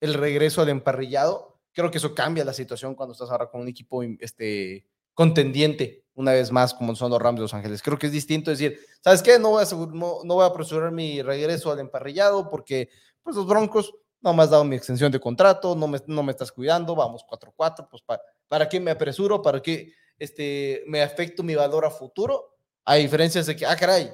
El 0.00 0.14
regreso 0.14 0.60
al 0.62 0.68
emparrillado, 0.68 1.60
creo 1.72 1.90
que 1.90 1.98
eso 1.98 2.14
cambia 2.14 2.44
la 2.44 2.52
situación 2.52 2.94
cuando 2.94 3.12
estás 3.14 3.30
ahora 3.30 3.48
con 3.50 3.60
un 3.62 3.68
equipo 3.68 4.02
este, 4.20 4.86
contendiente, 5.14 6.04
una 6.16 6.32
vez 6.32 6.50
más, 6.50 6.74
como 6.74 6.96
son 6.96 7.10
los 7.10 7.20
Rams 7.20 7.36
de 7.36 7.42
Los 7.42 7.54
Ángeles. 7.54 7.82
Creo 7.82 7.98
que 7.98 8.06
es 8.06 8.12
distinto 8.12 8.50
decir, 8.50 8.80
¿sabes 9.00 9.22
qué? 9.22 9.38
No 9.38 9.50
voy 9.50 9.62
a, 9.62 9.74
no, 9.74 10.24
no 10.24 10.34
voy 10.34 10.42
a 10.42 10.46
apresurar 10.46 10.90
mi 10.90 11.22
regreso 11.22 11.70
al 11.70 11.78
emparrillado 11.78 12.48
porque 12.48 12.88
pues 13.22 13.36
los 13.36 13.46
Broncos 13.46 13.94
no 14.20 14.34
me 14.34 14.42
has 14.42 14.50
dado 14.50 14.64
mi 14.64 14.76
extensión 14.76 15.12
de 15.12 15.20
contrato, 15.20 15.76
no 15.76 15.86
me, 15.86 16.00
no 16.06 16.22
me 16.22 16.32
estás 16.32 16.50
cuidando, 16.50 16.96
vamos 16.96 17.24
4-4, 17.28 17.86
pues 17.88 18.02
para, 18.02 18.22
¿para 18.48 18.68
qué 18.68 18.80
me 18.80 18.90
apresuro? 18.90 19.42
¿Para 19.42 19.60
qué 19.60 19.92
este, 20.18 20.82
me 20.86 21.02
afecto 21.02 21.42
mi 21.42 21.54
valor 21.54 21.84
a 21.84 21.90
futuro? 21.90 22.56
A 22.84 22.94
diferencias 22.94 23.46
de 23.46 23.54
que, 23.54 23.66
ah, 23.66 23.76
caray, 23.76 24.10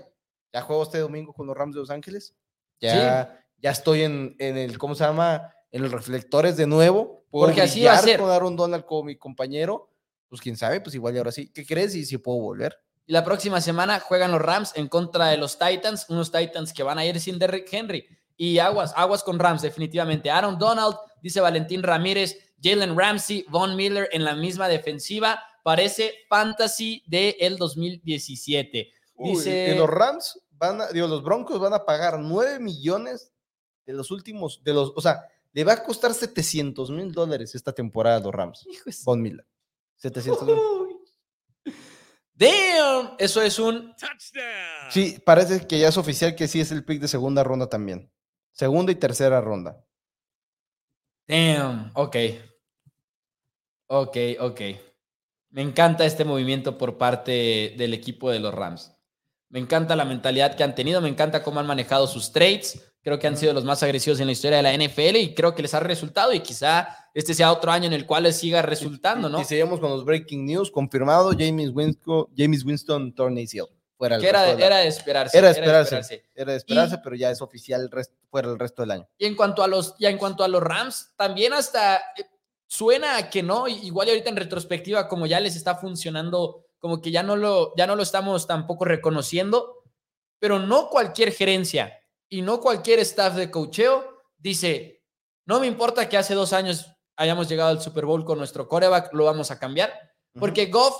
ya 0.52 0.60
juego 0.62 0.82
este 0.82 0.98
domingo 0.98 1.32
con 1.32 1.46
los 1.46 1.56
Rams 1.56 1.74
de 1.74 1.80
Los 1.80 1.90
Ángeles, 1.90 2.34
ya, 2.80 3.40
ya 3.58 3.70
estoy 3.70 4.02
en, 4.02 4.34
en, 4.38 4.58
el, 4.58 4.76
¿cómo 4.76 4.94
se 4.94 5.04
llama? 5.04 5.54
En 5.70 5.82
los 5.82 5.92
reflectores 5.92 6.56
de 6.56 6.66
nuevo. 6.66 7.24
Porque 7.30 7.62
así 7.62 7.84
va 7.84 7.94
a 7.94 7.98
ser. 7.98 8.20
con 8.20 8.30
Aaron 8.30 8.56
Donald 8.56 8.84
como 8.84 9.04
mi 9.04 9.16
compañero, 9.16 9.91
pues 10.32 10.40
quién 10.40 10.56
sabe, 10.56 10.80
pues 10.80 10.94
igual 10.94 11.14
y 11.14 11.18
ahora 11.18 11.30
sí. 11.30 11.52
¿Qué 11.52 11.66
crees 11.66 11.94
y 11.94 12.06
si 12.06 12.16
puedo 12.16 12.38
volver? 12.38 12.74
Y 13.04 13.12
la 13.12 13.22
próxima 13.22 13.60
semana 13.60 14.00
juegan 14.00 14.32
los 14.32 14.40
Rams 14.40 14.72
en 14.76 14.88
contra 14.88 15.26
de 15.26 15.36
los 15.36 15.58
Titans, 15.58 16.06
unos 16.08 16.32
Titans 16.32 16.72
que 16.72 16.82
van 16.82 16.96
a 16.96 17.04
ir 17.04 17.20
sin 17.20 17.38
Derrick 17.38 17.70
Henry. 17.70 18.06
Y 18.34 18.58
aguas, 18.58 18.94
aguas 18.96 19.22
con 19.22 19.38
Rams, 19.38 19.60
definitivamente. 19.60 20.30
Aaron 20.30 20.58
Donald, 20.58 20.96
dice 21.20 21.42
Valentín 21.42 21.82
Ramírez, 21.82 22.54
Jalen 22.62 22.96
Ramsey, 22.96 23.44
Von 23.50 23.76
Miller 23.76 24.08
en 24.10 24.24
la 24.24 24.34
misma 24.34 24.68
defensiva. 24.68 25.38
Parece 25.62 26.14
fantasy 26.30 27.02
del 27.06 27.36
el 27.38 27.58
2017. 27.58 28.90
Dice. 29.18 29.74
los 29.76 29.90
Rams 29.90 30.40
van 30.52 30.80
a, 30.80 30.88
digo, 30.88 31.08
los 31.08 31.22
Broncos 31.22 31.60
van 31.60 31.74
a 31.74 31.84
pagar 31.84 32.18
9 32.18 32.58
millones 32.58 33.34
de 33.84 33.92
los 33.92 34.10
últimos, 34.10 34.64
de 34.64 34.72
los, 34.72 34.94
o 34.96 35.00
sea, 35.02 35.28
le 35.52 35.62
va 35.62 35.74
a 35.74 35.82
costar 35.82 36.14
700 36.14 36.90
mil 36.90 37.12
dólares 37.12 37.54
esta 37.54 37.74
temporada 37.74 38.16
a 38.16 38.20
los 38.20 38.32
Rams. 38.32 38.66
Von 39.04 39.20
Miller. 39.20 39.46
700 40.02 40.46
mil. 40.46 40.56
Damn, 42.34 43.14
eso 43.18 43.40
es 43.40 43.58
un 43.60 43.94
Sí, 44.90 45.22
parece 45.24 45.64
que 45.66 45.78
ya 45.78 45.88
es 45.88 45.96
oficial 45.96 46.34
que 46.34 46.48
sí 46.48 46.60
es 46.60 46.72
el 46.72 46.84
pick 46.84 47.00
de 47.00 47.06
segunda 47.06 47.44
ronda 47.44 47.68
también. 47.68 48.10
Segunda 48.50 48.90
y 48.90 48.96
tercera 48.96 49.40
ronda. 49.40 49.84
Damn, 51.28 51.92
ok. 51.94 52.16
Ok, 53.86 54.16
ok. 54.40 54.60
Me 55.50 55.62
encanta 55.62 56.04
este 56.04 56.24
movimiento 56.24 56.78
por 56.78 56.98
parte 56.98 57.74
del 57.78 57.94
equipo 57.94 58.30
de 58.30 58.40
los 58.40 58.52
Rams. 58.52 58.92
Me 59.50 59.60
encanta 59.60 59.94
la 59.94 60.04
mentalidad 60.04 60.56
que 60.56 60.64
han 60.64 60.74
tenido, 60.74 61.00
me 61.00 61.10
encanta 61.10 61.44
cómo 61.44 61.60
han 61.60 61.66
manejado 61.66 62.08
sus 62.08 62.32
trades. 62.32 62.91
Creo 63.02 63.18
que 63.18 63.26
han 63.26 63.36
sido 63.36 63.52
los 63.52 63.64
más 63.64 63.82
agresivos 63.82 64.20
en 64.20 64.26
la 64.26 64.32
historia 64.32 64.58
de 64.58 64.62
la 64.62 64.72
NFL 64.72 65.16
y 65.16 65.34
creo 65.34 65.54
que 65.54 65.62
les 65.62 65.74
ha 65.74 65.80
resultado 65.80 66.32
y 66.32 66.40
quizá 66.40 66.88
este 67.14 67.34
sea 67.34 67.52
otro 67.52 67.72
año 67.72 67.86
en 67.86 67.92
el 67.92 68.06
cual 68.06 68.22
les 68.22 68.36
siga 68.36 68.62
resultando, 68.62 69.28
¿no? 69.28 69.40
Y, 69.40 69.44
seguimos 69.44 69.80
con 69.80 69.90
los 69.90 70.04
breaking 70.04 70.46
news, 70.46 70.70
confirmado, 70.70 71.32
James 71.36 71.70
Winston, 71.74 72.28
James 72.36 72.64
Winston 72.64 73.12
Fuera 73.98 74.18
que 74.18 74.28
era, 74.28 74.42
de, 74.42 74.64
era 74.64 74.78
de 74.78 74.86
esperarse. 74.86 75.36
Era 75.36 75.48
de 75.48 75.52
esperarse. 75.52 76.24
Era 76.34 76.52
de 76.52 76.58
esperarse, 76.58 76.98
pero 76.98 77.16
ya 77.16 77.30
es 77.30 77.42
oficial 77.42 77.90
fuera 78.30 78.50
el 78.50 78.58
resto 78.58 78.82
del 78.82 78.92
año. 78.92 79.08
Y 79.18 79.26
en 79.26 79.34
cuanto 79.34 79.62
a 79.62 79.68
los, 79.68 79.96
ya 79.98 80.08
en 80.08 80.18
cuanto 80.18 80.44
a 80.44 80.48
los 80.48 80.62
Rams, 80.62 81.12
también 81.16 81.52
hasta 81.52 81.96
eh, 81.96 82.24
suena 82.66 83.16
a 83.16 83.30
que 83.30 83.42
no, 83.42 83.66
igual 83.68 84.08
ahorita 84.08 84.30
en 84.30 84.36
retrospectiva, 84.36 85.08
como 85.08 85.26
ya 85.26 85.40
les 85.40 85.56
está 85.56 85.74
funcionando, 85.76 86.66
como 86.78 87.00
que 87.00 87.10
ya 87.10 87.22
no 87.22 87.36
lo, 87.36 87.74
ya 87.76 87.86
no 87.86 87.96
lo 87.96 88.02
estamos 88.02 88.46
tampoco 88.46 88.84
reconociendo, 88.84 89.82
pero 90.38 90.58
no 90.58 90.88
cualquier 90.88 91.32
gerencia 91.32 92.01
y 92.32 92.40
no 92.40 92.60
cualquier 92.60 92.98
staff 93.00 93.34
de 93.34 93.50
cocheo 93.50 94.22
dice, 94.38 95.04
no 95.44 95.60
me 95.60 95.66
importa 95.66 96.08
que 96.08 96.16
hace 96.16 96.32
dos 96.32 96.54
años 96.54 96.86
hayamos 97.14 97.46
llegado 97.46 97.68
al 97.68 97.82
Super 97.82 98.06
Bowl 98.06 98.24
con 98.24 98.38
nuestro 98.38 98.66
coreback, 98.66 99.12
lo 99.12 99.26
vamos 99.26 99.50
a 99.50 99.58
cambiar, 99.58 99.92
porque 100.38 100.66
Goff 100.66 100.94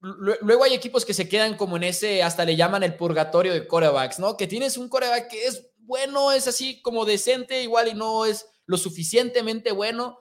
Luego 0.00 0.64
hay 0.64 0.74
equipos 0.74 1.02
que 1.02 1.14
se 1.14 1.30
quedan 1.30 1.56
como 1.56 1.78
en 1.78 1.84
ese, 1.84 2.22
hasta 2.22 2.44
le 2.44 2.56
llaman 2.56 2.82
el 2.82 2.94
purgatorio 2.94 3.54
de 3.54 3.66
corebacks, 3.66 4.18
¿no? 4.18 4.36
Que 4.36 4.46
tienes 4.46 4.76
un 4.76 4.90
coreback 4.90 5.28
que 5.28 5.46
es 5.46 5.70
bueno, 5.78 6.30
es 6.30 6.46
así 6.46 6.82
como 6.82 7.06
decente, 7.06 7.62
igual 7.62 7.88
y 7.88 7.94
no 7.94 8.26
es 8.26 8.46
lo 8.66 8.76
suficientemente 8.76 9.72
bueno. 9.72 10.18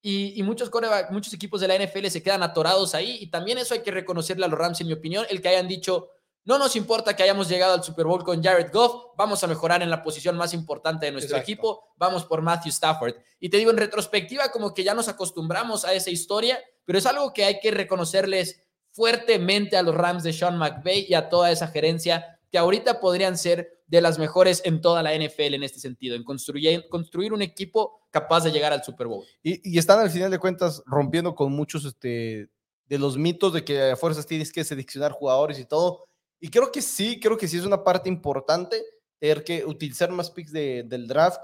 Y, 0.00 0.40
muchos 0.44 0.70
coreback, 0.70 1.10
muchos 1.10 1.34
equipos 1.34 1.60
de 1.60 1.66
la 1.66 1.76
NFL 1.76 2.06
se 2.08 2.22
quedan 2.22 2.44
atorados 2.44 2.94
ahí. 2.94 3.18
Y 3.20 3.28
también 3.28 3.58
eso 3.58 3.74
hay 3.74 3.80
que 3.80 3.90
reconocerle 3.90 4.44
a 4.44 4.48
los 4.48 4.58
Rams, 4.58 4.80
en 4.82 4.86
mi 4.86 4.92
opinión, 4.92 5.26
el 5.28 5.42
que 5.42 5.48
hayan 5.48 5.66
dicho, 5.66 6.10
no 6.44 6.58
nos 6.58 6.76
importa 6.76 7.16
que 7.16 7.22
hayamos 7.22 7.48
llegado 7.48 7.74
al 7.74 7.82
Super 7.82 8.04
Bowl 8.06 8.22
con 8.22 8.42
Jared 8.42 8.70
Goff, 8.72 9.16
vamos 9.16 9.42
a 9.42 9.46
mejorar 9.46 9.82
en 9.82 9.90
la 9.90 10.02
posición 10.02 10.36
más 10.36 10.52
importante 10.52 11.06
de 11.06 11.12
nuestro 11.12 11.38
equipo, 11.38 11.94
vamos 11.96 12.24
por 12.24 12.42
Matthew 12.42 12.70
Stafford. 12.70 13.14
Y 13.40 13.48
te 13.48 13.56
digo, 13.56 13.70
en 13.70 13.78
retrospectiva, 13.78 14.50
como 14.50 14.74
que 14.74 14.84
ya 14.84 14.94
nos 14.94 15.08
acostumbramos 15.08 15.84
a 15.84 15.94
esa 15.94 16.10
historia, 16.10 16.58
pero 16.84 16.98
es 16.98 17.06
algo 17.06 17.32
que 17.32 17.44
hay 17.44 17.60
que 17.60 17.70
reconocerles 17.70 18.62
fuertemente 18.92 19.76
a 19.76 19.82
los 19.82 19.94
Rams 19.94 20.22
de 20.22 20.32
Sean 20.32 20.58
McVay 20.58 21.06
y 21.08 21.14
a 21.14 21.28
toda 21.28 21.50
esa 21.50 21.68
gerencia 21.68 22.38
que 22.50 22.58
ahorita 22.58 23.00
podrían 23.00 23.36
ser 23.36 23.82
de 23.86 24.00
las 24.00 24.18
mejores 24.18 24.62
en 24.64 24.80
toda 24.80 25.02
la 25.02 25.14
NFL 25.14 25.54
en 25.54 25.62
este 25.62 25.80
sentido, 25.80 26.14
en 26.14 26.24
construir, 26.24 26.88
construir 26.88 27.32
un 27.32 27.42
equipo 27.42 28.00
capaz 28.10 28.44
de 28.44 28.52
llegar 28.52 28.72
al 28.72 28.84
Super 28.84 29.08
Bowl. 29.08 29.24
Y, 29.42 29.76
están 29.76 29.98
al 29.98 30.10
final 30.10 30.30
de 30.30 30.38
cuentas 30.38 30.82
rompiendo 30.86 31.34
con 31.34 31.52
muchos 31.52 31.84
este, 31.84 32.48
de 32.86 32.98
los 32.98 33.16
mitos 33.16 33.52
de 33.52 33.64
que 33.64 33.90
a 33.90 33.96
fuerzas 33.96 34.26
tienes 34.26 34.52
que 34.52 34.62
seleccionar 34.62 35.12
jugadores 35.12 35.58
y 35.58 35.64
todo. 35.64 36.04
Y 36.40 36.48
creo 36.48 36.70
que 36.70 36.82
sí, 36.82 37.18
creo 37.20 37.36
que 37.36 37.48
sí 37.48 37.58
es 37.58 37.64
una 37.64 37.82
parte 37.82 38.08
importante 38.08 38.82
tener 39.18 39.44
que 39.44 39.64
utilizar 39.64 40.10
más 40.10 40.30
picks 40.30 40.52
del 40.52 41.06
draft 41.08 41.40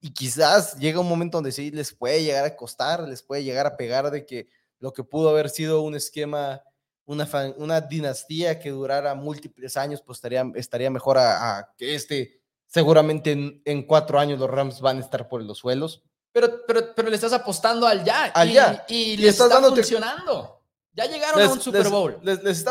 y 0.00 0.12
quizás 0.12 0.78
llega 0.78 1.00
un 1.00 1.08
momento 1.08 1.38
donde 1.38 1.52
sí 1.52 1.70
les 1.70 1.92
puede 1.92 2.22
llegar 2.22 2.44
a 2.44 2.56
costar, 2.56 3.06
les 3.08 3.22
puede 3.22 3.44
llegar 3.44 3.66
a 3.66 3.76
pegar 3.76 4.10
de 4.10 4.24
que 4.24 4.48
lo 4.78 4.92
que 4.92 5.04
pudo 5.04 5.28
haber 5.28 5.50
sido 5.50 5.82
un 5.82 5.94
esquema 5.94 6.62
una, 7.08 7.26
una 7.56 7.80
dinastía 7.80 8.58
que 8.60 8.70
durara 8.70 9.14
múltiples 9.14 9.76
años, 9.78 10.02
pues 10.02 10.18
estaría, 10.18 10.44
estaría 10.54 10.90
mejor 10.90 11.16
a, 11.18 11.72
que 11.76 11.94
este, 11.94 12.42
seguramente 12.66 13.32
en, 13.64 13.82
cuatro 13.86 14.20
años 14.20 14.38
los 14.38 14.50
Rams 14.50 14.80
van 14.80 14.98
a 14.98 15.00
estar 15.00 15.26
por 15.26 15.42
los 15.42 15.58
suelos. 15.58 16.04
Pero, 16.32 16.66
pero, 16.66 16.94
pero 16.94 17.08
le 17.08 17.14
estás 17.16 17.32
apostando 17.32 17.86
al 17.86 18.04
ya. 18.04 18.26
Al 18.26 18.50
y, 18.50 18.52
ya. 18.52 18.84
Y, 18.88 19.16
le 19.16 19.28
está 19.28 19.48
funcionando. 19.48 20.57
Ya 20.98 21.06
llegaron 21.06 21.40
a 21.40 21.52
un 21.52 21.60
Super 21.60 21.88
Bowl. 21.90 22.20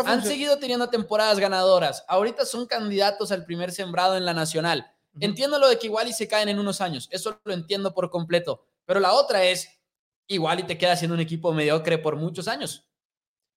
Han 0.05 0.21
seguido 0.21 0.59
teniendo 0.59 0.89
temporadas 0.89 1.39
ganadoras. 1.39 2.03
Ahorita 2.09 2.45
son 2.45 2.65
candidatos 2.65 3.31
al 3.31 3.45
primer 3.45 3.71
sembrado 3.71 4.17
en 4.17 4.25
la 4.25 4.33
nacional. 4.33 4.85
Entiendo 5.17 5.57
lo 5.57 5.69
de 5.69 5.79
que 5.79 5.87
igual 5.87 6.09
y 6.09 6.13
se 6.13 6.27
caen 6.27 6.49
en 6.49 6.59
unos 6.59 6.81
años. 6.81 7.07
Eso 7.09 7.39
lo 7.45 7.53
entiendo 7.53 7.93
por 7.93 8.09
completo. 8.09 8.65
Pero 8.83 8.99
la 8.99 9.13
otra 9.13 9.45
es, 9.45 9.69
igual 10.27 10.59
y 10.59 10.63
te 10.63 10.77
quedas 10.77 10.99
siendo 10.99 11.15
un 11.15 11.21
equipo 11.21 11.53
mediocre 11.53 11.97
por 11.99 12.17
muchos 12.17 12.49
años. 12.49 12.85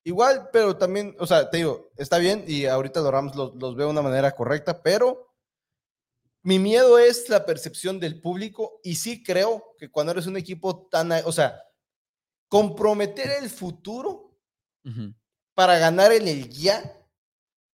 Igual, 0.05 0.51
pero 0.53 0.77
también, 0.77 1.16
o 1.18 1.27
sea, 1.27 1.51
te 1.51 1.57
digo, 1.57 1.91
está 1.97 2.18
bien 2.18 2.45
y 2.47 2.66
ahorita 2.66 3.01
los 3.01 3.11
Rams 3.11 3.35
los, 3.35 3.59
veo 3.59 3.87
de 3.87 3.93
una 3.93 4.03
manera 4.03 4.31
correcta, 4.37 4.85
pero 4.85 5.35
mi 6.43 6.61
miedo 6.61 6.97
es 6.97 7.29
la 7.29 7.45
percepción 7.45 7.99
del 7.99 8.21
público 8.21 8.81
y 8.85 8.95
sí 8.95 9.21
creo 9.25 9.75
que 9.79 9.91
cuando 9.91 10.12
eres 10.12 10.29
un 10.29 10.37
equipo 10.37 10.87
tan, 10.87 11.11
o 11.25 11.33
sea, 11.33 11.61
comprometer 12.49 13.31
el 13.43 13.51
futuro 13.51 14.20
para 15.55 15.78
ganar 15.78 16.12
en 16.12 16.28
el 16.28 16.49
ya, 16.49 16.97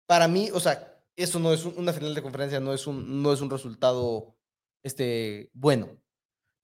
para 0.05 0.27
mí, 0.27 0.49
o 0.53 0.59
sea, 0.59 1.01
eso 1.15 1.39
no 1.39 1.53
es 1.53 1.65
una 1.65 1.93
final 1.93 2.15
de 2.15 2.21
conferencia, 2.21 2.59
no 2.59 2.73
es 2.73 2.87
un, 2.87 3.21
no 3.21 3.33
es 3.33 3.41
un 3.41 3.49
resultado 3.49 4.35
este, 4.83 5.49
bueno. 5.53 5.97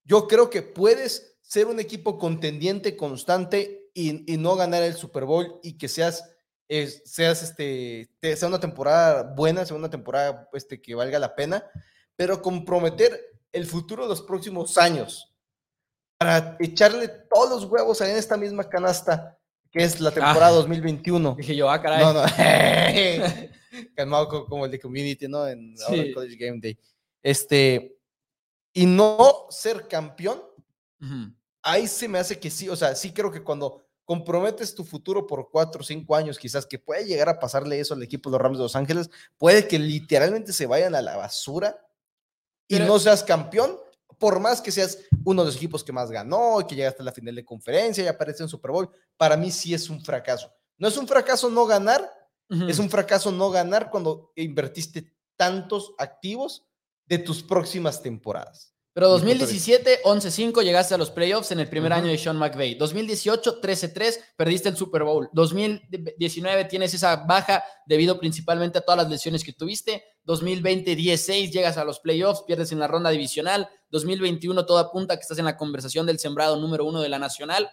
Yo 0.04 0.28
creo 0.28 0.50
que 0.50 0.62
puedes 0.62 1.38
ser 1.42 1.68
un 1.68 1.80
equipo 1.80 2.18
contendiente 2.18 2.96
constante 2.96 3.90
y, 3.94 4.38
no 4.38 4.56
ganar 4.56 4.84
el 4.84 4.94
Super 4.94 5.26
Bowl 5.26 5.60
y 5.64 5.78
que 5.78 5.88
seas, 5.88 6.30
seas 6.68 7.44
este, 7.44 8.10
sea 8.22 8.48
una 8.48 8.60
temporada 8.60 9.24
buena, 9.24 9.66
sea 9.66 9.76
una 9.76 9.90
temporada 9.90 10.48
este, 10.54 10.82
que 10.82 10.96
valga 10.96 11.20
la 11.20 11.36
pena, 11.36 11.66
pero 12.16 12.42
comprometer 12.42 13.20
el 13.52 13.66
futuro 13.66 14.04
de 14.04 14.10
los 14.10 14.22
próximos 14.22 14.78
años 14.78 15.36
para 16.18 16.58
echarle 16.60 17.08
todos 17.08 17.50
los 17.62 17.72
huevos 17.72 18.02
en 18.02 18.16
esta 18.16 18.38
misma 18.38 18.70
canasta 18.70 19.39
que 19.72 19.84
es 19.84 20.00
la 20.00 20.12
temporada 20.12 20.52
2021. 20.52 21.30
Ah. 21.30 21.36
Dije 21.38 21.56
yo, 21.56 21.70
ah, 21.70 21.82
caray. 21.82 22.04
No, 22.04 22.14
no. 22.14 22.24
Calmado 23.96 24.46
como 24.48 24.66
el 24.66 24.72
de 24.72 24.80
Community, 24.80 25.28
¿no? 25.28 25.48
En 25.48 25.76
College 26.14 26.36
Game 26.36 26.60
Day. 26.62 26.78
Este, 27.22 27.98
y 28.74 28.86
no 28.86 29.48
ser 29.50 29.88
campeón, 29.88 30.42
ahí 31.62 31.88
se 31.88 32.08
me 32.08 32.20
hace 32.20 32.40
que 32.40 32.50
sí, 32.50 32.70
o 32.70 32.76
sea, 32.76 32.96
sí 32.96 33.12
creo 33.12 33.32
que 33.32 33.44
cuando 33.44 33.86
comprometes 34.06 34.74
tu 34.74 34.84
futuro 34.84 35.28
por 35.28 35.50
cuatro 35.52 35.82
o 35.82 35.84
cinco 35.84 36.16
años, 36.16 36.40
quizás 36.40 36.66
que 36.66 36.80
puede 36.80 37.06
llegar 37.06 37.30
a 37.30 37.40
pasarle 37.40 37.80
eso 37.80 37.94
al 37.94 38.04
equipo 38.04 38.30
de 38.30 38.34
los 38.34 38.42
Rams 38.42 38.58
de 38.58 38.64
Los 38.64 38.76
Ángeles, 38.76 39.10
puede 39.38 39.68
que 39.68 39.78
literalmente 39.78 40.54
se 40.54 40.66
vayan 40.66 40.96
a 40.96 41.02
la 41.02 41.16
basura 41.16 41.80
y 42.68 42.80
no 42.80 43.00
seas 43.00 43.24
campeón, 43.24 43.78
por 44.20 44.40
más 44.40 44.62
que 44.62 44.72
seas 44.72 45.00
uno 45.24 45.42
de 45.42 45.48
los 45.48 45.56
equipos 45.56 45.84
que 45.84 45.92
más 45.92 46.12
ganó 46.12 46.62
y 46.62 46.68
que 46.68 46.76
llegaste 46.76 47.02
a 47.02 47.06
la 47.06 47.12
final 47.12 47.36
de 47.36 47.46
conferencia 47.46 48.04
y 48.04 48.08
aparece 48.08 48.44
en 48.44 48.50
Super 48.50 48.72
Bowl, 48.72 48.90
para 49.18 49.38
mí 49.38 49.50
sí 49.50 49.74
es 49.74 49.90
un 49.90 50.04
fracaso. 50.04 50.52
No 50.78 50.88
es 50.88 50.98
un 50.98 51.08
fracaso 51.08 51.50
no 51.50 51.66
ganar, 51.66 52.10
es 52.68 52.80
un 52.80 52.90
fracaso 52.90 53.32
no 53.32 53.52
ganar 53.52 53.90
cuando 53.92 54.32
invertiste 54.36 55.14
tantos 55.36 55.94
activos 55.98 56.66
de 57.06 57.20
tus 57.20 57.44
próximas 57.44 58.02
temporadas. 58.02 58.74
Pero 59.00 59.18
Mi 59.20 59.32
punto 59.32 59.46
de 59.46 59.54
2017, 59.54 60.00
11-5, 60.04 60.62
llegaste 60.62 60.94
a 60.94 60.98
los 60.98 61.10
playoffs 61.10 61.52
en 61.52 61.62
el 61.62 61.70
primer 61.70 61.94
año 61.94 62.08
de 62.08 62.18
Sean 62.18 62.36
McVay. 62.36 62.76
2018, 62.76 63.62
13-3, 63.62 64.20
perdiste 64.36 64.68
el 64.68 64.76
Super 64.76 65.06
Bowl. 65.06 65.30
2019 65.32 66.66
tienes 66.66 66.94
esa 66.94 67.16
baja 67.16 67.64
debido 67.86 68.20
principalmente 68.20 68.80
a 68.80 68.82
todas 68.82 69.04
las 69.04 69.10
lesiones 69.10 69.46
que 69.46 69.54
tuviste. 69.54 70.04
2020, 70.26 70.98
16, 70.98 71.50
llegas 71.50 71.78
a 71.78 71.86
los 71.86 72.02
playoffs, 72.02 72.44
pierdes 72.46 72.74
en 72.74 72.80
la 72.80 72.88
ronda 72.88 73.10
divisional. 73.10 73.70
2021, 73.92 74.66
todo 74.66 74.80
apunta 74.80 75.16
que 75.16 75.22
estás 75.22 75.40
en 75.40 75.46
la 75.46 75.56
conversación 75.56 76.06
del 76.06 76.20
sembrado 76.20 76.58
número 76.58 76.84
uno 76.84 77.00
de 77.00 77.08
la 77.08 77.20
nacional. 77.20 77.72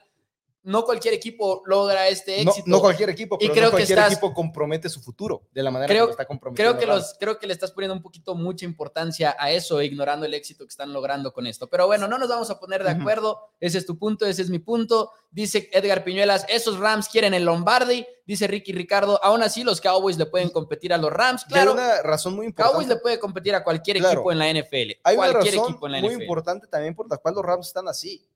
No 0.66 0.84
cualquier 0.84 1.14
equipo 1.14 1.62
logra 1.64 2.08
este 2.08 2.40
éxito. 2.42 2.64
no 2.66 2.80
cualquier 2.80 3.08
equipo, 3.10 3.36
Y 3.36 3.46
pero 3.46 3.52
creo 3.52 3.64
no 3.64 3.70
que 3.70 3.76
cualquier 3.76 3.98
estás- 3.98 4.12
equipo 4.12 4.34
compromete 4.34 4.88
su 4.88 5.00
futuro 5.00 5.42
de 5.54 5.62
la 5.62 5.70
manera 5.70 5.88
Creo- 5.88 6.04
que 6.04 6.08
lo 6.08 6.10
está 6.12 6.24
comprometiendo. 6.26 6.76
Creo 6.76 6.80
que, 6.80 6.86
los, 6.86 7.14
creo 7.20 7.38
que 7.38 7.46
le 7.46 7.52
estás 7.52 7.70
poniendo 7.70 7.94
un 7.94 8.02
poquito 8.02 8.34
mucha 8.34 8.64
importancia 8.64 9.36
a 9.38 9.50
eso, 9.52 9.80
ignorando 9.80 10.26
el 10.26 10.34
éxito 10.34 10.64
que 10.64 10.70
están 10.70 10.92
logrando 10.92 11.32
con 11.32 11.46
esto. 11.46 11.68
Pero 11.70 11.86
bueno, 11.86 12.08
no 12.08 12.18
nos 12.18 12.28
vamos 12.28 12.50
a 12.50 12.58
poner 12.58 12.82
de 12.82 12.90
acuerdo. 12.90 13.40
Ese 13.60 13.78
es 13.78 13.86
tu 13.86 13.96
punto, 13.96 14.26
ese 14.26 14.42
es 14.42 14.50
mi 14.50 14.58
punto. 14.58 15.12
Dice 15.30 15.68
Edgar 15.72 16.02
Piñuelas, 16.02 16.44
esos 16.48 16.78
Rams 16.78 17.08
quieren 17.08 17.32
el 17.34 17.44
Lombardi. 17.44 18.04
Dice 18.26 18.48
Ricky 18.48 18.72
Ricardo, 18.72 19.22
aún 19.22 19.42
así 19.44 19.62
los 19.62 19.80
Cowboys 19.80 20.18
le 20.18 20.26
pueden 20.26 20.48
competir 20.48 20.92
a 20.92 20.98
los 20.98 21.12
Rams. 21.12 21.42
Y 21.42 21.44
hay 21.54 21.62
Claro, 21.62 21.74
una 21.74 22.02
razón 22.02 22.34
muy 22.34 22.52
Cowboys 22.52 22.70
importante. 22.86 22.94
le 22.94 23.00
puede 23.00 23.18
competir 23.20 23.54
a 23.54 23.62
cualquier 23.62 23.98
Claro. 23.98 24.14
equipo 24.14 24.32
en 24.32 24.38
la 24.40 24.48
NFL. 24.50 24.98
Hay 25.04 25.16
una 25.16 25.32
razón 25.32 25.64
equipo 25.64 25.86
en 25.86 25.92
la 25.92 26.00
muy 26.00 26.08
NFL. 26.10 26.22
importante 26.24 26.66
también 26.66 26.94
por 26.96 27.08
la 27.08 27.18
cual 27.18 27.34
los 27.36 27.44
Rams 27.44 27.68
están 27.68 27.86
así. 27.86 28.26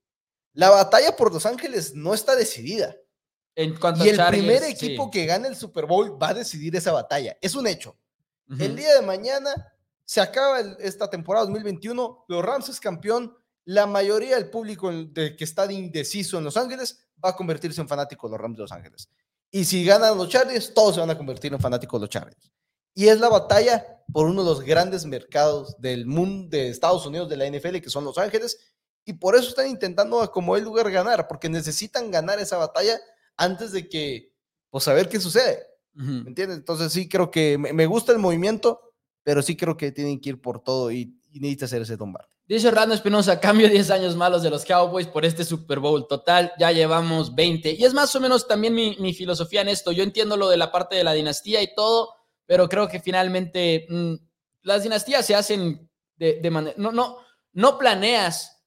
La 0.52 0.70
batalla 0.70 1.16
por 1.16 1.32
Los 1.32 1.46
Ángeles 1.46 1.94
no 1.94 2.14
está 2.14 2.34
decidida. 2.36 2.94
En 3.54 3.76
cuanto 3.78 4.04
Y 4.04 4.08
el 4.10 4.16
Chargers, 4.16 4.42
primer 4.42 4.62
sí. 4.62 4.70
equipo 4.72 5.10
que 5.10 5.26
gane 5.26 5.48
el 5.48 5.56
Super 5.56 5.86
Bowl 5.86 6.20
va 6.22 6.30
a 6.30 6.34
decidir 6.34 6.74
esa 6.76 6.92
batalla. 6.92 7.36
Es 7.40 7.54
un 7.54 7.66
hecho. 7.66 7.96
El 8.58 8.74
día 8.74 8.94
de 8.94 9.02
mañana 9.02 9.52
se 10.04 10.20
acaba 10.20 10.58
el- 10.60 10.76
esta 10.80 11.08
temporada 11.08 11.44
2021. 11.46 12.24
Los 12.26 12.44
Rams 12.44 12.68
es 12.68 12.80
campeón. 12.80 13.36
La 13.64 13.86
mayoría 13.86 14.34
del 14.36 14.50
público 14.50 14.90
de, 14.90 15.36
que 15.36 15.44
está 15.44 15.66
de 15.68 15.74
indeciso 15.74 16.38
en 16.38 16.44
Los 16.44 16.56
Ángeles 16.56 17.06
va 17.24 17.30
a 17.30 17.36
convertirse 17.36 17.80
en 17.80 17.86
fanático 17.88 18.26
de 18.26 18.32
los 18.32 18.40
Rams 18.40 18.56
de 18.56 18.62
Los 18.62 18.72
Ángeles. 18.72 19.08
Y 19.52 19.64
si 19.64 19.84
ganan 19.84 20.16
los 20.16 20.28
Chargers, 20.28 20.72
todos 20.74 20.94
se 20.94 21.00
van 21.00 21.10
a 21.10 21.16
convertir 21.18 21.52
en 21.52 21.60
fanáticos 21.60 22.00
de 22.00 22.06
los 22.06 22.10
Chargers. 22.10 22.50
Y 22.94 23.06
es 23.08 23.20
la 23.20 23.28
batalla 23.28 24.02
por 24.12 24.26
uno 24.26 24.42
de 24.42 24.48
los 24.50 24.62
grandes 24.62 25.04
mercados 25.04 25.76
del 25.80 26.06
mundo 26.06 26.48
de 26.56 26.70
Estados 26.70 27.06
Unidos 27.06 27.28
de 27.28 27.36
la 27.36 27.46
NFL, 27.46 27.80
que 27.80 27.90
son 27.90 28.04
Los 28.04 28.18
Ángeles. 28.18 28.58
Y 29.04 29.14
por 29.14 29.34
eso 29.34 29.48
están 29.48 29.68
intentando 29.68 30.20
a 30.20 30.30
como 30.30 30.56
el 30.56 30.64
lugar 30.64 30.90
ganar, 30.90 31.26
porque 31.28 31.48
necesitan 31.48 32.10
ganar 32.10 32.38
esa 32.38 32.56
batalla 32.56 33.00
antes 33.36 33.72
de 33.72 33.88
que, 33.88 34.32
pues, 34.70 34.86
a 34.88 34.92
ver 34.92 35.08
qué 35.08 35.20
sucede. 35.20 35.66
Ujú. 35.96 36.22
¿Me 36.24 36.28
entiendes? 36.28 36.58
Entonces 36.58 36.92
sí 36.92 37.08
creo 37.08 37.30
que 37.30 37.58
me, 37.58 37.72
me 37.72 37.86
gusta 37.86 38.12
el 38.12 38.18
movimiento, 38.18 38.80
pero 39.22 39.42
sí 39.42 39.56
creo 39.56 39.76
que 39.76 39.92
tienen 39.92 40.20
que 40.20 40.30
ir 40.30 40.40
por 40.40 40.62
todo 40.62 40.90
y, 40.90 41.18
y 41.32 41.40
necesita 41.40 41.64
hacer 41.66 41.82
ese 41.82 41.96
Barkley. 41.96 42.28
Dice 42.46 42.66
Orlando 42.66 42.94
Espinosa, 42.96 43.38
cambio 43.38 43.68
10 43.68 43.90
años 43.90 44.16
malos 44.16 44.42
de 44.42 44.50
los 44.50 44.64
Cowboys 44.64 45.06
por 45.06 45.24
este 45.24 45.44
Super 45.44 45.78
Bowl. 45.78 46.08
Total, 46.08 46.52
ya 46.58 46.72
llevamos 46.72 47.34
20. 47.34 47.72
Y 47.72 47.84
es 47.84 47.94
más 47.94 48.14
o 48.16 48.20
menos 48.20 48.48
también 48.48 48.74
mi, 48.74 48.96
mi 48.98 49.14
filosofía 49.14 49.60
en 49.60 49.68
esto. 49.68 49.92
Yo 49.92 50.02
entiendo 50.02 50.36
lo 50.36 50.48
de 50.48 50.56
la 50.56 50.72
parte 50.72 50.96
de 50.96 51.04
la 51.04 51.12
dinastía 51.12 51.62
y 51.62 51.72
todo, 51.74 52.12
pero 52.46 52.68
creo 52.68 52.88
que 52.88 52.98
finalmente 52.98 53.86
mm, 53.88 54.14
las 54.62 54.82
dinastías 54.82 55.24
se 55.24 55.36
hacen 55.36 55.88
de, 56.16 56.40
de 56.40 56.50
manera... 56.50 56.74
No, 56.76 56.90
no, 56.90 57.18
no 57.52 57.78
planeas 57.78 58.59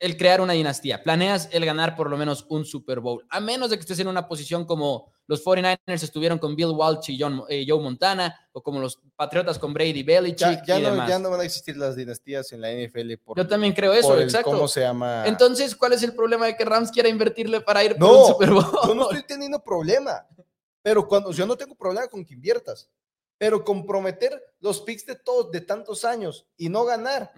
el 0.00 0.16
crear 0.16 0.40
una 0.40 0.54
dinastía, 0.54 1.02
planeas 1.02 1.48
el 1.52 1.64
ganar 1.64 1.94
por 1.94 2.08
lo 2.10 2.16
menos 2.16 2.46
un 2.48 2.64
Super 2.64 3.00
Bowl, 3.00 3.24
a 3.28 3.38
menos 3.38 3.70
de 3.70 3.76
que 3.76 3.80
estés 3.82 3.98
en 4.00 4.08
una 4.08 4.26
posición 4.26 4.64
como 4.64 5.12
los 5.26 5.44
49ers 5.44 6.02
estuvieron 6.02 6.38
con 6.38 6.56
Bill 6.56 6.70
Walsh 6.70 7.10
y 7.10 7.20
John, 7.20 7.42
eh, 7.48 7.64
Joe 7.68 7.80
Montana, 7.80 8.34
o 8.52 8.62
como 8.62 8.80
los 8.80 8.98
Patriotas 9.14 9.58
con 9.58 9.72
Brady 9.74 10.02
Belichick 10.02 10.38
Ya, 10.38 10.64
ya 10.64 10.78
y 10.80 10.82
no, 10.82 10.90
demás. 10.90 11.08
ya 11.08 11.18
no 11.18 11.30
van 11.30 11.40
a 11.40 11.44
existir 11.44 11.76
las 11.76 11.94
dinastías 11.94 12.50
en 12.52 12.62
la 12.62 12.72
NFL 12.72 13.12
por, 13.22 13.36
Yo 13.36 13.46
también 13.46 13.72
creo 13.74 13.92
eso, 13.92 14.08
por 14.08 14.18
el 14.18 14.24
exacto. 14.24 14.50
cómo 14.50 14.66
se 14.66 14.80
llama. 14.80 15.24
Entonces, 15.26 15.76
¿cuál 15.76 15.92
es 15.92 16.02
el 16.02 16.14
problema 16.14 16.46
de 16.46 16.56
que 16.56 16.64
Rams 16.64 16.90
quiera 16.90 17.08
invertirle 17.08 17.60
para 17.60 17.84
ir 17.84 17.92
por 17.92 18.00
No, 18.00 18.22
un 18.22 18.26
Super 18.32 18.50
Bowl? 18.50 18.64
yo 18.88 18.94
no 18.94 19.02
estoy 19.02 19.22
teniendo 19.24 19.62
problema, 19.62 20.26
pero 20.82 21.06
cuando 21.06 21.30
yo 21.30 21.46
no 21.46 21.56
tengo 21.56 21.74
problema 21.76 22.08
con 22.08 22.24
que 22.24 22.34
inviertas, 22.34 22.88
pero 23.38 23.62
comprometer 23.64 24.42
los 24.60 24.80
picks 24.80 25.06
de 25.06 25.14
todos 25.14 25.50
de 25.52 25.60
tantos 25.60 26.04
años 26.04 26.46
y 26.56 26.68
no 26.70 26.84
ganar 26.84 27.32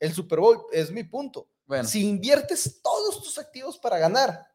el 0.00 0.12
Super 0.12 0.40
Bowl 0.40 0.62
es 0.72 0.90
mi 0.90 1.04
punto. 1.04 1.46
Bueno, 1.68 1.86
Si 1.88 2.02
inviertes 2.08 2.80
todos 2.82 3.22
tus 3.22 3.38
activos 3.38 3.78
para 3.78 3.98
ganar 3.98 4.48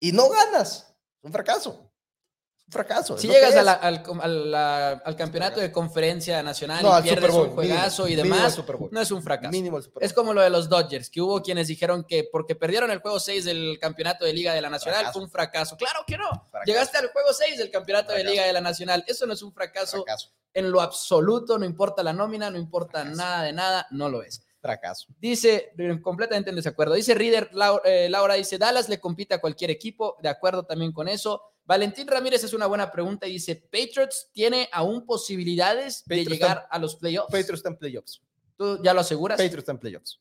y 0.00 0.10
no 0.12 0.28
ganas, 0.28 0.78
es 1.18 1.24
un 1.24 1.32
fracaso. 1.32 1.90
Un 2.68 2.72
fracaso. 2.72 3.16
si 3.16 3.28
llegas 3.28 3.54
a 3.54 3.58
es. 3.60 3.64
la- 3.64 3.72
al, 3.74 4.02
com- 4.02 4.20
a 4.20 4.26
la- 4.26 4.90
al 5.04 5.14
campeonato 5.14 5.60
de 5.60 5.70
conferencia 5.70 6.42
nacional 6.42 6.82
No, 6.82 6.98
y 6.98 7.02
pierdes 7.02 7.30
Bowl, 7.30 7.46
un 7.50 7.54
juegazo 7.54 8.06
mínimo, 8.06 8.24
y 8.24 8.28
demás, 8.28 8.58
no 8.90 9.00
es 9.00 9.10
un 9.12 9.22
fracaso. 9.22 9.52
Mínimo 9.52 9.78
Es 10.00 10.12
como 10.12 10.34
lo 10.34 10.40
de 10.40 10.50
los 10.50 10.68
Dodgers, 10.68 11.08
que 11.08 11.20
hubo 11.22 11.40
quienes 11.40 11.68
dijeron 11.68 12.02
que 12.02 12.28
porque 12.32 12.56
perdieron 12.56 12.90
el 12.90 12.98
juego 12.98 13.20
6 13.20 13.44
del 13.44 13.78
campeonato 13.80 14.24
de 14.24 14.32
Liga 14.32 14.52
de 14.52 14.60
la 14.62 14.68
Nacional 14.68 14.96
Fracaso. 15.02 15.12
fue 15.12 15.22
un 15.22 15.30
fracaso. 15.30 15.76
Claro 15.76 16.00
que 16.04 16.18
no. 16.18 16.28
Fracaso. 16.50 16.64
Llegaste 16.66 16.98
al 16.98 17.06
juego 17.12 17.32
6 17.32 17.56
del 17.56 17.70
campeonato 17.70 18.08
de 18.08 18.14
Fracaso. 18.16 18.32
Liga 18.32 18.44
de 18.46 18.52
la 18.52 18.60
Nacional. 18.60 19.04
Eso 19.06 19.26
no 19.26 19.34
es 19.34 19.42
un 19.42 19.52
fracaso, 19.52 20.04
en 20.52 20.70
lo 20.72 20.80
absoluto, 20.80 21.60
no 21.60 21.66
importa 21.66 22.02
la 22.02 22.12
nómina, 22.12 22.50
no 22.50 22.58
importa 22.58 23.04
nada 23.04 23.42
de 23.44 23.52
nada, 23.52 23.86
no 23.92 24.08
lo 24.08 24.24
es. 24.24 24.42
Fracaso. 24.66 25.06
Dice, 25.20 25.72
completamente 26.02 26.50
en 26.50 26.56
desacuerdo. 26.56 26.94
Dice 26.94 27.14
Reader, 27.14 27.50
eh, 27.84 28.08
Laura 28.10 28.34
dice, 28.34 28.58
Dallas 28.58 28.88
le 28.88 28.98
compite 28.98 29.34
a 29.34 29.40
cualquier 29.40 29.70
equipo, 29.70 30.16
de 30.22 30.28
acuerdo 30.28 30.64
también 30.64 30.92
con 30.92 31.08
eso. 31.08 31.40
Valentín 31.64 32.06
Ramírez 32.06 32.44
es 32.44 32.52
una 32.52 32.66
buena 32.66 32.90
pregunta 32.90 33.26
y 33.26 33.32
dice, 33.32 33.56
¿Patriots 33.56 34.30
tiene 34.32 34.68
aún 34.72 35.06
posibilidades 35.06 36.04
de 36.06 36.24
llegar 36.24 36.66
a 36.70 36.78
los 36.78 36.96
playoffs? 36.96 37.30
Patriots 37.30 37.58
está 37.58 37.68
en 37.68 37.76
playoffs. 37.76 38.22
¿Tú 38.56 38.82
ya 38.82 38.94
lo 38.94 39.00
aseguras? 39.00 39.36
Patriots 39.36 39.58
está 39.58 39.72
en 39.72 39.78
playoffs. 39.78 40.20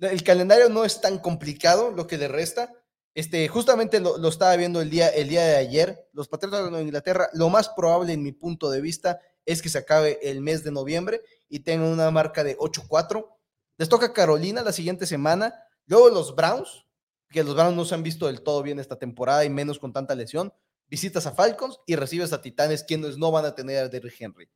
El 0.00 0.22
calendario 0.22 0.68
no 0.68 0.84
es 0.84 1.00
tan 1.00 1.18
complicado 1.18 1.90
lo 1.90 2.06
que 2.06 2.18
le 2.18 2.28
resta. 2.28 2.72
Este, 3.14 3.46
justamente 3.46 4.00
lo, 4.00 4.18
lo 4.18 4.28
estaba 4.28 4.56
viendo 4.56 4.80
el 4.80 4.90
día, 4.90 5.08
el 5.08 5.28
día 5.28 5.44
de 5.44 5.56
ayer. 5.56 6.08
Los 6.12 6.28
Patriotas 6.28 6.64
de 6.64 6.70
Nueva 6.70 6.84
Inglaterra, 6.84 7.28
lo 7.32 7.48
más 7.48 7.68
probable 7.68 8.12
en 8.12 8.22
mi 8.22 8.32
punto 8.32 8.70
de 8.70 8.80
vista 8.80 9.20
es 9.46 9.62
que 9.62 9.68
se 9.68 9.78
acabe 9.78 10.18
el 10.22 10.40
mes 10.40 10.64
de 10.64 10.72
noviembre 10.72 11.22
y 11.48 11.60
tengan 11.60 11.88
una 11.88 12.10
marca 12.10 12.44
de 12.44 12.56
8-4. 12.56 13.28
Les 13.76 13.88
toca 13.88 14.12
Carolina 14.12 14.62
la 14.62 14.72
siguiente 14.72 15.06
semana. 15.06 15.54
Luego 15.86 16.08
los 16.10 16.34
Browns, 16.34 16.86
que 17.30 17.42
los 17.42 17.54
Browns 17.54 17.76
no 17.76 17.84
se 17.84 17.94
han 17.94 18.02
visto 18.02 18.26
del 18.26 18.42
todo 18.42 18.62
bien 18.62 18.78
esta 18.78 18.96
temporada 18.96 19.44
y 19.44 19.50
menos 19.50 19.78
con 19.78 19.92
tanta 19.92 20.14
lesión. 20.14 20.52
Visitas 20.88 21.26
a 21.26 21.32
Falcons 21.32 21.80
y 21.86 21.96
recibes 21.96 22.32
a 22.32 22.40
Titanes, 22.40 22.84
quienes 22.84 23.18
no 23.18 23.30
van 23.30 23.44
a 23.44 23.54
tener 23.54 23.84
a 23.84 23.88
Derrick 23.88 24.20
Henry. 24.20 24.48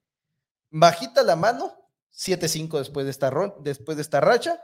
Bajita 0.70 1.22
la 1.22 1.36
mano, 1.36 1.74
7-5 2.14 2.78
después, 2.78 3.06
de 3.06 3.10
esta 3.10 3.32
después 3.60 3.96
de 3.96 4.02
esta 4.02 4.20
racha 4.20 4.60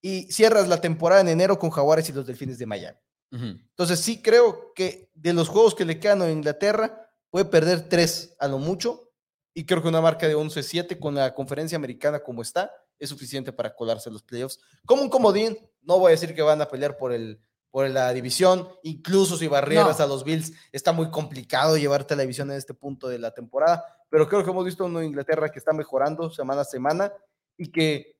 y 0.00 0.30
cierras 0.30 0.68
la 0.68 0.80
temporada 0.80 1.20
en 1.20 1.28
enero 1.28 1.58
con 1.58 1.70
Jaguares 1.70 2.08
y 2.08 2.12
los 2.12 2.26
Delfines 2.26 2.58
de 2.58 2.66
Miami. 2.66 2.98
Entonces 3.30 4.00
sí 4.00 4.22
creo 4.22 4.72
que 4.74 5.10
de 5.14 5.34
los 5.34 5.48
juegos 5.48 5.74
que 5.74 5.84
le 5.84 6.00
quedan 6.00 6.22
a 6.22 6.30
Inglaterra 6.30 7.10
puede 7.30 7.44
perder 7.44 7.88
tres 7.88 8.34
a 8.38 8.48
lo 8.48 8.58
mucho 8.58 9.10
y 9.52 9.66
creo 9.66 9.82
que 9.82 9.88
una 9.88 10.00
marca 10.00 10.26
de 10.26 10.34
11-7 10.34 10.98
con 10.98 11.14
la 11.14 11.34
conferencia 11.34 11.76
americana 11.76 12.20
como 12.20 12.40
está 12.40 12.72
es 12.98 13.08
suficiente 13.08 13.52
para 13.52 13.74
colarse 13.74 14.10
los 14.10 14.22
playoffs. 14.22 14.60
Como 14.86 15.02
un 15.02 15.08
comodín, 15.10 15.58
no 15.82 15.98
voy 15.98 16.08
a 16.08 16.10
decir 16.10 16.34
que 16.34 16.42
van 16.42 16.60
a 16.60 16.68
pelear 16.68 16.96
por 16.96 17.12
el 17.12 17.40
por 17.70 17.88
la 17.90 18.10
división, 18.14 18.66
incluso 18.82 19.36
si 19.36 19.46
barrieras 19.46 19.98
No. 19.98 20.04
a 20.04 20.08
los 20.08 20.24
Bills, 20.24 20.52
está 20.72 20.92
muy 20.92 21.10
complicado 21.10 21.76
llevarte 21.76 22.14
a 22.14 22.16
la 22.16 22.22
división 22.22 22.50
en 22.50 22.56
este 22.56 22.72
punto 22.72 23.08
de 23.08 23.18
la 23.18 23.32
temporada, 23.34 23.84
pero 24.08 24.26
creo 24.26 24.42
que 24.42 24.50
hemos 24.50 24.64
visto 24.64 24.86
una 24.86 25.04
Inglaterra 25.04 25.50
que 25.50 25.58
está 25.58 25.74
mejorando 25.74 26.30
semana 26.30 26.62
a 26.62 26.64
semana 26.64 27.12
y 27.58 27.70
que 27.70 28.16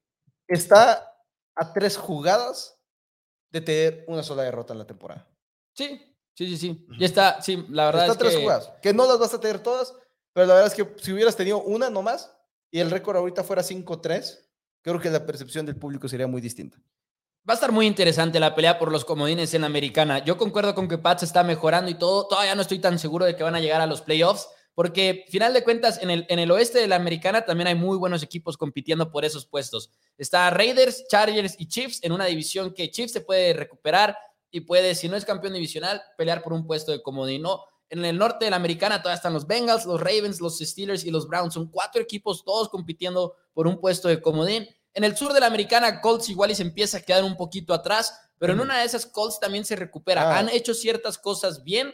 está 0.46 1.14
a 1.54 1.72
tres 1.72 1.96
jugadas 1.96 2.78
de 3.50 3.62
tener 3.62 4.04
una 4.06 4.22
sola 4.22 4.42
derrota 4.42 4.74
en 4.74 4.80
la 4.80 4.86
temporada. 4.86 5.26
Sí, 5.72 6.14
sí, 6.34 6.46
sí, 6.46 6.56
sí. 6.58 6.86
Ya 6.98 7.06
está, 7.06 7.40
sí, 7.40 7.64
la 7.70 7.86
verdad 7.86 8.02
Está 8.02 8.12
es 8.12 8.16
a 8.16 8.18
tres 8.18 8.34
que... 8.36 8.42
jugadas, 8.42 8.72
que 8.82 8.92
no 8.92 9.06
las 9.06 9.18
vas 9.18 9.32
a 9.32 9.40
tener 9.40 9.60
todas, 9.60 9.94
pero 10.34 10.46
la 10.46 10.54
verdad 10.54 10.70
es 10.70 10.74
que 10.74 11.02
si 11.02 11.10
hubieras 11.12 11.34
tenido 11.36 11.62
una 11.62 11.88
nomás 11.88 12.30
y 12.70 12.80
el 12.80 12.90
récord 12.90 13.16
ahorita 13.16 13.42
fuera 13.44 13.62
5-3, 13.62 14.44
creo 14.92 15.00
que 15.00 15.10
la 15.10 15.24
percepción 15.24 15.66
del 15.66 15.76
público 15.76 16.08
sería 16.08 16.26
muy 16.26 16.40
distinta. 16.40 16.78
Va 17.48 17.52
a 17.52 17.54
estar 17.54 17.72
muy 17.72 17.86
interesante 17.86 18.38
la 18.38 18.54
pelea 18.54 18.78
por 18.78 18.92
los 18.92 19.04
comodines 19.04 19.54
en 19.54 19.62
la 19.62 19.68
americana. 19.68 20.22
Yo 20.22 20.36
concuerdo 20.36 20.74
con 20.74 20.86
que 20.86 20.98
Pats 20.98 21.22
está 21.22 21.42
mejorando 21.42 21.90
y 21.90 21.94
todo. 21.94 22.26
Todavía 22.28 22.54
no 22.54 22.62
estoy 22.62 22.78
tan 22.78 22.98
seguro 22.98 23.24
de 23.24 23.36
que 23.36 23.42
van 23.42 23.54
a 23.54 23.60
llegar 23.60 23.80
a 23.80 23.86
los 23.86 24.02
playoffs, 24.02 24.46
porque 24.74 25.24
final 25.28 25.54
de 25.54 25.64
cuentas, 25.64 25.98
en 26.02 26.10
el, 26.10 26.26
en 26.28 26.38
el 26.38 26.50
oeste 26.50 26.78
de 26.78 26.86
la 26.86 26.96
americana 26.96 27.46
también 27.46 27.68
hay 27.68 27.74
muy 27.74 27.96
buenos 27.96 28.22
equipos 28.22 28.56
compitiendo 28.56 29.10
por 29.10 29.24
esos 29.24 29.46
puestos. 29.46 29.90
Está 30.18 30.50
Raiders, 30.50 31.06
Chargers 31.08 31.54
y 31.58 31.68
Chiefs 31.68 32.00
en 32.02 32.12
una 32.12 32.26
división 32.26 32.74
que 32.74 32.90
Chiefs 32.90 33.12
se 33.12 33.22
puede 33.22 33.54
recuperar 33.54 34.16
y 34.50 34.60
puede, 34.60 34.94
si 34.94 35.08
no 35.08 35.16
es 35.16 35.24
campeón 35.24 35.54
divisional, 35.54 36.02
pelear 36.16 36.42
por 36.42 36.52
un 36.52 36.66
puesto 36.66 36.92
de 36.92 37.02
comodín. 37.02 37.42
No, 37.42 37.64
en 37.90 38.04
el 38.04 38.18
norte 38.18 38.44
de 38.44 38.50
la 38.50 38.56
americana 38.56 39.00
todavía 39.00 39.16
están 39.16 39.32
los 39.32 39.46
Bengals, 39.46 39.86
los 39.86 40.00
Ravens, 40.00 40.40
los 40.40 40.58
Steelers 40.58 41.04
y 41.04 41.10
los 41.10 41.26
Browns. 41.26 41.54
Son 41.54 41.70
cuatro 41.70 42.02
equipos 42.02 42.44
todos 42.44 42.68
compitiendo 42.68 43.34
por 43.54 43.66
un 43.66 43.80
puesto 43.80 44.08
de 44.08 44.20
comodín. 44.20 44.68
En 44.94 45.04
el 45.04 45.16
sur 45.16 45.32
de 45.32 45.40
la 45.40 45.46
americana, 45.46 46.00
Colts 46.00 46.28
igual 46.28 46.50
y 46.50 46.54
se 46.54 46.62
empieza 46.62 46.98
a 46.98 47.00
quedar 47.00 47.24
un 47.24 47.36
poquito 47.36 47.72
atrás, 47.72 48.18
pero 48.38 48.52
en 48.52 48.60
una 48.60 48.78
de 48.78 48.84
esas 48.84 49.06
Colts 49.06 49.40
también 49.40 49.64
se 49.64 49.76
recupera. 49.76 50.22
Ah. 50.22 50.38
Han 50.38 50.48
hecho 50.48 50.74
ciertas 50.74 51.18
cosas 51.18 51.62
bien. 51.62 51.92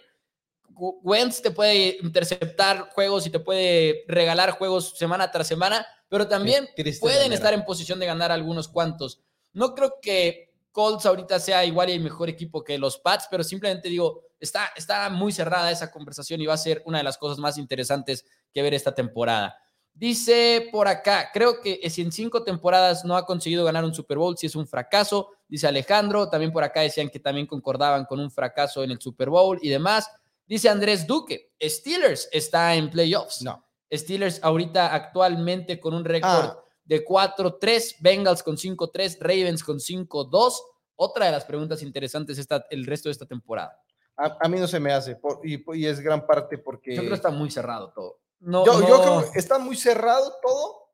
Wentz 0.76 1.40
te 1.40 1.50
puede 1.50 1.98
interceptar 2.02 2.90
juegos 2.90 3.26
y 3.26 3.30
te 3.30 3.38
puede 3.38 4.04
regalar 4.08 4.52
juegos 4.52 4.98
semana 4.98 5.30
tras 5.30 5.46
semana, 5.46 5.86
pero 6.08 6.26
también 6.26 6.68
pueden 7.00 7.18
manera. 7.18 7.34
estar 7.34 7.54
en 7.54 7.64
posición 7.64 8.00
de 8.00 8.06
ganar 8.06 8.32
algunos 8.32 8.68
cuantos. 8.68 9.20
No 9.52 9.74
creo 9.74 9.98
que 10.02 10.52
Colts 10.72 11.06
ahorita 11.06 11.38
sea 11.38 11.64
igual 11.64 11.90
y 11.90 12.00
mejor 12.00 12.28
equipo 12.28 12.64
que 12.64 12.76
los 12.78 12.98
Pats, 12.98 13.28
pero 13.30 13.44
simplemente 13.44 13.88
digo, 13.88 14.22
está, 14.40 14.72
está 14.74 15.08
muy 15.10 15.32
cerrada 15.32 15.70
esa 15.70 15.92
conversación 15.92 16.40
y 16.40 16.46
va 16.46 16.54
a 16.54 16.58
ser 16.58 16.82
una 16.84 16.98
de 16.98 17.04
las 17.04 17.16
cosas 17.16 17.38
más 17.38 17.58
interesantes 17.58 18.24
que 18.52 18.62
ver 18.62 18.74
esta 18.74 18.92
temporada. 18.92 19.56
Dice 19.96 20.68
por 20.72 20.88
acá, 20.88 21.30
creo 21.32 21.60
que 21.60 21.88
si 21.88 22.02
en 22.02 22.10
cinco 22.10 22.42
temporadas 22.42 23.04
no 23.04 23.16
ha 23.16 23.24
conseguido 23.24 23.64
ganar 23.64 23.84
un 23.84 23.94
Super 23.94 24.18
Bowl, 24.18 24.36
si 24.36 24.46
es 24.46 24.56
un 24.56 24.66
fracaso, 24.66 25.30
dice 25.48 25.68
Alejandro. 25.68 26.28
También 26.28 26.52
por 26.52 26.64
acá 26.64 26.80
decían 26.80 27.08
que 27.08 27.20
también 27.20 27.46
concordaban 27.46 28.04
con 28.04 28.18
un 28.18 28.28
fracaso 28.30 28.82
en 28.82 28.90
el 28.90 29.00
Super 29.00 29.30
Bowl 29.30 29.56
y 29.62 29.68
demás. 29.68 30.10
Dice 30.46 30.68
Andrés 30.68 31.06
Duque, 31.06 31.52
Steelers 31.62 32.28
está 32.32 32.74
en 32.74 32.90
playoffs. 32.90 33.42
No. 33.42 33.64
Steelers 33.92 34.42
ahorita 34.42 34.92
actualmente 34.92 35.78
con 35.78 35.94
un 35.94 36.04
récord 36.04 36.28
Ah. 36.30 36.58
de 36.84 37.04
4-3, 37.04 37.96
Bengals 38.00 38.42
con 38.42 38.56
5-3, 38.58 39.18
Ravens 39.20 39.62
con 39.62 39.78
5-2. 39.78 40.60
Otra 40.96 41.26
de 41.26 41.32
las 41.32 41.44
preguntas 41.44 41.82
interesantes 41.82 42.36
esta, 42.38 42.66
el 42.70 42.84
resto 42.84 43.08
de 43.08 43.12
esta 43.12 43.26
temporada. 43.26 43.80
A, 44.16 44.36
a 44.40 44.48
mí 44.48 44.58
no 44.58 44.66
se 44.66 44.78
me 44.80 44.92
hace, 44.92 45.14
por- 45.16 45.40
y, 45.44 45.62
y 45.78 45.86
es 45.86 46.00
gran 46.00 46.26
parte 46.26 46.58
porque... 46.58 46.90
Yo 46.94 46.98
creo 47.02 47.10
que 47.10 47.16
está 47.16 47.30
muy 47.30 47.50
cerrado 47.50 47.92
todo. 47.94 48.18
No, 48.44 48.64
yo, 48.66 48.80
no- 48.80 48.88
yo 48.88 49.02
creo 49.02 49.32
que 49.32 49.38
está 49.38 49.58
muy 49.58 49.76
cerrado 49.76 50.34
todo, 50.42 50.90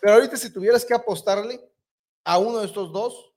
pero 0.00 0.14
ahorita 0.14 0.36
si 0.36 0.52
tuvieras 0.52 0.84
que 0.84 0.94
apostarle 0.94 1.60
a 2.24 2.38
uno 2.38 2.58
de 2.58 2.66
estos 2.66 2.92
dos, 2.92 3.30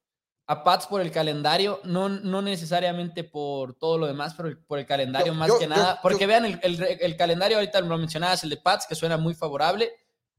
a 0.50 0.64
Pats 0.64 0.88
por 0.88 1.02
el 1.02 1.12
calendario, 1.12 1.80
no, 1.84 2.08
no 2.08 2.42
necesariamente 2.42 3.24
por 3.26 3.74
todo 3.76 3.98
lo 3.98 4.08
demás, 4.08 4.34
pero 4.36 4.58
por 4.66 4.80
el 4.80 4.86
calendario 4.86 5.34
Yo- 5.34 5.40
más 5.40 5.48
yo- 5.50 5.60
que 5.60 5.68
nada. 5.68 6.00
porque 6.02 6.26
vean, 6.26 6.46
el, 6.46 6.60
el- 6.64 6.82
el 7.02 7.18
calendario 7.18 7.58
ahorita 7.58 7.82
lo 7.82 7.98
mencionabas, 7.98 8.44
el 8.44 8.50
de 8.52 8.58
Pats, 8.58 8.88
que 8.88 8.96
suena 8.96 9.18
muy 9.18 9.34
favorable. 9.36 9.92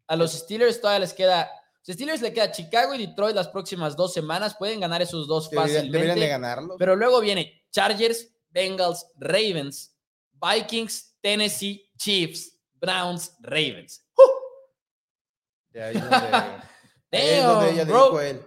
A 0.06 0.16
los 0.16 0.32
Steelers 0.32 0.80
todavía 0.80 1.00
les 1.00 1.12
queda. 1.12 1.50
Los 1.86 1.94
Steelers 1.94 2.22
le 2.22 2.32
queda 2.32 2.50
Chicago 2.50 2.94
y 2.94 3.06
Detroit 3.06 3.34
las 3.36 3.48
próximas 3.48 3.96
dos 3.96 4.12
semanas. 4.14 4.54
Pueden 4.58 4.80
ganar 4.80 5.02
esos 5.02 5.26
dos 5.28 5.50
fácilmente. 5.54 5.92
deberían 5.92 6.18
de 6.18 6.28
ganarlo. 6.28 6.76
Pero 6.78 6.96
luego 6.96 7.20
viene 7.20 7.62
Chargers, 7.70 8.28
Bengals, 8.50 9.06
Ravens, 9.18 9.94
Vikings, 10.32 11.16
Tennessee, 11.20 11.90
Chiefs, 11.98 12.57
Browns, 12.80 13.36
Ravens. 13.40 14.04
De 15.70 15.82
ahí 15.82 15.94
donde, 15.94 16.16
ahí 17.12 17.28
es 17.28 17.44
donde 17.44 17.70
ella 17.70 17.84
dijo 17.84 18.20
él. 18.20 18.42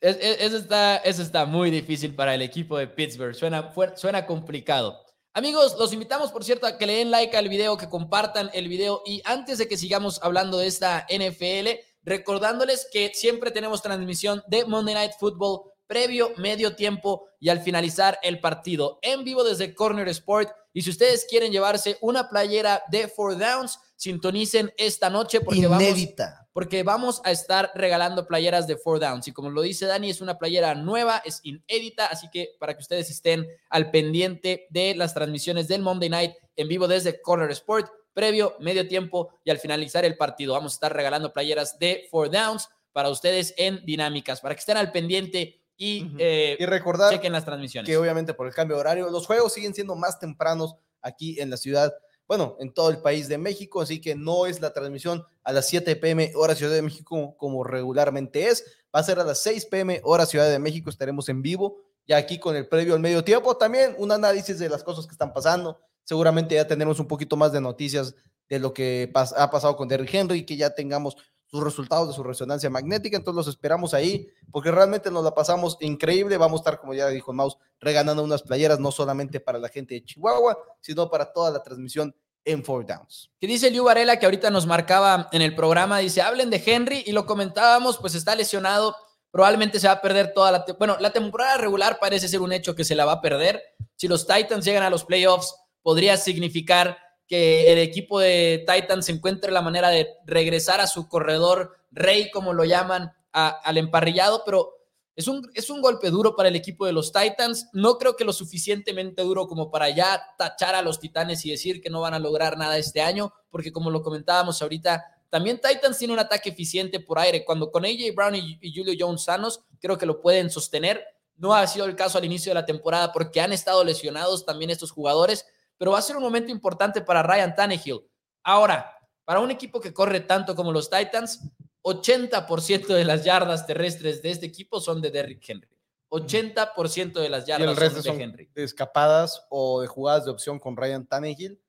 Es- 0.00 0.18
es- 0.20 0.40
eso, 0.42 0.56
está, 0.58 0.96
eso 0.98 1.22
está 1.22 1.46
muy 1.46 1.70
difícil 1.70 2.14
para 2.14 2.34
el 2.34 2.42
equipo 2.42 2.76
de 2.78 2.86
Pittsburgh. 2.86 3.34
Suena, 3.34 3.72
suena 3.96 4.26
complicado. 4.26 5.02
Amigos, 5.32 5.76
los 5.78 5.92
invitamos, 5.92 6.32
por 6.32 6.44
cierto, 6.44 6.66
a 6.66 6.78
que 6.78 6.86
le 6.86 6.94
den 6.96 7.10
like 7.10 7.36
al 7.36 7.48
video, 7.48 7.76
que 7.76 7.88
compartan 7.88 8.50
el 8.54 8.68
video. 8.68 9.02
Y 9.04 9.20
antes 9.24 9.58
de 9.58 9.68
que 9.68 9.76
sigamos 9.76 10.18
hablando 10.22 10.58
de 10.58 10.66
esta 10.66 11.06
NFL, 11.10 11.78
recordándoles 12.02 12.88
que 12.90 13.12
siempre 13.14 13.50
tenemos 13.50 13.82
transmisión 13.82 14.42
de 14.46 14.64
Monday 14.64 14.94
Night 14.94 15.12
Football 15.18 15.72
previo, 15.86 16.32
medio 16.36 16.74
tiempo 16.74 17.28
y 17.38 17.48
al 17.50 17.60
finalizar 17.60 18.18
el 18.22 18.40
partido 18.40 18.98
en 19.02 19.24
vivo 19.24 19.44
desde 19.44 19.74
Corner 19.74 20.08
Sport. 20.08 20.50
Y 20.76 20.82
si 20.82 20.90
ustedes 20.90 21.24
quieren 21.26 21.50
llevarse 21.52 21.96
una 22.02 22.28
playera 22.28 22.82
de 22.90 23.08
Four 23.08 23.38
Downs, 23.38 23.80
sintonicen 23.96 24.70
esta 24.76 25.08
noche 25.08 25.40
porque 25.40 25.66
vamos 25.66 25.82
Inédita. 25.82 26.46
porque 26.52 26.82
vamos 26.82 27.22
a 27.24 27.30
estar 27.30 27.72
regalando 27.74 28.26
playeras 28.26 28.66
de 28.66 28.76
Four 28.76 29.00
Downs. 29.00 29.26
Y 29.26 29.32
como 29.32 29.48
lo 29.48 29.62
dice 29.62 29.86
Dani, 29.86 30.10
es 30.10 30.20
una 30.20 30.36
playera 30.38 30.74
nueva, 30.74 31.22
es 31.24 31.40
inédita, 31.44 32.08
así 32.08 32.28
que 32.30 32.50
para 32.60 32.74
que 32.74 32.82
ustedes 32.82 33.08
estén 33.08 33.48
al 33.70 33.90
pendiente 33.90 34.66
de 34.68 34.94
las 34.94 35.14
transmisiones 35.14 35.66
del 35.66 35.80
Monday 35.80 36.10
Night 36.10 36.34
en 36.56 36.68
vivo 36.68 36.86
desde 36.86 37.22
Corner 37.22 37.50
Sport, 37.52 37.90
previo, 38.12 38.54
medio 38.60 38.86
tiempo 38.86 39.30
y 39.44 39.50
al 39.50 39.58
finalizar 39.58 40.04
el 40.04 40.18
partido. 40.18 40.52
Vamos 40.52 40.74
a 40.74 40.76
estar 40.76 40.94
regalando 40.94 41.32
playeras 41.32 41.78
de 41.78 42.06
Four 42.10 42.30
Downs 42.30 42.68
para 42.92 43.08
ustedes 43.08 43.54
en 43.56 43.82
dinámicas, 43.86 44.42
para 44.42 44.54
que 44.54 44.58
estén 44.58 44.76
al 44.76 44.92
pendiente 44.92 45.58
y, 45.76 46.04
Ujú. 46.04 46.16
eh, 46.18 46.56
Y 46.58 46.66
recordar 46.66 47.12
chequen 47.12 47.32
las 47.32 47.44
transmisiones. 47.44 47.88
que 47.88 47.96
obviamente 47.96 48.34
por 48.34 48.46
el 48.46 48.54
cambio 48.54 48.76
de 48.76 48.80
horario, 48.80 49.10
los 49.10 49.26
juegos 49.26 49.52
siguen 49.52 49.74
siendo 49.74 49.94
más 49.96 50.18
tempranos 50.18 50.76
aquí 51.02 51.38
en 51.40 51.50
la 51.50 51.56
ciudad, 51.56 51.94
bueno, 52.26 52.56
en 52.58 52.72
todo 52.74 52.90
el 52.90 52.98
país 52.98 53.28
de 53.28 53.38
México, 53.38 53.80
así 53.80 54.00
que 54.00 54.14
no 54.16 54.46
es 54.46 54.60
la 54.60 54.72
transmisión 54.72 55.24
a 55.44 55.52
las 55.52 55.68
7 55.68 55.94
pm 55.96 56.32
hora 56.34 56.54
Ciudad 56.56 56.72
de 56.72 56.82
México 56.82 57.36
como 57.36 57.62
regularmente 57.62 58.48
es, 58.48 58.64
va 58.94 59.00
a 59.00 59.04
ser 59.04 59.20
a 59.20 59.24
las 59.24 59.40
6 59.42 59.66
pm 59.66 60.00
hora 60.02 60.26
Ciudad 60.26 60.48
de 60.50 60.58
México, 60.58 60.90
estaremos 60.90 61.28
en 61.28 61.42
vivo, 61.42 61.76
ya 62.08 62.16
aquí 62.16 62.38
con 62.40 62.56
el 62.56 62.66
previo 62.66 62.94
al 62.94 63.00
medio 63.00 63.22
tiempo, 63.22 63.56
también 63.56 63.94
un 63.98 64.10
análisis 64.12 64.58
de 64.58 64.68
las 64.68 64.82
cosas 64.82 65.06
que 65.06 65.12
están 65.12 65.32
pasando, 65.32 65.78
seguramente 66.04 66.54
ya 66.56 66.66
tenemos 66.66 66.98
un 66.98 67.06
poquito 67.06 67.36
más 67.36 67.52
de 67.52 67.60
noticias 67.60 68.14
de 68.48 68.58
lo 68.60 68.72
que 68.72 69.10
pas- 69.12 69.34
ha 69.36 69.50
pasado 69.50 69.76
con 69.76 69.86
Derrick 69.88 70.14
Henry, 70.14 70.44
que 70.46 70.56
ya 70.56 70.70
tengamos 70.70 71.16
sus 71.46 71.62
resultados 71.62 72.08
de 72.08 72.14
su 72.14 72.22
resonancia 72.22 72.68
magnética, 72.68 73.16
entonces 73.16 73.36
los 73.36 73.48
esperamos 73.48 73.94
ahí, 73.94 74.28
porque 74.50 74.70
realmente 74.70 75.10
nos 75.10 75.24
la 75.24 75.34
pasamos 75.34 75.76
increíble, 75.80 76.36
vamos 76.36 76.60
a 76.60 76.62
estar, 76.62 76.80
como 76.80 76.94
ya 76.94 77.08
dijo 77.08 77.32
Maus, 77.32 77.56
regalando 77.80 78.22
unas 78.24 78.42
playeras, 78.42 78.80
no 78.80 78.90
solamente 78.90 79.40
para 79.40 79.58
la 79.58 79.68
gente 79.68 79.94
de 79.94 80.04
Chihuahua, 80.04 80.58
sino 80.80 81.08
para 81.08 81.32
toda 81.32 81.50
la 81.50 81.62
transmisión 81.62 82.14
en 82.44 82.64
Four 82.64 82.86
Downs. 82.86 83.30
que 83.40 83.46
dice 83.46 83.70
Liu 83.70 83.84
Varela 83.84 84.18
que 84.18 84.24
ahorita 84.24 84.50
nos 84.50 84.66
marcaba 84.66 85.28
en 85.32 85.42
el 85.42 85.54
programa, 85.54 85.98
dice, 85.98 86.22
hablen 86.22 86.48
de 86.48 86.62
Henry 86.64 87.02
y 87.04 87.12
lo 87.12 87.26
comentábamos, 87.26 87.98
pues 87.98 88.14
está 88.14 88.34
lesionado, 88.34 88.94
probablemente 89.30 89.80
se 89.80 89.88
va 89.88 89.94
a 89.94 90.00
perder 90.00 90.32
toda 90.32 90.52
la, 90.52 90.64
bueno, 90.78 90.96
la 91.00 91.12
temporada 91.12 91.58
regular 91.58 91.98
parece 92.00 92.28
ser 92.28 92.40
un 92.40 92.52
hecho 92.52 92.74
que 92.74 92.84
se 92.84 92.94
la 92.94 93.04
va 93.04 93.12
a 93.12 93.20
perder. 93.20 93.60
Si 93.96 94.08
los 94.08 94.26
Titans 94.26 94.64
llegan 94.64 94.84
a 94.84 94.90
los 94.90 95.04
playoffs, 95.04 95.54
podría 95.82 96.16
significar 96.16 96.96
que 97.26 97.72
el 97.72 97.78
equipo 97.78 98.20
de 98.20 98.64
Titans 98.66 99.08
encuentre 99.08 99.50
la 99.50 99.62
manera 99.62 99.88
de 99.88 100.08
regresar 100.24 100.80
a 100.80 100.86
su 100.86 101.08
corredor 101.08 101.76
rey, 101.90 102.30
como 102.30 102.52
lo 102.52 102.64
llaman, 102.64 103.12
al 103.32 103.76
emparrillado, 103.76 104.42
pero 104.46 104.76
es 105.14 105.28
un, 105.28 105.50
es 105.54 105.70
un 105.70 105.80
golpe 105.80 106.10
duro 106.10 106.36
para 106.36 106.48
el 106.48 106.56
equipo 106.56 106.86
de 106.86 106.92
los 106.92 107.12
Titans. 107.12 107.68
No 107.72 107.98
creo 107.98 108.16
que 108.16 108.24
lo 108.24 108.32
suficientemente 108.32 109.22
duro 109.22 109.46
como 109.46 109.70
para 109.70 109.90
ya 109.90 110.22
tachar 110.38 110.74
a 110.74 110.82
los 110.82 111.00
Titanes 111.00 111.44
y 111.44 111.50
decir 111.50 111.80
que 111.80 111.90
no 111.90 112.00
van 112.00 112.14
a 112.14 112.18
lograr 112.18 112.56
nada 112.56 112.78
este 112.78 113.00
año, 113.00 113.32
porque 113.50 113.72
como 113.72 113.90
lo 113.90 114.02
comentábamos 114.02 114.60
ahorita, 114.62 115.04
también 115.30 115.60
Titans 115.60 115.98
tiene 115.98 116.12
un 116.12 116.20
ataque 116.20 116.50
eficiente 116.50 117.00
por 117.00 117.18
aire. 117.18 117.44
Cuando 117.44 117.70
con 117.70 117.84
AJ 117.84 118.14
Brown 118.14 118.36
y, 118.36 118.58
y 118.60 118.74
Julio 118.74 118.94
Jones 118.98 119.24
sanos, 119.24 119.60
creo 119.80 119.98
que 119.98 120.06
lo 120.06 120.20
pueden 120.20 120.50
sostener. 120.50 121.02
No 121.36 121.54
ha 121.54 121.66
sido 121.66 121.86
el 121.86 121.96
caso 121.96 122.18
al 122.18 122.24
inicio 122.24 122.50
de 122.50 122.54
la 122.54 122.66
temporada 122.66 123.12
porque 123.12 123.40
han 123.40 123.52
estado 123.52 123.84
lesionados 123.84 124.46
también 124.46 124.70
estos 124.70 124.90
jugadores, 124.92 125.46
pero 125.78 125.92
va 125.92 125.98
a 125.98 126.02
ser 126.02 126.16
un 126.16 126.22
momento 126.22 126.50
importante 126.50 127.00
para 127.02 127.22
Ryan 127.22 127.54
Tannehill. 127.54 128.00
Ahora, 128.44 128.92
para 129.24 129.40
un 129.40 129.50
equipo 129.50 129.80
que 129.80 129.92
corre 129.92 130.20
tanto 130.20 130.54
como 130.54 130.72
los 130.72 130.88
Titans, 130.88 131.40
80% 131.82 132.86
de 132.88 133.04
las 133.04 133.24
yardas 133.24 133.66
terrestres 133.66 134.22
de 134.22 134.30
este 134.30 134.46
equipo 134.46 134.80
son 134.80 135.00
de 135.00 135.10
Derrick 135.10 135.42
Henry. 135.48 135.68
80% 136.10 137.12
de 137.20 137.28
las 137.28 137.44
Y 137.44 137.48
yardas 137.48 137.68
el 137.70 137.76
resto 137.76 138.02
son 138.02 138.18
de 138.18 138.24
Henry. 138.24 138.50
de 138.54 138.64
escapadas 138.64 139.44
o 139.50 139.80
de 139.80 139.86
jugadas 139.88 140.24
de 140.24 140.30
opción 140.30 140.58
con 140.58 140.76
Ryan 140.76 141.06
Tannehill, 141.06 141.60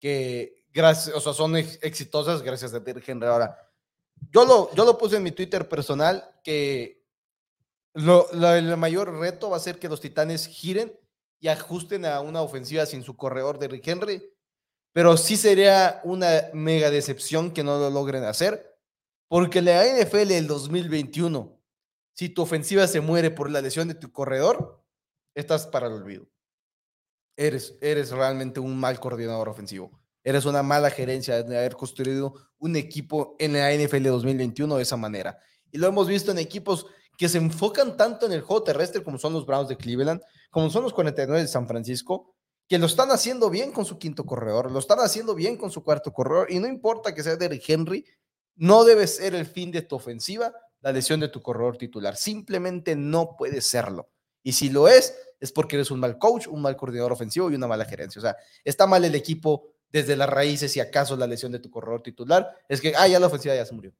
que 0.00 0.64
gracias, 0.72 1.14
o 1.16 1.20
sea, 1.20 1.32
son 1.32 1.56
ex- 1.56 1.78
exitosas 1.82 2.42
gracias 2.42 2.74
a 2.74 2.80
Derrick 2.80 3.08
Henry. 3.08 3.26
Ahora, 3.28 3.56
yo 4.30 4.44
lo, 4.44 4.72
yo 4.74 4.84
lo 4.84 4.98
puse 4.98 5.16
en 5.16 5.22
mi 5.22 5.30
Twitter 5.32 5.68
personal 5.68 6.28
que 6.42 7.04
lo, 7.94 8.26
lo- 8.32 8.54
el 8.54 8.76
mayor 8.76 9.12
reto 9.18 9.50
va 9.50 9.56
a 9.56 9.60
ser 9.60 9.78
que 9.78 9.88
los 9.88 10.00
Titanes 10.00 10.46
giren 10.46 10.92
y 11.40 11.48
ajusten 11.48 12.04
a 12.04 12.20
una 12.20 12.42
ofensiva 12.42 12.86
sin 12.86 13.02
su 13.02 13.16
corredor 13.16 13.58
Derrick 13.58 13.86
Henry, 13.86 14.22
pero 14.92 15.16
sí 15.16 15.36
sería 15.36 16.00
una 16.04 16.48
mega 16.54 16.90
decepción 16.90 17.50
que 17.50 17.62
no 17.62 17.78
lo 17.78 17.90
logren 17.90 18.24
hacer, 18.24 18.74
porque 19.28 19.60
la 19.60 19.84
NFL 19.84 20.28
del 20.28 20.46
2021, 20.46 21.60
si 22.14 22.28
tu 22.30 22.42
ofensiva 22.42 22.86
se 22.86 23.00
muere 23.00 23.30
por 23.30 23.50
la 23.50 23.60
lesión 23.60 23.88
de 23.88 23.94
tu 23.94 24.10
corredor, 24.10 24.82
estás 25.34 25.66
para 25.66 25.88
el 25.88 25.92
olvido. 25.92 26.26
Eres, 27.36 27.76
eres 27.82 28.10
realmente 28.10 28.60
un 28.60 28.78
mal 28.78 28.98
coordinador 28.98 29.48
ofensivo. 29.48 30.00
Eres 30.24 30.46
una 30.46 30.62
mala 30.62 30.90
gerencia 30.90 31.42
de 31.42 31.58
haber 31.58 31.76
construido 31.76 32.34
un 32.58 32.74
equipo 32.76 33.36
en 33.38 33.52
la 33.52 33.72
NFL 33.72 34.02
de 34.02 34.08
2021 34.08 34.76
de 34.76 34.82
esa 34.82 34.96
manera. 34.96 35.38
Y 35.70 35.78
lo 35.78 35.86
hemos 35.86 36.08
visto 36.08 36.30
en 36.30 36.38
equipos 36.38 36.86
que 37.16 37.28
se 37.28 37.38
enfocan 37.38 37.96
tanto 37.96 38.26
en 38.26 38.32
el 38.32 38.42
juego 38.42 38.62
terrestre 38.62 39.02
como 39.02 39.18
son 39.18 39.32
los 39.32 39.46
Browns 39.46 39.68
de 39.68 39.76
Cleveland, 39.76 40.20
como 40.50 40.70
son 40.70 40.82
los 40.82 40.92
49 40.92 41.42
de 41.42 41.48
San 41.48 41.66
Francisco, 41.66 42.34
que 42.68 42.78
lo 42.78 42.86
están 42.86 43.10
haciendo 43.10 43.48
bien 43.48 43.72
con 43.72 43.84
su 43.84 43.98
quinto 43.98 44.24
corredor, 44.24 44.70
lo 44.70 44.78
están 44.78 44.98
haciendo 45.00 45.34
bien 45.34 45.56
con 45.56 45.70
su 45.70 45.82
cuarto 45.84 46.12
corredor, 46.12 46.50
y 46.50 46.58
no 46.58 46.66
importa 46.66 47.14
que 47.14 47.22
sea 47.22 47.36
Derrick 47.36 47.68
Henry, 47.68 48.04
no 48.56 48.84
debe 48.84 49.06
ser 49.06 49.34
el 49.34 49.46
fin 49.46 49.70
de 49.70 49.82
tu 49.82 49.96
ofensiva 49.96 50.52
la 50.80 50.92
lesión 50.92 51.18
de 51.18 51.28
tu 51.28 51.42
corredor 51.42 51.76
titular. 51.76 52.16
Simplemente 52.16 52.94
no 52.94 53.34
puede 53.36 53.60
serlo. 53.60 54.08
Y 54.42 54.52
si 54.52 54.70
lo 54.70 54.86
es, 54.86 55.16
es 55.40 55.50
porque 55.50 55.76
eres 55.76 55.90
un 55.90 55.98
mal 55.98 56.16
coach, 56.18 56.46
un 56.46 56.62
mal 56.62 56.76
coordinador 56.76 57.12
ofensivo 57.12 57.50
y 57.50 57.56
una 57.56 57.66
mala 57.66 57.84
gerencia. 57.84 58.20
O 58.20 58.22
sea, 58.22 58.36
está 58.64 58.86
mal 58.86 59.04
el 59.04 59.16
equipo 59.16 59.72
desde 59.90 60.14
las 60.16 60.28
raíces 60.28 60.76
y 60.76 60.80
acaso 60.80 61.16
la 61.16 61.26
lesión 61.26 61.50
de 61.50 61.58
tu 61.58 61.70
corredor 61.70 62.02
titular 62.02 62.52
es 62.68 62.80
que, 62.80 62.94
ah, 62.96 63.08
ya 63.08 63.18
la 63.18 63.26
ofensiva 63.26 63.54
ya 63.54 63.66
se 63.66 63.74
murió. 63.74 63.92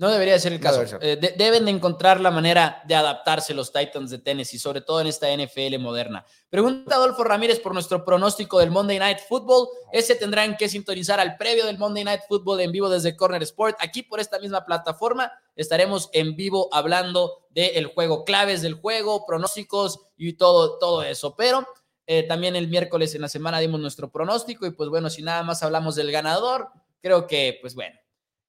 No 0.00 0.08
debería 0.08 0.38
ser 0.38 0.54
el 0.54 0.60
caso. 0.60 0.86
ser. 0.86 0.98
Eh, 1.04 1.16
de- 1.16 1.34
deben 1.36 1.66
de 1.66 1.72
encontrar 1.72 2.20
la 2.20 2.30
manera 2.30 2.80
de 2.86 2.94
adaptarse 2.94 3.52
los 3.52 3.70
Titans 3.70 4.10
de 4.10 4.16
Tennessee, 4.18 4.58
sobre 4.58 4.80
todo 4.80 5.02
en 5.02 5.08
esta 5.08 5.28
NFL 5.30 5.78
moderna. 5.78 6.24
Pregunta 6.48 6.94
Adolfo 6.94 7.22
Ramírez 7.22 7.60
por 7.60 7.74
nuestro 7.74 8.02
pronóstico 8.02 8.58
del 8.60 8.70
Monday 8.70 8.98
Night 8.98 9.18
Football. 9.28 9.68
Ese 9.92 10.14
tendrán 10.14 10.56
que 10.56 10.70
sintonizar 10.70 11.20
al 11.20 11.36
previo 11.36 11.66
del 11.66 11.76
Monday 11.76 12.02
Night 12.04 12.22
Football 12.26 12.60
en 12.60 12.72
vivo 12.72 12.88
desde 12.88 13.14
Corner 13.14 13.42
Sport. 13.42 13.76
Aquí 13.80 14.02
por 14.02 14.20
esta 14.20 14.38
misma 14.38 14.64
plataforma 14.64 15.30
estaremos 15.54 16.08
en 16.14 16.34
vivo 16.34 16.70
hablando 16.72 17.46
del 17.50 17.84
juego, 17.88 18.24
claves 18.24 18.62
del 18.62 18.74
juego, 18.74 19.26
pronósticos 19.26 20.00
y 20.16 20.32
todo, 20.32 20.78
todo 20.78 21.02
eso. 21.02 21.36
Pero 21.36 21.68
eh, 22.06 22.22
también 22.22 22.56
el 22.56 22.68
miércoles 22.68 23.14
en 23.14 23.20
la 23.20 23.28
semana 23.28 23.58
dimos 23.60 23.78
nuestro 23.80 24.10
pronóstico 24.10 24.64
y 24.64 24.70
pues 24.70 24.88
bueno, 24.88 25.10
si 25.10 25.20
nada 25.20 25.42
más 25.42 25.62
hablamos 25.62 25.94
del 25.94 26.10
ganador, 26.10 26.68
creo 27.02 27.26
que 27.26 27.58
pues 27.60 27.74
bueno. 27.74 28.00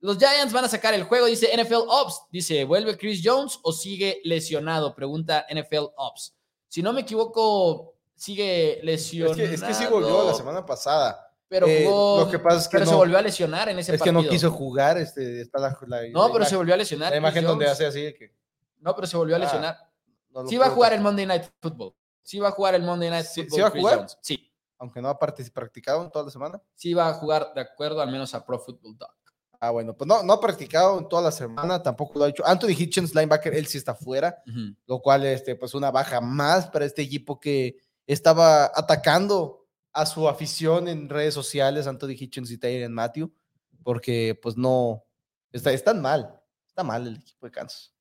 Los 0.01 0.17
Giants 0.17 0.51
van 0.51 0.65
a 0.65 0.67
sacar 0.67 0.93
el 0.93 1.03
juego, 1.03 1.27
dice 1.27 1.47
NFL 1.55 1.85
Ops. 1.87 2.23
Dice, 2.31 2.63
¿vuelve 2.65 2.97
Chris 2.97 3.21
Jones 3.23 3.59
o 3.61 3.71
sigue 3.71 4.19
lesionado? 4.23 4.95
Pregunta 4.95 5.45
NFL 5.49 5.91
Ops. 5.95 6.35
Si 6.67 6.81
no 6.81 6.91
me 6.91 7.01
equivoco, 7.01 7.93
sigue 8.15 8.79
Es 8.79 8.83
lesionado. 8.83 9.35
que, 9.35 9.53
es 9.53 9.61
que 9.61 9.73
sí 9.73 9.85
volvió 9.85 10.23
la 10.25 10.33
semana 10.33 10.65
pasada. 10.65 11.27
Pero 11.47 11.67
Eh, 11.67 11.83
jugó- 11.85 12.21
lo 12.25 12.31
que 12.31 12.39
pasa 12.39 12.57
es 12.59 12.67
que 12.67 12.77
pero 12.77 12.85
se 12.85 12.91
no- 12.93 12.97
volvió 12.97 13.17
a 13.17 13.21
lesionar 13.21 13.67
en 13.69 13.77
ese 13.77 13.93
Es 13.93 14.01
que 14.01 14.09
partido. 14.11 14.23
no 14.23 14.29
quiso 14.29 14.51
jugar. 14.51 14.97
Este, 14.97 15.41
está 15.41 15.59
la, 15.59 15.77
la- 15.87 16.07
No, 16.09 16.27
la 16.27 16.33
pero 16.33 16.45
se 16.45 16.55
volvió 16.55 16.73
a 16.73 16.77
lesionar. 16.77 17.11
La 17.11 17.17
imagen 17.17 17.43
donde 17.43 17.67
hace 17.67 17.85
así 17.85 18.01
de 18.01 18.13
que. 18.15 18.33
No, 18.79 18.95
pero 18.95 19.05
se 19.05 19.17
volvió 19.17 19.35
a 19.35 19.37
Ah, 19.37 19.41
lesionar. 19.41 19.77
no 20.31 20.47
Sí 20.47 20.57
va 20.57 20.67
a 20.67 20.69
jugar 20.69 20.93
el. 20.93 21.01
Monday 21.01 21.25
Night 21.25 21.43
Football. 21.61 21.93
Sí 22.23 22.39
va 22.39 22.47
a 22.47 22.51
jugar 22.51 22.73
el 22.75 22.83
Monday 22.83 23.09
Night 23.09 23.25
Football. 23.25 23.49
¿sí 23.51 23.61
va 23.61 23.67
a 23.67 23.71
jugar? 23.71 23.97
Jones. 23.97 24.17
Sí, 24.21 24.51
Aunque 24.79 25.01
no 25.01 25.09
ha 25.09 25.19
practicado 25.19 26.03
en 26.03 26.09
toda 26.09 26.25
la 26.25 26.31
semana. 26.31 26.61
sí 26.73 26.93
va 26.93 27.09
a 27.09 27.13
jugar 27.13 27.53
de 27.53 27.61
acuerdo 27.61 28.01
al 28.01 28.09
menos 28.09 28.33
a 28.33 28.43
Pro 28.45 28.57
Football 28.57 28.97
Dog. 28.97 29.11
Ah, 29.63 29.69
bueno, 29.69 29.95
pues 29.95 30.07
no, 30.07 30.23
no 30.23 30.33
ha 30.33 30.41
practicado 30.41 30.97
en 30.97 31.07
toda 31.07 31.21
la 31.21 31.31
semana, 31.31 31.83
tampoco 31.83 32.17
lo 32.17 32.25
ha 32.25 32.29
hecho. 32.29 32.43
Anthony 32.43 32.69
Hitchens, 32.71 33.13
linebacker, 33.13 33.53
él 33.53 33.67
sí 33.67 33.77
está 33.77 33.93
fuera, 33.93 34.41
lo 34.87 34.99
cual, 34.99 35.23
este, 35.23 35.55
pues 35.55 35.75
una 35.75 35.91
baja 35.91 36.19
más 36.19 36.67
para 36.67 36.83
este 36.83 37.03
equipo 37.03 37.39
que 37.39 37.77
estaba 38.07 38.71
atacando 38.73 39.67
a 39.93 40.07
su 40.07 40.27
afición 40.27 40.87
en 40.87 41.07
redes 41.09 41.35
sociales, 41.35 41.85
Anthony 41.85 42.15
Hitchens 42.17 42.49
y 42.49 42.57
Tyron 42.57 42.91
Matthew, 42.91 43.31
porque 43.83 44.39
pues 44.41 44.57
no, 44.57 45.05
está, 45.51 45.71
están 45.71 46.01
mal, 46.01 46.41
está 46.65 46.83
mal 46.83 47.05
el 47.05 47.17
equipo 47.17 47.45
de 47.45 47.51
Kansas, 47.51 47.93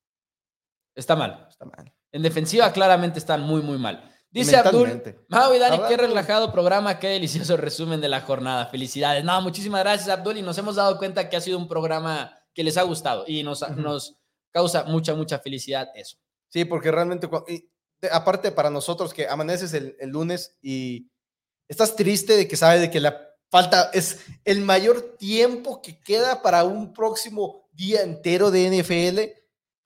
Está 0.95 1.15
mal. 1.15 1.45
está 1.47 1.65
mal. 1.65 1.93
En 2.11 2.23
defensiva 2.23 2.73
claramente 2.73 3.19
están 3.19 3.41
muy, 3.41 3.61
muy 3.61 3.77
mal. 3.77 4.11
Dice 4.31 4.55
Abdul. 4.55 5.01
Mau 5.27 5.53
y 5.53 5.59
Dani, 5.59 5.79
qué 5.89 5.97
relajado 5.97 6.51
programa, 6.53 6.99
qué 6.99 7.09
delicioso 7.09 7.57
resumen 7.57 7.99
de 7.99 8.07
la 8.07 8.21
jornada. 8.21 8.67
Felicidades. 8.67 9.25
No, 9.25 9.41
muchísimas 9.41 9.81
gracias, 9.81 10.09
Abdul, 10.09 10.37
y 10.37 10.41
nos 10.41 10.57
hemos 10.57 10.75
dado 10.77 10.97
cuenta 10.97 11.29
que 11.29 11.35
ha 11.35 11.41
sido 11.41 11.57
un 11.57 11.67
programa 11.67 12.39
que 12.53 12.63
les 12.63 12.77
ha 12.77 12.83
gustado 12.83 13.25
y 13.27 13.43
nos, 13.43 13.61
Ujú. 13.61 13.73
nos 13.81 14.15
causa 14.51 14.83
mucha, 14.85 15.13
mucha 15.15 15.39
felicidad 15.39 15.89
eso. 15.95 16.17
Sí, 16.49 16.65
porque 16.65 16.91
realmente, 16.91 17.29
y 17.47 17.69
aparte 18.09 18.51
para 18.51 18.69
nosotros 18.69 19.13
que 19.13 19.27
amaneces 19.27 19.73
el, 19.73 19.95
el 19.99 20.09
lunes 20.09 20.57
y 20.61 21.09
estás 21.67 21.95
triste 21.95 22.35
de 22.35 22.47
que 22.47 22.55
sabes 22.57 22.81
de 22.81 22.89
que 22.89 22.99
la 22.99 23.29
falta 23.49 23.91
es 23.93 24.25
el 24.45 24.61
mayor 24.61 25.17
tiempo 25.17 25.81
que 25.81 26.01
queda 26.01 26.41
para 26.41 26.63
un 26.63 26.93
próximo 26.93 27.69
día 27.73 28.01
entero 28.01 28.49
de 28.49 28.81
NFL, 28.81 29.40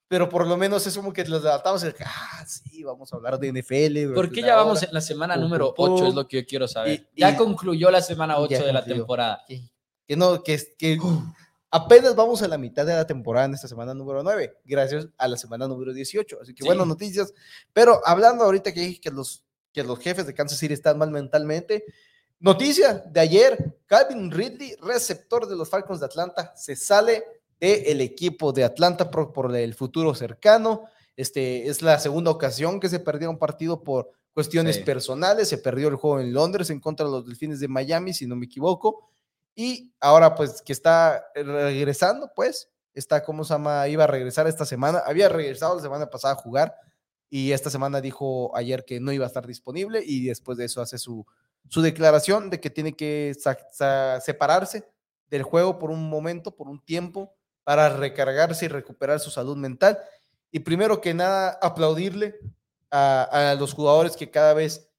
pero 0.08 0.30
por 0.30 0.45
lo 0.47 0.56
menos 0.58 0.86
es 0.86 0.95
como 0.95 1.12
que 1.12 1.26
los 1.26 1.43
adaptamos 1.43 1.84
y 1.84 1.88
ah, 2.06 2.45
sí, 2.47 2.84
vamos 2.84 3.12
a 3.12 3.16
hablar 3.16 3.39
de 3.39 3.51
NFL. 3.51 4.06
¿Por 4.14 4.16
durante 4.16 4.34
qué 4.36 4.39
una 4.41 4.47
ya 4.47 4.56
vamos 4.56 4.78
hora". 4.80 4.88
en 4.88 4.93
la 4.93 5.01
semana 5.01 5.36
número 5.36 5.74
pum, 5.74 5.93
8? 5.93 5.95
pum. 5.95 6.08
Es 6.10 6.16
lo 6.16 6.28
que 6.28 6.41
yo 6.41 6.45
quiero 6.47 6.68
saber. 6.68 7.08
Y- 7.16 7.22
ya 7.22 7.32
y- 7.32 7.36
concluyó 7.36 7.89
la 7.89 8.01
semana 8.01 8.38
8 8.38 8.51
Ya 8.51 8.64
de 8.64 8.74
la 8.74 8.80
concluyó. 8.82 9.01
temporada. 9.01 9.41
Que, 9.47 9.62
que 10.08 10.16
no, 10.16 10.43
que, 10.43 10.62
que 10.78 10.99
apenas 11.72 12.16
vamos 12.16 12.41
a 12.43 12.47
la 12.47 12.58
mitad 12.58 12.86
de 12.86 12.93
la 12.93 13.08
temporada 13.08 13.47
en 13.47 13.53
esta 13.56 13.68
semana 13.68 13.93
número 13.93 14.22
9, 14.24 14.60
gracias 14.64 15.08
a 15.18 15.28
la 15.28 15.38
semana 15.38 15.68
número 15.68 15.91
18. 15.93 16.38
Así 16.41 16.53
que 16.53 16.62
Sí. 16.64 16.68
buenas 16.68 16.86
noticias. 16.88 17.34
Pero 17.74 17.99
hablando 18.06 18.43
ahorita 18.43 18.74
que 18.74 18.82
dije 18.82 19.01
que 19.01 19.12
los, 19.12 19.43
que 19.74 19.84
los 19.84 19.99
jefes 19.99 20.26
de 20.28 20.34
Kansas 20.34 20.60
City 20.60 20.74
están 20.76 20.97
mal 20.99 21.10
mentalmente, 21.12 21.84
noticia 22.39 22.93
de 23.10 23.20
ayer, 23.20 23.78
Calvin 23.88 24.30
Ridley, 24.32 24.76
receptor 24.82 25.47
de 25.47 25.56
los 25.56 25.70
Falcons 25.70 25.99
de 25.99 26.06
Atlanta, 26.06 26.53
se 26.56 26.76
sale 26.76 27.24
del 27.60 28.01
equipo 28.01 28.51
de 28.53 28.64
Atlanta 28.64 29.10
por, 29.10 29.32
por 29.34 29.56
el 29.56 29.74
futuro 29.74 30.14
cercano. 30.16 30.86
Este, 31.16 31.68
es 31.68 31.82
la 31.82 31.97
segunda 31.99 32.32
ocasión 32.32 32.80
que 32.80 32.89
se 32.89 32.99
perdió 32.99 33.30
un 33.30 33.38
partido 33.38 33.84
por 33.84 34.10
cuestiones 34.34 34.76
Sí. 34.78 34.84
personales. 34.84 35.47
Se 35.47 35.58
perdió 35.58 35.88
el 35.88 35.95
juego 35.95 36.20
en 36.20 36.34
Londres 36.34 36.70
en 36.70 36.80
contra 36.80 37.06
de 37.06 37.12
los 37.12 37.26
Delfines 37.26 37.60
de 37.60 37.68
Miami, 37.70 38.14
si 38.14 38.28
no 38.28 38.36
me 38.36 38.45
equivoco. 38.45 39.08
Y 39.56 39.93
ahora, 40.01 40.36
pues, 40.36 40.62
que 40.62 40.74
está 40.74 41.26
regresando, 41.34 42.30
pues, 42.36 42.70
está, 42.93 43.24
¿cómo 43.24 43.45
se 43.45 43.53
llama? 43.53 43.88
Iba 43.88 44.03
a 44.03 44.08
regresar 44.08 44.47
esta 44.47 44.66
semana. 44.66 44.99
Había 45.06 45.30
regresado 45.30 45.76
la 45.76 45.82
semana 45.82 46.10
pasada 46.10 46.34
a 46.34 46.38
jugar 46.38 46.76
y 47.30 47.53
esta 47.53 47.70
semana 47.70 48.01
dijo 48.01 48.56
ayer 48.56 48.84
que 48.86 48.99
no 48.99 49.12
iba 49.14 49.24
a 49.24 49.28
estar 49.28 49.47
disponible 49.47 50.01
y 50.06 50.26
después 50.28 50.58
de 50.58 50.66
eso 50.66 50.82
hace 50.82 50.97
su, 50.97 51.26
su 51.70 51.82
declaración 51.82 52.49
de 52.49 52.60
que 52.60 52.70
tiene 52.70 52.93
que 52.95 53.34
separarse 54.20 54.88
del 55.30 55.43
juego 55.43 55.80
por 55.80 55.89
un 55.89 56.08
momento, 56.10 56.56
por 56.56 56.68
un 56.68 56.84
tiempo, 56.84 57.34
para 57.66 57.89
recargarse 57.89 58.66
y 58.66 58.70
recuperar 58.70 59.20
su 59.20 59.30
salud 59.30 59.57
mental. 59.57 59.99
Y 60.51 60.59
primero 60.59 61.01
que 61.01 61.13
nada, 61.13 61.59
aplaudirle 61.61 62.39
a, 62.91 63.57
los 63.59 63.74
jugadores 63.74 64.16
que 64.16 64.32
cada 64.32 64.53
vez 64.53 64.89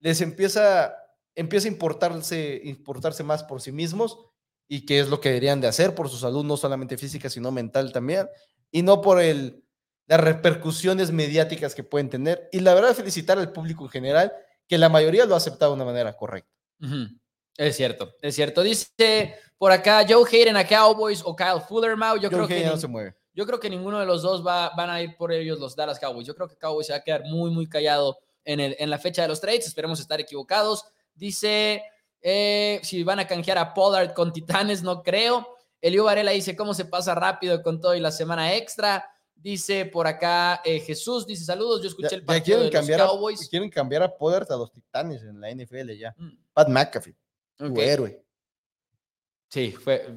les 0.00 0.22
empieza, 0.22 0.94
empieza 1.34 1.68
a 1.68 1.72
importarse, 1.72 2.62
importarse 2.64 3.22
más 3.22 3.42
por 3.42 3.60
sí 3.60 3.72
mismos 3.72 4.18
y 4.66 4.86
que 4.86 5.00
es 5.00 5.08
lo 5.08 5.20
que 5.20 5.28
deberían 5.28 5.60
de 5.60 5.66
hacer 5.66 5.94
por 5.94 6.08
su 6.08 6.16
salud, 6.16 6.44
no 6.44 6.56
solamente 6.56 6.96
física, 6.96 7.28
sino 7.28 7.50
mental 7.50 7.92
también, 7.92 8.26
y 8.70 8.80
no 8.80 9.02
por 9.02 9.20
el, 9.20 9.62
las 10.06 10.20
repercusiones 10.20 11.10
mediáticas 11.12 11.74
que 11.74 11.84
pueden 11.84 12.08
tener. 12.08 12.48
Y 12.52 12.60
la 12.60 12.72
verdad, 12.72 12.94
felicitar 12.94 13.38
al 13.38 13.52
público 13.52 13.84
en 13.84 13.90
general, 13.90 14.32
que 14.66 14.78
la 14.78 14.88
mayoría 14.88 15.26
lo 15.26 15.34
ha 15.34 15.38
aceptado 15.38 15.72
de 15.72 15.76
una 15.76 15.84
manera 15.84 16.16
correcta. 16.16 16.50
Ujú. 16.80 17.08
Es 17.56 17.76
cierto, 17.76 18.14
es 18.22 18.34
cierto. 18.34 18.62
Dice 18.62 19.36
por 19.58 19.72
acá 19.72 20.04
Joe 20.08 20.28
Hayden 20.28 20.56
a 20.56 20.66
Cowboys 20.66 21.22
o 21.24 21.36
Kyle 21.36 21.60
Fuller, 21.68 21.96
Mau. 21.96 22.16
Yo, 22.16 22.30
creo 22.30 22.48
que 22.48 22.64
no 22.64 22.76
se 22.76 22.88
mueve. 22.88 23.14
Yo 23.34 23.46
creo 23.46 23.60
que 23.60 23.70
ninguno 23.70 23.98
de 24.00 24.06
los 24.06 24.22
dos 24.22 24.46
va, 24.46 24.70
van 24.76 24.90
a 24.90 25.02
ir 25.02 25.16
por 25.16 25.32
ellos 25.32 25.58
los 25.58 25.74
Dallas 25.74 25.98
Cowboys. 25.98 26.26
Yo 26.26 26.34
creo 26.34 26.48
que 26.48 26.56
Cowboys 26.56 26.86
se 26.86 26.92
va 26.92 26.98
a 26.98 27.02
quedar 27.02 27.24
muy, 27.24 27.50
muy 27.50 27.68
callado 27.68 28.18
en, 28.44 28.60
el, 28.60 28.76
en 28.78 28.90
la 28.90 28.98
fecha 28.98 29.22
de 29.22 29.28
los 29.28 29.40
trades. 29.40 29.66
Esperemos 29.66 30.00
estar 30.00 30.20
equivocados. 30.20 30.84
Dice, 31.14 31.82
eh, 32.20 32.80
si 32.82 33.02
van 33.02 33.20
a 33.20 33.26
canjear 33.26 33.58
a 33.58 33.74
Pollard 33.74 34.12
con 34.12 34.32
Titanes, 34.32 34.82
no 34.82 35.02
creo. 35.02 35.56
Elio 35.80 36.04
Varela 36.04 36.30
dice, 36.30 36.54
¿cómo 36.54 36.74
se 36.74 36.84
pasa 36.84 37.14
rápido 37.14 37.62
con 37.62 37.80
todo 37.80 37.94
y 37.94 38.00
la 38.00 38.12
semana 38.12 38.54
extra? 38.54 39.08
Dice 39.34 39.86
por 39.86 40.06
acá 40.06 40.62
eh, 40.64 40.78
Jesús, 40.78 41.26
dice 41.26 41.44
saludos, 41.44 41.82
yo 41.82 41.88
escuché 41.88 42.10
Ya, 42.10 42.16
el 42.16 42.22
ya 42.22 42.26
partido 42.26 42.58
quieren, 42.58 42.64
de 42.66 42.78
cambiar 42.78 43.00
los 43.00 43.08
a, 43.08 43.10
Cowboys. 43.10 43.48
quieren 43.48 43.70
cambiar 43.70 44.02
a 44.04 44.16
Pollard 44.16 44.50
a 44.52 44.56
los 44.56 44.70
Titanes 44.70 45.22
en 45.22 45.40
la 45.40 45.50
NFL 45.50 45.90
ya. 45.98 46.14
Mm, 46.16 46.30
Pat 46.52 46.68
McAfee, 46.68 47.16
tu 47.68 47.80
héroe. 47.80 48.22
Sí, 49.48 49.72
fue- 49.72 50.16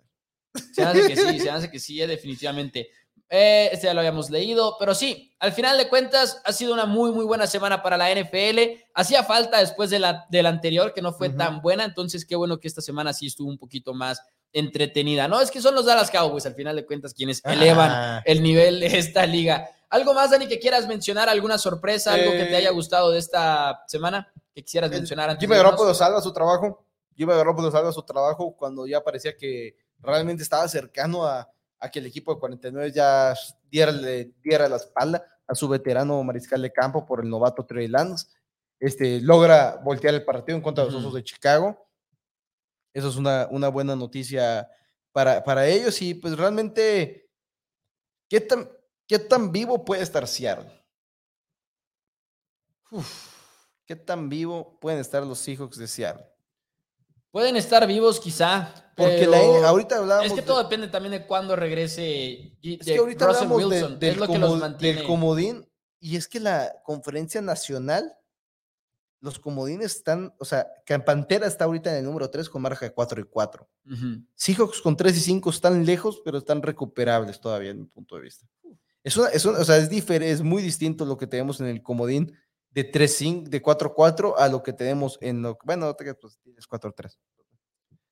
Se 0.74 0.84
hace 0.84 1.08
que 1.08 1.16
sí, 1.16 1.40
se 1.40 1.50
hace 1.50 1.72
que 1.72 1.80
sí, 1.80 2.02
eh, 2.02 2.08
definitivamente. 2.08 2.90
Eh, 3.28 3.70
este 3.72 3.88
ya 3.88 3.94
lo 3.94 4.02
habíamos 4.02 4.30
leído, 4.30 4.76
pero 4.80 4.94
sí, 4.94 5.34
al 5.40 5.52
final 5.52 5.78
de 5.80 5.90
cuentas 5.90 6.42
ha 6.46 6.54
sido 6.54 6.74
una 6.74 6.86
muy, 6.86 7.12
muy 7.12 7.26
buena 7.26 7.48
semana 7.48 7.82
para 7.82 7.98
la 7.98 8.14
NFL. 8.14 8.84
Hacía 8.94 9.24
falta 9.24 9.60
después 9.60 9.90
de 9.90 9.98
la, 9.98 10.26
de 10.30 10.44
la 10.44 10.50
anterior, 10.50 10.94
que 10.94 11.02
no 11.02 11.12
fue 11.12 11.30
tan 11.30 11.62
buena, 11.62 11.86
entonces 11.86 12.24
qué 12.24 12.36
bueno 12.36 12.60
que 12.60 12.68
esta 12.68 12.82
semana 12.82 13.14
sí 13.14 13.26
estuvo 13.26 13.50
un 13.50 13.58
poquito 13.58 13.94
más 13.94 14.22
entretenida. 14.54 15.28
No, 15.28 15.42
es 15.42 15.50
que 15.50 15.60
son 15.62 15.74
los 15.74 15.86
Dallas 15.86 16.12
Cowboys, 16.12 16.46
al 16.46 16.54
final 16.54 16.76
de 16.76 16.86
cuentas, 16.86 17.14
quienes 17.14 17.44
elevan 17.44 17.92
ah. 17.92 18.24
el 18.26 18.44
nivel 18.44 18.80
de 18.80 18.98
esta 18.98 19.26
liga. 19.26 19.70
¿Algo 19.90 20.14
más, 20.14 20.32
Dani, 20.32 20.48
que 20.48 20.60
quieras 20.60 20.88
mencionar? 20.88 21.28
¿Alguna 21.28 21.58
sorpresa? 21.58 22.14
¿Algo 22.14 22.32
que 22.32 22.46
te 22.46 22.56
haya 22.56 22.70
eh, 22.70 22.74
gustado 22.74 23.12
de 23.12 23.20
esta 23.20 23.84
semana 23.88 24.32
que 24.56 24.64
quisieras 24.64 24.90
mencionar 24.90 25.30
antes? 25.30 25.42
Jimmy 25.42 25.58
Garoppolo 25.58 25.94
salva 25.94 26.22
su 26.22 26.34
trabajo. 26.34 26.86
Jimmy 27.16 27.34
Garoppolo 27.34 27.70
salva 27.70 27.92
su 27.92 28.02
trabajo 28.02 28.56
cuando 28.56 28.88
ya 28.88 29.04
parecía 29.04 29.36
que 29.38 29.76
realmente 30.00 30.42
estaba 30.42 30.68
cercano 30.68 31.26
a, 31.26 31.50
que 31.92 32.00
el 32.00 32.08
equipo 32.08 32.34
de 32.34 32.40
49 32.40 32.92
ya 32.92 33.36
diera, 33.70 33.92
diera 34.42 34.68
la 34.68 34.78
espalda 34.78 35.24
a 35.46 35.54
su 35.54 35.68
veterano 35.68 36.24
mariscal 36.24 36.60
de 36.64 36.74
campo 36.74 37.06
por 37.06 37.20
el 37.20 37.30
novato 37.30 37.64
Trey 37.64 37.88
Lance. 37.88 38.26
Este, 38.80 39.22
logra 39.22 39.80
voltear 39.84 40.16
el 40.16 40.26
partido 40.26 40.58
en 40.58 40.64
contra 40.64 40.84
de 40.84 40.92
los 40.92 41.00
Osos 41.00 41.14
de 41.14 41.24
Chicago 41.24 41.86
eso 42.96 43.10
es 43.10 43.18
una, 43.18 43.48
una 43.52 43.68
buena 43.68 43.94
noticia 43.94 44.70
para, 45.12 45.44
para, 45.44 45.68
ellos 45.68 46.02
y 46.02 46.14
pues 46.14 46.38
realmente, 46.38 47.30
¿qué 48.30 48.40
tan, 48.40 48.70
qué 49.06 49.20
tan 49.20 49.52
vivo 49.52 49.84
puede 49.84 50.02
estar 50.02 50.26
Seattle? 50.26 50.72
¿Qué 53.86 53.96
tan 53.96 54.30
vivo 54.30 54.80
pueden 54.80 55.00
estar 55.00 55.26
los 55.26 55.40
Seahawks 55.40 55.78
de 55.78 55.88
Seattle? 55.88 56.26
Pueden 57.32 57.56
estar 57.56 57.86
vivos 57.86 58.20
quizá. 58.20 58.74
Porque 58.96 59.26
ahorita 59.26 59.98
hablábamos... 59.98 60.32
Es 60.32 60.34
que 60.34 60.42
todo 60.42 60.64
depende 60.64 60.88
también 60.88 61.12
de 61.12 61.28
cuándo 61.28 61.56
regrese 61.56 62.58
es 62.64 62.86
que 62.86 62.98
ahorita 62.98 63.28
Russell 63.28 63.48
Wilson. 63.52 64.00
del, 64.00 64.12
es 64.12 64.18
lo 64.18 64.28
que 64.28 64.40
los 64.40 64.58
mantiene. 64.58 64.98
del 64.98 65.06
comodín. 65.06 65.70
Y 66.00 66.16
es 66.16 66.28
que 66.28 66.40
la 66.40 66.82
conferencia 66.84 67.42
nacional 67.42 68.18
los 69.26 69.40
comodines 69.40 69.96
están, 69.96 70.34
o 70.38 70.46
sea, 70.46 70.68
Pantera 71.06 71.48
está 71.48 71.66
ahorita 71.66 71.92
en 71.92 71.98
el 71.98 72.06
número 72.06 72.30
3 72.30 72.48
con 72.48 72.62
marca 72.62 72.86
de 72.86 72.94
4 72.94 73.22
y 73.22 73.24
4. 73.24 73.70
Seahawks 74.36 74.82
con 74.82 74.96
3 74.96 75.18
y 75.18 75.20
5 75.20 75.50
están 75.50 75.86
lejos, 75.86 76.22
pero 76.24 76.38
están 76.38 76.62
recuperables 76.62 77.40
todavía, 77.40 77.72
en 77.72 77.82
mi 77.82 77.86
punto 77.88 78.16
de 78.16 78.22
vista. 78.22 78.48
Es, 79.04 79.18
una, 79.18 79.30
es, 79.30 79.46
o 79.46 79.66
sea, 79.66 79.78
es, 79.78 79.90
es 79.92 80.42
muy 80.42 80.62
distinto 80.62 81.06
lo 81.06 81.18
que 81.18 81.28
tenemos 81.28 81.60
en 81.60 81.68
el 81.68 81.82
comodín 81.82 82.36
de 82.76 82.84
3 82.84 83.50
de 83.50 83.64
4-4 83.64 84.34
a 84.38 84.50
lo 84.50 84.62
que 84.62 84.74
tenemos 84.74 85.18
en 85.22 85.42
lo 85.42 85.58
bueno, 85.64 85.96
pues 85.96 86.38
tienes 86.44 86.68
4-3. 86.68 87.18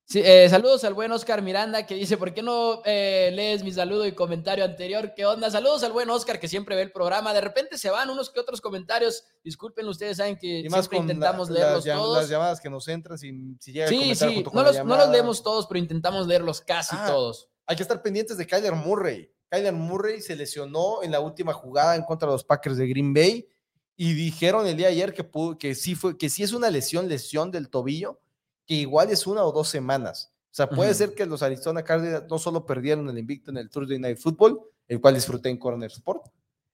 Sí, 0.05 0.21
eh, 0.23 0.47
saludos 0.49 0.83
al 0.85 0.93
buen 0.93 1.11
Oscar 1.11 1.41
Miranda 1.41 1.85
que 1.85 1.95
dice, 1.95 2.17
¿por 2.17 2.33
qué 2.33 2.41
no 2.41 2.81
eh, 2.85 3.29
lees 3.33 3.63
mi 3.63 3.73
saludo 3.73 4.05
y 4.05 4.13
comentario 4.13 4.63
anterior? 4.63 5.13
¿Qué 5.15 5.25
onda? 5.25 5.51
Saludos 5.51 5.83
al 5.83 5.91
buen 5.91 6.09
Oscar 6.09 6.39
que 6.39 6.47
siempre 6.47 6.75
ve 6.75 6.81
el 6.81 6.91
programa. 6.91 7.33
De 7.33 7.41
repente 7.41 7.77
se 7.77 7.89
van 7.89 8.09
unos 8.09 8.29
que 8.29 8.39
otros 8.39 8.61
comentarios. 8.61 9.25
Disculpen, 9.43 9.87
ustedes 9.87 10.17
saben 10.17 10.37
que 10.37 10.65
siempre 10.69 10.97
intentamos 10.97 11.49
leerlos 11.49 11.83
todos. 11.83 12.17
Las 12.17 12.29
llamadas 12.29 12.61
que 12.61 12.69
nos 12.69 12.87
entran, 12.87 13.17
si, 13.17 13.57
si 13.59 13.73
llega 13.73 13.87
Sí, 13.87 14.15
sí, 14.15 14.45
no 14.53 14.63
los, 14.63 14.85
no 14.85 14.95
los, 14.95 15.09
leemos 15.09 15.43
todos, 15.43 15.67
pero 15.67 15.79
intentamos 15.79 16.25
leerlos 16.25 16.61
casi 16.61 16.95
ah, 16.97 17.07
todos. 17.07 17.49
Hay 17.65 17.75
que 17.75 17.83
estar 17.83 18.01
pendientes 18.01 18.37
de 18.37 18.47
Kyler 18.47 18.73
Murray. 18.73 19.29
Kyler 19.49 19.73
Murray 19.73 20.21
se 20.21 20.35
lesionó 20.35 21.03
en 21.03 21.11
la 21.11 21.19
última 21.19 21.53
jugada 21.53 21.95
en 21.95 22.03
contra 22.03 22.27
de 22.27 22.33
los 22.33 22.43
Packers 22.43 22.77
de 22.77 22.87
Green 22.87 23.13
Bay 23.13 23.47
y 23.95 24.13
dijeron 24.13 24.67
el 24.67 24.77
día 24.77 24.87
de 24.87 24.93
ayer 24.93 25.13
que, 25.13 25.29
que, 25.59 25.75
sí, 25.75 25.95
fue, 25.95 26.17
que 26.17 26.29
sí 26.29 26.43
es 26.43 26.53
una 26.53 26.69
lesión, 26.69 27.07
lesión 27.07 27.51
del 27.51 27.69
tobillo 27.69 28.19
que 28.65 28.75
igual 28.75 29.09
es 29.11 29.27
una 29.27 29.43
o 29.43 29.51
dos 29.51 29.69
semanas. 29.69 30.31
O 30.51 30.55
sea, 30.55 30.69
puede 30.69 30.93
ser 30.93 31.15
que 31.15 31.25
los 31.25 31.41
Arizona 31.41 31.83
Cardinals 31.83 32.25
no 32.29 32.37
solo 32.37 32.65
perdieron 32.65 33.09
el 33.09 33.17
invicto 33.17 33.49
en 33.49 33.57
el 33.57 33.69
Thursday 33.69 33.97
Night 33.97 34.19
Football, 34.19 34.61
el 34.87 35.01
cual 35.01 35.15
disfruté 35.15 35.49
en 35.49 35.57
Corner 35.57 35.89
Sport, 35.91 36.27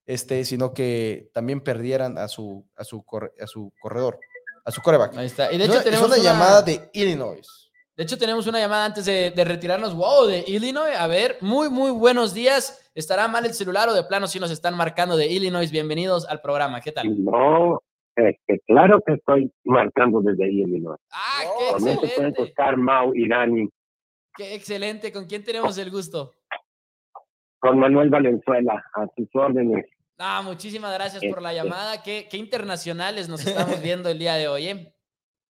este, 0.06 0.44
sino 0.44 0.74
que 0.74 1.30
también 1.32 1.62
perdieran 1.62 2.18
a 2.18 2.28
su, 2.28 2.66
a 2.76 2.84
su, 2.84 3.04
a 3.40 3.46
su 3.46 3.72
corredor, 3.80 4.20
a 4.64 4.70
su 4.70 4.82
coreback. 4.82 5.16
Ahí 5.16 5.26
está. 5.26 5.50
Y 5.50 5.56
de 5.56 5.64
hecho 5.64 5.82
tenemos 5.82 6.06
una, 6.06 6.18
llamada 6.18 6.62
de 6.62 6.90
Illinois. 6.92 7.69
De 8.00 8.04
hecho, 8.04 8.16
tenemos 8.16 8.46
una 8.46 8.58
llamada 8.58 8.86
antes 8.86 9.04
de, 9.04 9.30
de, 9.30 9.44
retirarnos. 9.44 9.94
Wow, 9.94 10.24
de 10.24 10.42
Illinois. 10.46 10.96
A 10.96 11.06
ver, 11.06 11.36
muy, 11.42 11.68
muy 11.68 11.90
buenos 11.90 12.32
días. 12.32 12.90
¿Estará 12.94 13.28
mal 13.28 13.44
el 13.44 13.52
celular 13.52 13.90
o 13.90 13.92
de 13.92 14.02
plano 14.04 14.26
si 14.26 14.40
nos 14.40 14.50
están 14.50 14.74
marcando 14.74 15.18
de 15.18 15.26
Illinois? 15.26 15.70
Bienvenidos 15.70 16.26
al 16.26 16.40
programa. 16.40 16.80
¿Qué 16.80 16.92
tal? 16.92 17.22
No, 17.22 17.82
este, 18.16 18.62
claro 18.66 19.02
que 19.04 19.12
estoy 19.12 19.52
marcando 19.64 20.22
desde 20.22 20.50
Illinois. 20.50 20.98
Ah, 21.12 21.42
qué 21.78 21.92
excelente. 21.92 22.40
Oscar 22.40 22.78
Mau 22.78 23.14
y 23.14 23.28
Dani. 23.28 23.68
Qué 24.34 24.54
excelente. 24.54 25.12
¿Con 25.12 25.26
quién 25.26 25.44
tenemos 25.44 25.76
el 25.76 25.90
gusto? 25.90 26.32
Con 27.58 27.78
Manuel 27.78 28.08
Valenzuela, 28.08 28.82
a 28.94 29.08
sus 29.14 29.28
órdenes. 29.34 29.84
Ah, 30.16 30.40
muchísimas 30.42 30.94
gracias 30.94 31.22
por 31.26 31.42
la 31.42 31.52
este 31.52 31.64
llamada. 31.64 32.02
¿Qué, 32.02 32.28
qué 32.30 32.38
internacionales 32.38 33.28
nos 33.28 33.46
estamos 33.46 33.82
viendo 33.82 34.08
el 34.08 34.18
día 34.18 34.36
de 34.36 34.48
hoy? 34.48 34.68
Eh? 34.68 34.94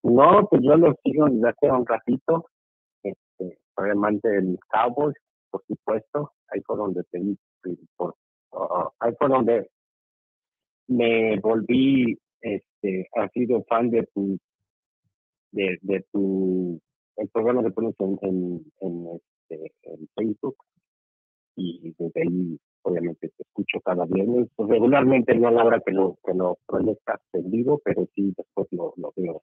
No, 0.03 0.47
pues 0.49 0.63
yo 0.63 0.77
lo 0.77 0.95
sigo 1.05 1.27
desde 1.27 1.49
hace 1.49 1.71
un 1.71 1.87
ratito. 1.87 2.47
Este, 3.03 3.59
soy 3.77 3.91
amante 3.91 4.29
del 4.29 4.59
Cowboys, 4.69 5.17
por 5.51 5.63
supuesto. 5.67 6.33
Ahí 6.49 6.61
fue 6.63 6.77
donde 6.77 7.03
te 7.05 7.21
por, 7.97 8.17
uh, 8.53 8.89
ahí 9.01 9.13
fue 9.19 9.29
donde 9.29 9.71
me 10.89 11.39
volví 11.41 12.19
este, 12.41 13.09
has 13.15 13.31
sido 13.33 13.63
fan 13.65 13.91
de 13.91 14.09
tu, 14.15 14.39
de, 15.53 15.79
de 15.83 16.05
tu, 16.11 16.81
el 17.17 17.29
programa 17.29 17.63
que 17.63 17.71
pones 17.71 17.95
en, 17.99 18.19
en, 18.23 18.73
en, 18.81 19.21
este, 19.49 19.73
en 19.83 20.09
Facebook 20.17 20.57
y 21.57 21.95
desde 21.99 22.23
ahí 22.23 22.59
obviamente 22.83 23.29
te 23.29 23.43
escucho 23.43 23.81
cada 23.85 24.07
viernes. 24.07 24.49
Pues, 24.57 24.69
regularmente 24.71 25.35
no 25.35 25.49
a 25.49 25.53
la 25.53 25.65
hora 25.65 25.83
que 25.85 25.93
lo, 25.93 26.17
que 26.25 26.35
lo 26.35 26.59
proyectas 26.67 27.21
en 27.35 27.51
vivo, 27.51 27.81
pero 27.85 28.07
sí 28.15 28.33
después 28.37 28.67
lo, 28.71 28.95
lo 28.97 29.13
veo 29.17 29.43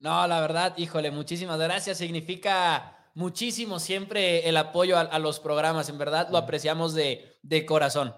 No, 0.00 0.26
la 0.26 0.40
verdad, 0.40 0.74
híjole, 0.76 1.10
muchísimas 1.10 1.58
gracias. 1.58 1.98
Significa 1.98 3.10
muchísimo 3.14 3.78
siempre 3.78 4.48
el 4.48 4.56
apoyo 4.56 4.96
a, 4.96 5.02
a 5.02 5.18
los 5.18 5.40
programas. 5.40 5.88
En 5.88 5.98
verdad, 5.98 6.28
lo 6.30 6.38
apreciamos 6.38 6.94
de, 6.94 7.38
de 7.42 7.64
corazón. 7.64 8.12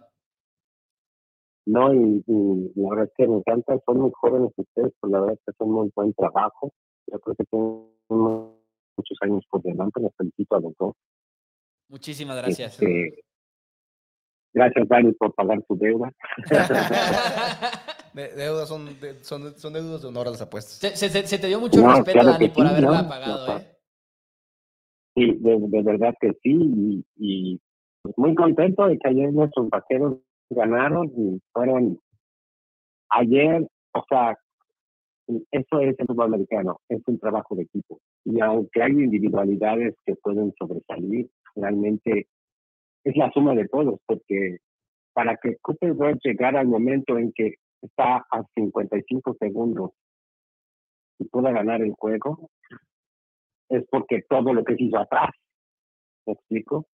No, 1.67 1.93
y, 1.93 2.23
la 2.77 2.91
verdad 2.91 3.07
es 3.07 3.13
que 3.17 3.27
me 3.27 3.39
encanta, 3.39 3.77
son 3.85 3.99
muy 3.99 4.13
jóvenes 4.15 4.53
ustedes, 4.57 4.93
pues 5.01 5.13
la 5.13 5.21
verdad 5.21 5.35
es 5.35 5.41
que 5.45 5.53
son 5.59 5.73
muy 5.73 5.91
buen 5.97 6.15
trabajo. 6.15 6.73
Yo 7.09 7.19
creo 7.19 7.35
que 7.35 7.45
tienen 7.45 7.89
muchos 8.09 9.19
años 9.23 9.45
por 9.51 9.63
delante, 9.63 10.01
les 10.01 10.15
felicito 10.17 10.57
a 10.57 10.61
los 10.61 10.75
dos. 10.79 10.95
Muchísimas 11.89 12.37
gracias. 12.37 12.81
Este, 12.81 13.25
gracias, 14.55 14.89
Dani, 14.89 15.13
por 15.13 15.35
pagar 15.35 15.61
tu 15.63 15.77
deuda. 15.77 16.13
deudas 18.17 18.69
son, 18.69 18.89
son, 19.23 19.55
son, 19.59 19.73
deudas 19.73 20.03
de 20.03 20.09
honor 20.09 20.29
a 20.29 20.31
las 20.31 20.43
apuestas. 20.43 20.99
Se, 20.99 21.09
se, 21.09 21.39
te 21.39 21.47
dio 21.47 21.61
mucho 21.61 21.87
respeto, 21.87 22.25
Dani, 22.25 22.49
por 22.49 22.67
haberla 22.67 23.09
pagado, 23.09 23.59
¿eh? 23.59 23.77
Sí, 25.15 25.33
de, 25.41 25.59
de, 25.59 25.83
verdad 25.83 26.15
que 26.21 26.33
sí, 26.43 26.53
y, 26.53 27.05
y 27.17 27.61
pues 28.03 28.17
muy 28.19 28.35
contento 28.35 28.87
de 28.87 28.99
que 28.99 29.09
ayer 29.09 29.33
nuestros 29.33 29.69
vaqueros 29.71 30.19
ganaron 30.51 31.07
y 31.17 31.41
fueron 31.53 31.99
ayer, 33.11 33.67
o 33.95 34.05
sea, 34.09 34.37
eso 35.51 35.81
es 35.81 35.99
el 35.99 36.07
fútbol 36.07 36.27
americano, 36.27 36.81
es 36.89 37.01
un 37.07 37.19
trabajo 37.19 37.55
de 37.57 37.63
equipo. 37.63 37.99
Y 38.25 38.41
aunque 38.41 38.83
hay 38.83 38.93
individualidades 38.93 39.95
que 40.05 40.15
pueden 40.17 40.53
sobresalir, 40.59 41.29
realmente 41.55 42.29
es 43.05 43.17
la 43.17 43.31
suma 43.33 43.55
de 43.55 43.69
todos, 43.69 44.01
porque 44.07 44.59
para 45.13 45.37
que 45.37 45.57
Cooper 45.63 45.97
Rush 45.97 46.19
llegara 46.25 46.61
al 46.61 46.69
momento 46.69 47.19
en 47.19 47.33
que 47.33 47.55
está 47.87 48.27
a 48.31 48.45
55 48.55 49.37
segundos 49.39 49.91
y 51.19 51.25
pueda 51.25 51.51
ganar 51.51 51.83
el 51.83 51.93
juego, 51.93 52.51
es 53.69 53.85
porque 53.91 54.23
todo 54.29 54.53
lo 54.53 54.65
que 54.65 54.77
hizo 54.79 54.99
atrás. 54.99 55.31
¿Me 56.27 56.35
explico? 56.35 56.87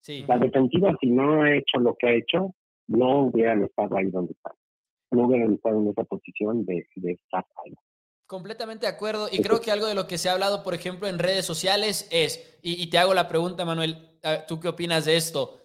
Sí. 0.00 0.24
La 0.26 0.38
defensiva, 0.38 0.96
si 1.00 1.10
no 1.10 1.42
ha 1.42 1.54
hecho 1.54 1.78
lo 1.78 1.94
que 1.96 2.08
ha 2.08 2.12
hecho, 2.12 2.54
no 2.88 3.26
hubieran 3.26 3.64
estado 3.64 3.96
ahí 3.96 4.10
donde 4.10 4.32
están. 4.32 4.54
No 5.12 5.26
hubieran 5.26 5.54
estado 5.54 5.80
en 5.80 5.88
esa 5.88 6.04
posición 6.04 6.64
de, 6.64 6.86
de 6.96 7.12
estar 7.12 7.44
ahí. 7.64 7.74
Completamente 8.26 8.86
de 8.86 8.92
acuerdo. 8.92 9.28
Y 9.30 9.42
creo 9.42 9.60
que 9.60 9.72
algo 9.72 9.86
de 9.86 9.94
lo 9.96 10.06
que 10.06 10.16
se 10.16 10.28
ha 10.28 10.32
hablado, 10.34 10.62
por 10.62 10.74
ejemplo, 10.74 11.08
en 11.08 11.18
redes 11.18 11.44
sociales 11.44 12.08
es, 12.12 12.58
y, 12.62 12.88
te 12.88 12.96
hago 12.96 13.12
la 13.12 13.26
pregunta, 13.26 13.64
Manuel, 13.64 13.96
¿tú 14.46 14.60
qué 14.60 14.68
opinas 14.68 15.04
de 15.04 15.16
esto? 15.16 15.59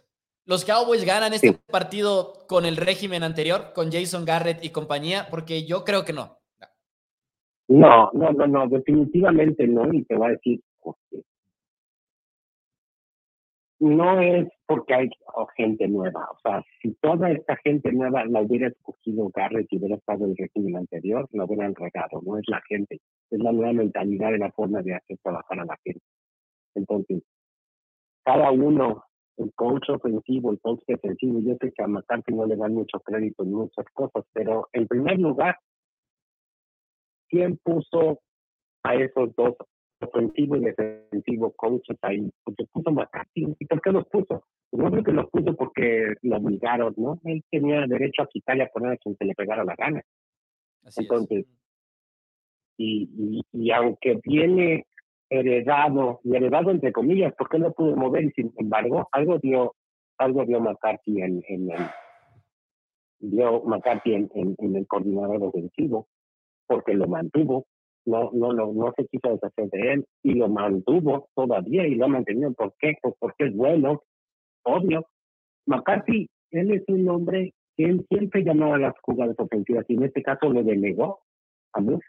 ¿Los 0.46 0.64
Cowboys 0.64 1.06
ganan 1.06 1.34
este 1.34 1.54
partido 1.54 2.46
con 2.48 2.66
el 2.66 2.78
régimen 2.78 3.24
anterior, 3.24 3.74
con 3.74 3.92
Jason 3.92 4.26
Garrett 4.26 4.64
y 4.64 4.70
compañía? 4.70 5.28
Porque 5.30 5.66
yo 5.66 5.84
creo 5.84 6.06
que 6.06 6.14
no. 6.14 6.38
No, 7.68 8.12
no, 8.14 8.32
no, 8.32 8.46
no, 8.46 8.68
definitivamente 8.68 9.68
no. 9.68 9.92
Y 9.92 10.04
te 10.06 10.16
voy 10.16 10.28
a 10.28 10.32
decir 10.32 10.62
no 13.80 14.20
es 14.20 14.48
porque 14.66 14.94
hay 14.94 15.10
gente 15.56 15.88
nueva. 15.88 16.28
O 16.32 16.40
sea, 16.42 16.64
si 16.82 16.94
toda 16.96 17.32
esta 17.32 17.56
gente 17.58 17.92
nueva 17.92 18.26
la 18.26 18.42
hubiera 18.42 18.68
escogido 18.68 19.30
Garrett 19.34 19.68
y 19.70 19.78
hubiera 19.78 19.96
estado 19.96 20.26
el 20.26 20.36
régimen 20.38 20.78
anterior, 20.78 21.28
la 21.32 21.46
hubieran 21.46 21.76
regado. 21.76 22.22
No 22.24 22.38
es 22.38 22.46
la 22.48 22.62
gente, 22.68 23.02
es 23.30 23.40
la 23.40 23.52
nueva 23.52 23.74
mentalidad 23.74 24.32
y 24.32 24.38
la 24.38 24.52
forma 24.52 24.82
de 24.82 24.96
hacer 24.96 25.18
trabajar 25.22 25.60
a 25.60 25.66
la 25.66 25.78
gente. 25.84 26.02
Entonces, 26.74 27.24
cada 28.24 28.52
uno, 28.52 29.04
el 29.38 29.54
coach 29.54 29.90
ofensivo, 29.90 30.52
el 30.52 30.60
coach 30.60 30.82
defensivo, 30.88 31.40
yo 31.40 31.56
sé 31.60 31.72
que 31.72 31.84
a 31.84 31.88
McCarthy 31.88 32.34
no 32.34 32.46
le 32.46 32.56
dan 32.56 32.74
mucho 32.74 33.00
crédito 33.00 33.44
en 33.44 33.52
muchas 33.52 33.86
cosas, 33.94 34.26
pero 34.34 34.70
en 34.74 34.88
primer 34.88 35.20
lugar, 35.20 35.58
¿quién 37.30 37.58
puso 37.58 38.22
a 38.84 38.96
esos 38.96 39.36
dos 39.36 39.56
ofensivo 40.02 40.56
y 40.58 40.62
defensivo 40.62 41.52
coaches 41.54 41.98
ahí, 42.02 42.30
porque 42.44 42.66
puso 42.72 42.92
McCarthy. 42.92 43.56
¿Y 43.60 43.66
por 43.66 43.82
qué 43.82 43.92
los 43.92 44.06
puso? 44.08 44.46
Pues 44.70 44.84
no 44.84 44.92
creo 44.92 45.04
que 45.04 45.12
los 45.12 45.30
puso 45.30 45.56
porque 45.56 46.14
lo 46.22 46.38
obligaron, 46.38 46.94
¿no? 46.98 47.20
Él 47.24 47.44
tenía 47.50 47.86
derecho 47.88 48.24
a 48.24 48.28
quitarle 48.28 48.64
a 48.64 48.70
poner 48.70 48.94
a 48.94 48.98
quien 48.98 49.16
se 49.16 49.26
le 49.26 49.36
pegara 49.36 49.64
la 49.64 49.76
gana. 49.76 50.02
Entonces, 50.98 51.46
y, 52.78 53.10
y, 53.18 53.42
y, 53.54 53.72
aunque 53.72 54.20
viene 54.24 54.86
heredado, 55.30 56.20
y 56.24 56.36
heredado 56.36 56.72
entre 56.72 56.92
comillas, 56.92 57.34
porque 57.38 57.60
no 57.60 57.72
pudo 57.72 57.96
mover, 57.96 58.26
y 58.26 58.32
sin 58.32 58.54
embargo, 58.58 59.08
algo 59.12 59.40
dio, 59.40 59.76
algo 60.18 60.46
dio 60.46 60.60
McCarthy 60.60 61.22
en, 61.22 61.44
en 61.48 61.72
el 61.72 61.80
dio 63.20 63.64
McCarthy 63.64 64.14
en, 64.14 64.30
en 64.34 64.76
el 64.76 64.88
coordinador 64.88 65.42
ofensivo, 65.44 66.08
porque 66.68 66.94
lo 66.94 67.08
mantuvo, 67.08 67.66
no, 68.06 68.30
no, 68.34 68.54
no, 68.54 68.72
no 68.72 68.94
se 68.96 69.08
quiso 69.08 69.30
deshacer 69.30 69.70
de 69.70 69.94
él 69.94 70.06
y 70.24 70.36
lo 70.36 70.48
mantuvo 70.48 71.30
todavía 71.36 71.88
y 71.88 71.96
lo 71.96 72.06
ha 72.06 72.10
mantenido. 72.10 72.54
¿Por 72.54 72.74
qué? 72.80 72.96
Pues 73.02 73.16
porque 73.20 73.46
es 73.46 73.56
bueno, 73.56 74.04
obvio. 74.64 75.08
McCarthy, 75.66 76.30
él 76.52 76.72
es 76.72 76.84
un 76.88 77.10
hombre 77.10 77.54
que 77.76 77.86
él 77.86 78.06
siempre 78.10 78.44
llamaba 78.44 78.78
las 78.78 78.94
jugadas 79.02 79.36
ofensivas 79.40 79.86
y 79.88 79.96
en 79.96 80.04
este 80.04 80.22
caso 80.22 80.50
lo 80.50 80.64
delegó 80.64 81.22
a 81.74 81.82
Bush. 81.82 82.06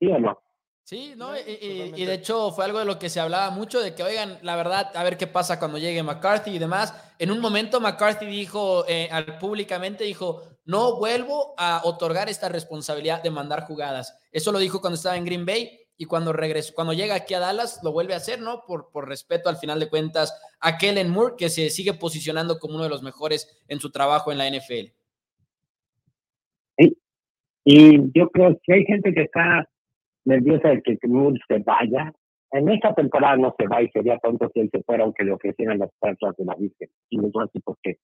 ¿Sí 0.00 0.08
o 0.08 0.18
no? 0.18 0.38
Sí, 0.84 1.14
¿no? 1.16 1.30
Y, 1.34 2.04
de 2.04 2.12
hecho 2.12 2.52
fue 2.52 2.66
algo 2.66 2.78
de 2.78 2.84
lo 2.84 2.98
que 2.98 3.08
se 3.08 3.18
hablaba 3.18 3.48
mucho, 3.48 3.80
de 3.80 3.94
que, 3.94 4.02
oigan, 4.02 4.38
la 4.42 4.54
verdad, 4.54 4.94
a 4.94 5.02
ver 5.02 5.16
qué 5.16 5.26
pasa 5.26 5.58
cuando 5.58 5.78
llegue 5.78 6.02
McCarthy 6.02 6.50
y 6.50 6.58
demás. 6.58 6.94
En 7.18 7.30
un 7.30 7.40
momento 7.40 7.80
McCarthy 7.80 8.26
dijo, 8.26 8.84
eh, 8.86 9.08
al, 9.10 9.38
públicamente 9.38 10.04
dijo, 10.04 10.42
no 10.66 10.98
vuelvo 10.98 11.54
a 11.56 11.80
otorgar 11.84 12.28
esta 12.28 12.50
responsabilidad 12.50 13.22
de 13.22 13.30
mandar 13.30 13.62
jugadas. 13.62 14.18
Eso 14.30 14.52
lo 14.52 14.58
dijo 14.58 14.82
cuando 14.82 14.96
estaba 14.96 15.16
en 15.16 15.24
Green 15.24 15.46
Bay 15.46 15.80
y 15.96 16.04
cuando 16.04 16.34
regresó, 16.34 16.74
cuando 16.74 16.92
llega 16.92 17.14
aquí 17.14 17.32
a 17.32 17.40
Dallas, 17.40 17.80
lo 17.82 17.90
vuelve 17.90 18.12
a 18.12 18.18
hacer, 18.18 18.42
¿no? 18.42 18.64
Por, 18.66 18.90
por 18.90 19.08
respeto 19.08 19.48
al 19.48 19.56
final 19.56 19.80
de 19.80 19.88
cuentas 19.88 20.38
a 20.60 20.76
Kellen 20.76 21.08
Moore, 21.08 21.36
que 21.38 21.48
se 21.48 21.70
sigue 21.70 21.94
posicionando 21.94 22.58
como 22.58 22.74
uno 22.74 22.84
de 22.84 22.90
los 22.90 23.02
mejores 23.02 23.62
en 23.68 23.80
su 23.80 23.90
trabajo 23.90 24.32
en 24.32 24.38
la 24.38 24.50
NFL. 24.50 24.92
Sí. 26.76 26.98
Y 27.64 28.12
yo 28.12 28.28
creo 28.28 28.60
que 28.62 28.74
hay 28.74 28.84
gente 28.84 29.14
que 29.14 29.22
está 29.22 29.66
nerviosa 30.24 30.68
de 30.68 30.82
que 30.82 30.98
Moore 31.08 31.40
se 31.48 31.58
vaya. 31.58 32.12
En 32.52 32.68
esta 32.68 32.94
temporada 32.94 33.36
no 33.36 33.54
se 33.58 33.66
va 33.66 33.82
y 33.82 33.88
sería 33.90 34.18
tonto 34.18 34.48
si 34.52 34.60
él 34.60 34.70
se 34.70 34.82
fuera 34.82 35.04
aunque 35.04 35.24
le 35.24 35.32
ofrecieran 35.32 35.78
las 35.78 35.90
perlas 36.00 36.36
de 36.36 36.44
la 36.44 36.54
Virgen. 36.54 36.88
Y 37.10 37.18
no 37.18 37.28
así 37.40 37.60
por 37.60 37.76
qué. 37.82 37.96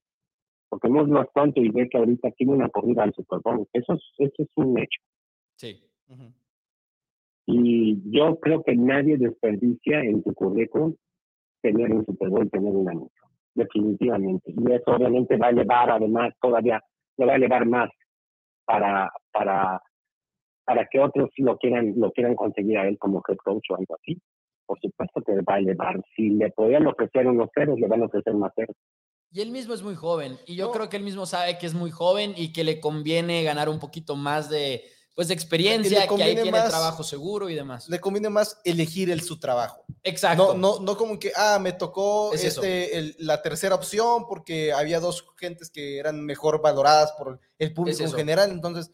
Porque 0.68 0.88
Moore 0.88 1.10
no 1.10 1.22
es 1.22 1.28
tonto 1.32 1.60
y 1.60 1.68
ve 1.70 1.88
que 1.88 1.98
ahorita 1.98 2.30
tiene 2.32 2.54
una 2.54 2.68
corrida 2.68 3.04
al 3.04 3.14
Super 3.14 3.40
Bowl. 3.44 3.66
Eso 3.72 3.94
es, 3.94 4.02
eso 4.18 4.42
es 4.42 4.48
un 4.56 4.78
hecho. 4.78 5.00
Sí. 5.56 5.80
Y 7.46 8.10
yo 8.10 8.38
creo 8.40 8.62
que 8.62 8.76
nadie 8.76 9.16
desperdicia 9.16 10.00
en 10.02 10.22
su 10.22 10.34
currículum 10.34 10.94
tener 11.62 11.92
un 11.92 12.04
Super 12.04 12.28
Bowl, 12.28 12.50
tener 12.50 12.72
un 12.72 12.88
anillo. 12.88 13.10
Definitivamente. 13.54 14.52
Y 14.56 14.72
eso 14.72 14.92
obviamente 14.92 15.36
va 15.36 15.48
a 15.48 15.52
llevar, 15.52 15.90
además, 15.90 16.32
todavía, 16.40 16.80
le 17.16 17.26
va 17.26 17.34
a 17.34 17.38
llevar 17.38 17.66
más 17.66 17.90
para, 18.64 19.10
para 19.32 19.80
para 20.70 20.86
que 20.88 21.00
otros 21.00 21.30
lo 21.38 21.58
quieran, 21.58 21.94
lo 21.96 22.12
quieran 22.12 22.36
conseguir 22.36 22.78
a 22.78 22.86
él 22.86 22.96
como 22.96 23.20
head 23.28 23.38
coach 23.38 23.70
o 23.70 23.76
algo 23.76 23.96
así. 24.00 24.22
Por 24.66 24.78
supuesto 24.80 25.20
que 25.22 25.32
va 25.42 25.56
a 25.56 25.60
llevar. 25.60 26.00
Si 26.14 26.30
le 26.30 26.52
podían 26.52 26.86
ofrecer 26.86 27.26
unos 27.26 27.50
ceros, 27.52 27.76
le 27.80 27.88
van 27.88 28.02
a 28.02 28.06
ofrecer 28.06 28.34
más 28.34 28.52
ceros. 28.54 28.76
Y 29.32 29.40
él 29.40 29.50
mismo 29.50 29.74
es 29.74 29.82
muy 29.82 29.96
joven. 29.96 30.38
Y 30.46 30.54
yo 30.54 30.70
creo 30.70 30.88
que 30.88 30.96
él 30.96 31.02
mismo 31.02 31.26
sabe 31.26 31.58
que 31.58 31.66
es 31.66 31.74
muy 31.74 31.90
joven 31.90 32.34
y 32.36 32.52
que 32.52 32.62
le 32.62 32.78
conviene 32.78 33.42
ganar 33.42 33.68
un 33.68 33.80
poquito 33.80 34.14
más 34.14 34.48
de, 34.48 34.84
pues, 35.16 35.26
de 35.26 35.34
experiencia, 35.34 36.06
que 36.06 36.22
ahí 36.22 36.36
tiene 36.36 36.52
trabajo 36.52 37.02
seguro 37.02 37.48
y 37.48 37.56
demás. 37.56 37.88
Le 37.88 37.98
conviene 37.98 38.28
más 38.28 38.60
elegir 38.64 39.10
el, 39.10 39.22
su 39.22 39.40
trabajo. 39.40 39.84
Exacto. 40.04 40.54
No, 40.54 40.78
no, 40.78 40.84
no 40.84 40.96
como 40.96 41.18
que, 41.18 41.32
ah, 41.34 41.58
me 41.60 41.72
tocó 41.72 42.32
este, 42.32 43.16
la 43.18 43.42
tercera 43.42 43.74
opción 43.74 44.28
porque 44.28 44.72
había 44.72 45.00
dos 45.00 45.26
gentes 45.36 45.68
que 45.68 45.98
eran 45.98 46.24
mejor 46.24 46.62
valoradas 46.62 47.10
por 47.18 47.40
el 47.58 47.74
público 47.74 48.04
en 48.04 48.12
general. 48.12 48.52
Entonces, 48.52 48.92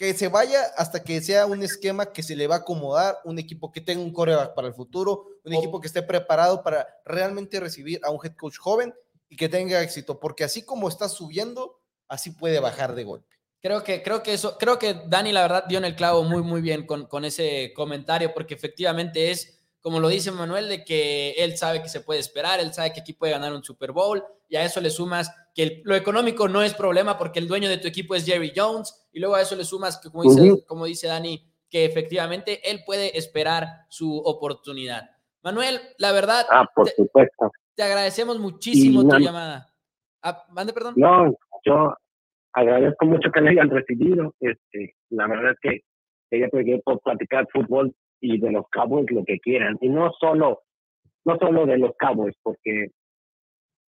que 0.00 0.14
se 0.14 0.28
vaya 0.28 0.62
hasta 0.78 1.04
que 1.04 1.20
sea 1.20 1.44
un 1.44 1.62
esquema 1.62 2.10
que 2.10 2.22
se 2.22 2.34
le 2.34 2.46
va 2.46 2.54
a 2.54 2.58
acomodar, 2.60 3.18
un 3.22 3.38
equipo 3.38 3.70
que 3.70 3.82
tenga 3.82 4.00
un 4.00 4.14
coreback 4.14 4.54
para 4.54 4.66
el 4.66 4.72
futuro, 4.72 5.26
un 5.44 5.52
equipo 5.52 5.78
que 5.78 5.88
esté 5.88 6.02
preparado 6.02 6.62
para 6.62 6.88
realmente 7.04 7.60
recibir 7.60 8.00
a 8.02 8.08
un 8.08 8.18
head 8.24 8.32
coach 8.34 8.56
joven 8.56 8.94
y 9.28 9.36
que 9.36 9.50
tenga 9.50 9.82
éxito, 9.82 10.18
porque 10.18 10.42
así 10.42 10.62
como 10.64 10.88
está 10.88 11.06
subiendo, 11.06 11.82
así 12.08 12.30
puede 12.30 12.60
bajar 12.60 12.94
de 12.94 13.04
golpe. 13.04 13.36
Creo 13.60 13.84
que, 13.84 14.02
creo 14.02 14.22
que 14.22 14.32
eso, 14.32 14.56
creo 14.56 14.78
que 14.78 15.02
Dani 15.06 15.32
la 15.32 15.42
verdad 15.42 15.64
dio 15.68 15.76
en 15.76 15.84
el 15.84 15.96
clavo 15.96 16.22
muy, 16.24 16.42
muy 16.42 16.62
bien 16.62 16.86
con, 16.86 17.04
con 17.04 17.26
ese 17.26 17.74
comentario, 17.76 18.32
porque 18.32 18.54
efectivamente 18.54 19.30
es 19.30 19.60
como 19.80 19.98
lo 19.98 20.08
dice 20.08 20.30
Manuel, 20.30 20.68
de 20.68 20.84
que 20.84 21.32
él 21.38 21.56
sabe 21.56 21.82
que 21.82 21.88
se 21.88 22.00
puede 22.00 22.20
esperar, 22.20 22.60
él 22.60 22.72
sabe 22.72 22.92
que 22.92 23.00
aquí 23.00 23.12
puede 23.12 23.32
ganar 23.32 23.52
un 23.52 23.64
Super 23.64 23.92
Bowl, 23.92 24.22
y 24.48 24.56
a 24.56 24.64
eso 24.64 24.80
le 24.80 24.90
sumas 24.90 25.30
que 25.60 25.82
lo 25.84 25.94
económico 25.94 26.48
no 26.48 26.62
es 26.62 26.72
problema 26.72 27.18
porque 27.18 27.38
el 27.38 27.46
dueño 27.46 27.68
de 27.68 27.76
tu 27.76 27.86
equipo 27.86 28.14
es 28.14 28.24
Jerry 28.24 28.52
Jones, 28.56 29.08
y 29.12 29.20
luego 29.20 29.34
a 29.34 29.42
eso 29.42 29.56
le 29.56 29.64
sumas 29.64 30.00
que, 30.00 30.08
como 30.10 30.22
dice, 30.22 30.64
como 30.66 30.86
dice 30.86 31.06
Dani, 31.06 31.46
que 31.68 31.84
efectivamente 31.84 32.70
él 32.70 32.80
puede 32.86 33.18
esperar 33.18 33.66
su 33.90 34.16
oportunidad. 34.16 35.10
Manuel, 35.42 35.78
la 35.98 36.12
verdad, 36.12 36.46
ah, 36.50 36.66
por 36.74 36.86
te, 36.86 36.94
supuesto. 36.94 37.52
te 37.74 37.82
agradecemos 37.82 38.38
muchísimo 38.38 39.06
tu 39.06 39.18
llamada. 39.18 39.70
Ah, 40.22 40.46
mande, 40.50 40.72
perdón. 40.72 40.94
No, 40.96 41.34
yo 41.64 41.94
agradezco 42.54 43.04
mucho 43.04 43.30
que 43.30 43.40
le 43.42 43.50
hayan 43.50 43.68
recibido. 43.68 44.34
Este, 44.40 44.94
la 45.10 45.26
verdad 45.26 45.52
es 45.52 45.58
que 45.60 45.80
ella 46.30 46.48
puede 46.48 46.82
platicar 47.04 47.46
fútbol 47.52 47.94
y 48.20 48.38
de 48.38 48.50
los 48.50 48.64
Cowboys 48.70 49.10
lo 49.10 49.24
que 49.24 49.38
quieran. 49.40 49.76
Y 49.82 49.90
no 49.90 50.10
solo, 50.18 50.62
no 51.26 51.36
solo 51.38 51.66
de 51.66 51.76
los 51.76 51.92
Cowboys, 51.98 52.36
porque 52.42 52.92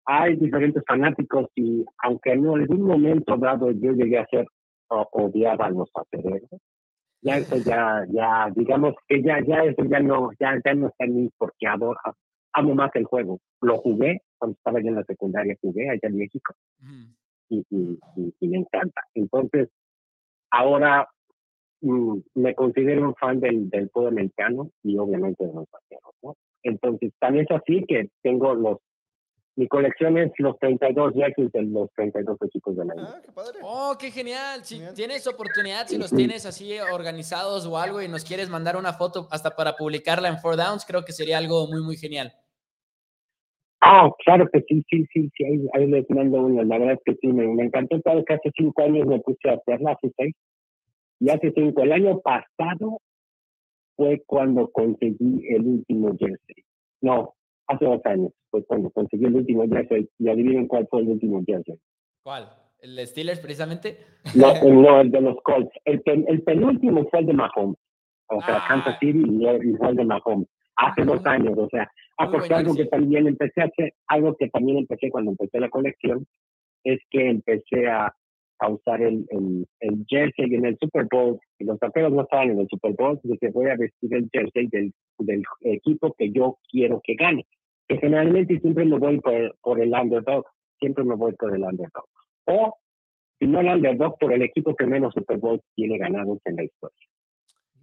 hay 0.05 0.37
diferentes 0.37 0.83
fanáticos 0.87 1.49
y 1.55 1.85
aunque 2.03 2.33
en 2.33 2.47
algún 2.47 2.83
momento 2.83 3.37
dado 3.37 3.71
yo 3.71 3.93
llegué 3.93 4.19
a 4.19 4.27
ser 4.27 4.47
odiaba 4.89 5.67
a 5.67 5.71
los 5.71 5.91
acereros, 5.95 6.51
ya 7.23 7.39
eso 7.39 7.57
ya, 7.59 8.05
ya, 8.11 8.51
digamos 8.55 8.95
que 9.09 9.23
ya, 9.23 9.41
ya 9.47 9.65
eso 9.65 9.85
ya 9.85 10.01
no, 10.01 10.31
ya, 10.39 10.61
ya 10.65 10.75
no 10.75 10.89
está 10.89 11.07
ni 11.07 11.31
porque 11.39 11.67
adoro, 11.67 11.99
amo 12.53 12.75
más 12.75 12.91
el 12.95 13.05
juego. 13.05 13.39
Lo 13.61 13.79
jugué 13.79 14.21
cuando 14.39 14.57
estaba 14.57 14.83
ya 14.83 14.89
en 14.89 14.97
la 14.97 15.05
secundaria, 15.05 15.57
jugué 15.63 15.89
allá 15.89 16.01
en 16.03 16.19
México 16.19 16.55
y, 17.49 17.65
y, 17.71 17.99
y 18.41 18.49
me 18.49 18.59
encanta. 18.59 19.03
Entonces, 19.15 19.71
ahora 20.51 21.09
Mm, 21.83 22.21
me 22.37 22.55
considero 22.55 23.09
un 23.09 23.15
fan 23.17 23.41
del, 23.41 23.69
del 23.69 23.91
fútbol 23.91 24.13
americano 24.13 24.71
y 24.85 24.97
obviamente 24.99 25.45
de 25.45 25.53
los 25.53 25.69
vaqueros, 25.69 26.15
¿no? 26.23 26.37
Entonces, 26.63 27.13
también 27.19 27.45
es 27.49 27.57
así 27.57 27.85
que 27.89 28.09
tengo 28.23 28.55
los, 28.55 28.79
mi 29.57 29.69
colección 29.69 30.17
es 30.17 30.33
los 30.39 30.59
32 30.59 31.13
jerseys 31.15 31.53
de 31.53 31.63
los 31.63 31.91
32 31.95 32.39
equipos 32.43 32.77
de 32.77 32.85
la 32.87 32.95
ah, 32.97 33.21
qué 33.23 33.33
padre. 33.33 33.59
Oh, 33.63 33.97
qué 33.99 34.11
genial. 34.11 34.65
Si 34.65 34.81
tienes 34.95 35.27
oportunidad, 35.27 35.87
si 35.87 35.99
los 35.99 36.11
tienes 36.11 36.47
así 36.47 36.79
organizados 36.81 37.67
o 37.67 37.77
algo 37.77 38.01
y 38.01 38.09
nos 38.09 38.25
quieres 38.25 38.49
mandar 38.49 38.77
una 38.77 38.95
foto 38.95 39.29
hasta 39.31 39.55
para 39.55 39.75
publicarla 39.75 40.29
en 40.29 40.39
Four 40.39 40.57
Downs, 40.57 40.87
creo 40.87 41.05
que 41.05 41.13
sería 41.13 41.39
algo 41.39 41.67
muy, 41.69 41.83
muy 41.83 41.97
genial. 41.97 42.33
Ah, 43.83 44.09
claro 44.25 44.49
que 44.51 44.63
sí, 44.69 44.83
sí, 44.89 45.05
sí, 45.13 45.31
sí, 45.37 45.45
ahí, 45.75 45.87
les 45.87 46.09
mando 46.09 46.41
una. 46.41 46.63
La 46.63 46.79
verdad 46.79 46.95
es 46.95 47.01
que 47.05 47.19
sí, 47.21 47.27
me, 47.27 47.47
me 47.49 47.65
encantó, 47.65 48.01
claro 48.01 48.25
que 48.25 48.35
hace 48.35 48.51
cinco 48.57 48.83
años 48.83 49.07
me 49.07 49.21
puse 49.21 49.51
a 49.51 49.55
hacerla, 49.55 49.93
hace 49.93 50.13
seis, 50.17 50.35
y 51.19 51.31
hace 51.31 51.53
cinco, 51.55 51.83
el 51.83 51.93
año 51.93 52.21
pasado 52.21 53.01
fue 53.97 54.23
cuando 54.25 54.71
conseguí 54.71 55.47
el 55.49 55.67
último 55.67 56.17
jersey. 56.17 56.65
No, 57.01 57.35
hace 57.67 57.85
dos 57.85 58.01
años 58.05 58.33
fue 58.51 58.65
cuando 58.65 58.91
conseguí 58.91 59.25
el 59.25 59.37
último 59.37 59.67
jersey. 59.69 60.09
Y 60.19 60.29
adivinen 60.29 60.69
cuál 60.69 60.87
fue 60.89 61.01
el 61.01 61.09
último 61.09 61.43
jersey. 61.47 61.77
¿Cuál? 62.23 62.49
¿El 62.81 62.99
Steelers 63.07 63.41
precisamente? 63.41 63.99
No, 64.35 64.53
no 64.63 65.01
el 65.01 65.11
de 65.11 65.21
los 65.21 65.37
Colts. 65.43 65.71
El, 65.85 66.03
el 66.05 66.43
penúltimo 66.43 67.07
fue 67.11 67.21
el 67.21 67.27
de 67.27 67.33
Mahomes. 67.33 67.79
O 68.29 68.41
sea, 68.43 68.57
ah. 68.57 68.65
Kansas 68.69 68.99
City 68.99 69.23
y 69.23 69.77
fue 69.77 69.89
el 69.91 69.97
de 69.97 70.05
Mahomes. 70.05 70.49
Hace 70.77 71.05
dos 71.05 71.25
años, 71.27 71.57
o 71.59 71.69
sea, 71.69 71.89
porque 72.31 72.55
algo 72.55 72.75
que 72.75 72.87
también 72.87 73.27
empecé 73.27 73.61
a 73.61 73.67
hacer, 73.67 73.93
algo 74.09 74.35
que 74.37 74.49
también 74.49 74.79
empecé 74.79 75.11
cuando 75.11 75.33
empecé 75.33 75.61
la 75.61 75.69
colección, 75.69 76.27
es 76.85 76.99
que 77.11 77.29
empecé 77.29 77.89
a, 77.89 78.13
a 78.63 78.69
usar 78.69 79.03
el, 79.03 79.27
el, 79.81 80.07
jersey 80.09 80.55
en 80.55 80.65
el 80.65 80.79
Super 80.79 81.09
Bowl, 81.11 81.39
y 81.59 81.65
los 81.65 81.81
vaqueros 81.81 82.13
no 82.13 82.23
estaban 82.23 82.51
en 82.51 82.61
el 82.61 82.69
Super 82.69 82.93
Bowl, 82.93 83.21
que 83.41 83.49
voy 83.51 83.69
a 83.69 83.77
vestir 83.77 84.15
el 84.15 84.29
jersey 84.33 84.69
del, 84.69 84.93
del 85.19 85.43
equipo 85.63 86.15
que 86.17 86.31
yo 86.31 86.59
quiero 86.71 87.01
que 87.03 87.15
gane. 87.15 87.45
que 87.89 87.99
generalmente 87.99 88.61
siempre 88.61 88.85
me 88.85 88.99
voy 88.99 89.21
por, 89.21 89.57
por 89.63 89.81
el 89.81 89.93
underdog, 89.93 90.45
siempre 90.79 91.03
me 91.03 91.17
voy 91.17 91.33
por 91.33 91.55
el 91.55 91.65
underdog. 91.65 92.07
O, 92.45 92.77
si 93.41 93.49
no 93.49 93.61
el 93.61 93.67
underdog, 93.67 94.17
por 94.19 94.33
el 94.33 94.43
equipo 94.43 94.77
que 94.77 94.87
menos 94.87 95.13
Super 95.13 95.39
Bowl 95.39 95.61
tiene 95.75 95.99
ganados 95.99 96.39
en 96.45 96.57
la 96.57 96.63
historia. 96.63 97.07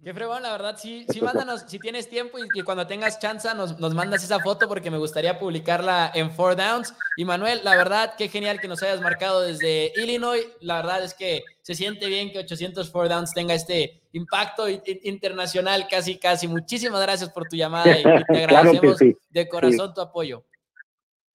Qué 0.02 0.14
fregón, 0.14 0.42
la 0.42 0.52
verdad, 0.52 0.78
sí, 0.78 1.04
sí, 1.10 1.20
mándanos, 1.20 1.64
si 1.68 1.78
tienes 1.78 2.08
tiempo 2.08 2.38
y, 2.38 2.62
cuando 2.62 2.86
tengas 2.86 3.18
chance 3.18 3.46
nos, 3.54 3.78
nos, 3.78 3.94
mandas 3.94 4.24
esa 4.24 4.40
foto 4.40 4.66
porque 4.66 4.90
me 4.90 4.96
gustaría 4.96 5.38
publicarla 5.38 6.10
en 6.14 6.30
Four 6.30 6.56
Downs. 6.56 6.94
Y 7.16 7.26
Manuel, 7.26 7.60
la 7.64 7.76
verdad, 7.76 8.14
qué 8.16 8.28
genial 8.28 8.60
que 8.60 8.68
nos 8.68 8.82
hayas 8.82 9.02
marcado 9.02 9.42
desde 9.42 9.92
Illinois. 9.96 10.46
La 10.60 10.76
verdad 10.76 11.04
es 11.04 11.12
que 11.12 11.44
se 11.60 11.74
siente 11.74 12.06
bien 12.06 12.32
que 12.32 12.38
800 12.38 12.90
Four 12.90 13.10
Downs 13.10 13.34
tenga 13.34 13.52
este 13.52 14.00
impacto 14.12 14.66
internacional 14.70 15.86
casi, 15.86 16.16
casi. 16.16 16.48
Muchísimas 16.48 17.02
gracias 17.02 17.28
por 17.28 17.46
tu 17.46 17.56
llamada 17.56 17.98
y, 17.98 18.02
te 18.02 18.44
agradecemos 18.44 18.96
de 19.28 19.48
corazón 19.50 19.92
tu 19.92 20.00
apoyo. 20.00 20.44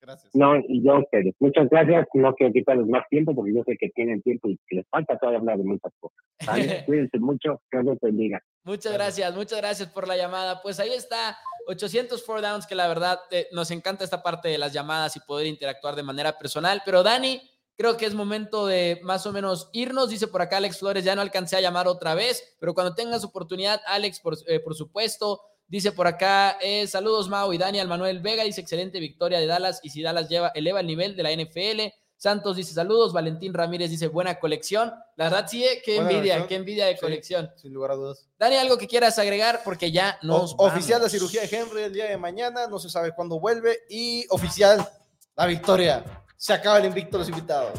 Gracias. 0.06 0.36
No, 0.36 0.56
y 0.58 0.84
yo 0.84 1.00
ustedes. 1.00 1.34
Muchas 1.40 1.68
gracias. 1.70 2.08
No 2.14 2.34
quiero 2.36 2.54
quitarles 2.54 2.88
más 2.88 3.08
tiempo 3.10 3.34
porque 3.34 3.54
yo 3.56 3.64
sé 3.64 3.76
que 3.80 3.90
tienen 3.90 4.22
tiempo 4.22 4.50
y 4.50 4.60
que 4.68 4.78
les 4.78 4.88
falta 4.90 5.18
todavía 5.18 5.40
hablar 5.40 5.58
de 5.58 5.64
muchas 5.64 5.92
cosas. 6.00 6.18
Cuídense 6.86 7.18
mucho. 7.20 7.62
Que 7.72 7.82
Dios 7.82 7.98
bendiga. 8.02 8.40
Muchas 8.64 8.94
gracias, 8.94 9.36
muchas 9.36 9.60
gracias 9.60 9.90
por 9.90 10.08
la 10.08 10.16
llamada. 10.16 10.62
Pues 10.62 10.80
ahí 10.80 10.92
está, 10.94 11.38
800 11.68 12.24
four 12.24 12.42
downs, 12.42 12.68
que 12.68 12.76
la 12.76 12.88
verdad 12.88 13.20
eh, 13.32 13.48
nos 13.52 13.72
encanta 13.72 14.04
esta 14.04 14.22
parte 14.22 14.50
de 14.50 14.58
las 14.58 14.74
llamadas 14.74 15.16
y 15.16 15.20
poder 15.22 15.48
interactuar 15.48 15.96
de 15.96 16.04
manera 16.04 16.38
personal. 16.38 16.82
Pero 16.86 17.02
Dani, 17.02 17.42
creo 17.76 17.98
que 17.98 18.06
es 18.06 18.14
momento 18.14 18.68
de 18.68 19.00
más 19.04 19.26
o 19.26 19.34
menos 19.34 19.70
irnos. 19.74 20.10
Dice 20.10 20.28
por 20.28 20.42
acá 20.42 20.58
Alex 20.58 20.80
Flores, 20.80 21.04
ya 21.04 21.16
no 21.16 21.22
alcancé 21.22 21.58
a 21.58 21.62
llamar 21.62 21.88
otra 21.88 22.16
vez, 22.16 22.56
pero 22.60 22.74
cuando 22.74 22.94
tengas 22.94 23.24
oportunidad, 23.24 23.82
Alex, 23.88 24.20
por, 24.20 24.36
eh, 24.48 24.60
por 24.60 24.76
supuesto, 24.76 25.42
Dice 25.68 25.92
por 25.92 26.06
acá, 26.06 26.58
eh, 26.62 26.86
saludos 26.86 27.28
Mau 27.28 27.52
y 27.52 27.58
Daniel 27.58 27.88
Manuel 27.88 28.20
Vega, 28.20 28.44
dice 28.44 28.62
excelente 28.62 29.00
victoria 29.00 29.40
de 29.40 29.48
Dallas 29.48 29.80
y 29.82 29.90
si 29.90 30.04
Dallas 30.04 30.30
lleva, 30.30 30.50
eleva 30.50 30.80
el 30.80 30.88
nivel 30.88 31.16
de 31.16 31.24
la 31.24 31.32
NFL. 31.32 31.92
Santos 32.18 32.56
dice 32.56 32.74
saludos, 32.74 33.14
Valentín 33.14 33.54
Ramírez 33.54 33.90
dice 33.90 34.08
buena 34.08 34.40
colección. 34.40 34.94
La 35.16 35.26
verdad 35.26 35.48
sí, 35.50 35.64
eh, 35.64 35.82
qué 35.84 35.98
envidia, 35.98 36.48
qué 36.48 36.56
envidia 36.56 36.86
de 36.86 36.98
colección. 36.98 37.52
Sin 37.56 37.74
lugar 37.74 37.92
a 37.92 37.96
dudas. 37.96 38.28
Dani, 38.38 38.56
algo 38.56 38.78
que 38.78 38.88
quieras 38.88 39.20
agregar 39.20 39.62
porque 39.66 39.92
ya 39.92 40.18
nos 40.22 40.56
Oficial 40.58 41.02
la 41.02 41.10
cirugía 41.10 41.42
de 41.42 41.56
Henry 41.56 41.84
el 41.84 41.94
día 41.94 42.06
de 42.06 42.18
mañana, 42.18 42.68
no 42.68 42.80
se 42.80 42.90
sabe 42.90 43.14
cuándo 43.14 43.40
vuelve 43.40 43.80
y 43.90 44.26
oficial 44.30 44.88
la 45.36 45.46
victoria. 45.46 46.04
Se 46.38 46.54
acaba 46.54 46.78
el 46.78 46.86
invicto 46.86 47.18
los 47.18 47.30
invitados. 47.30 47.78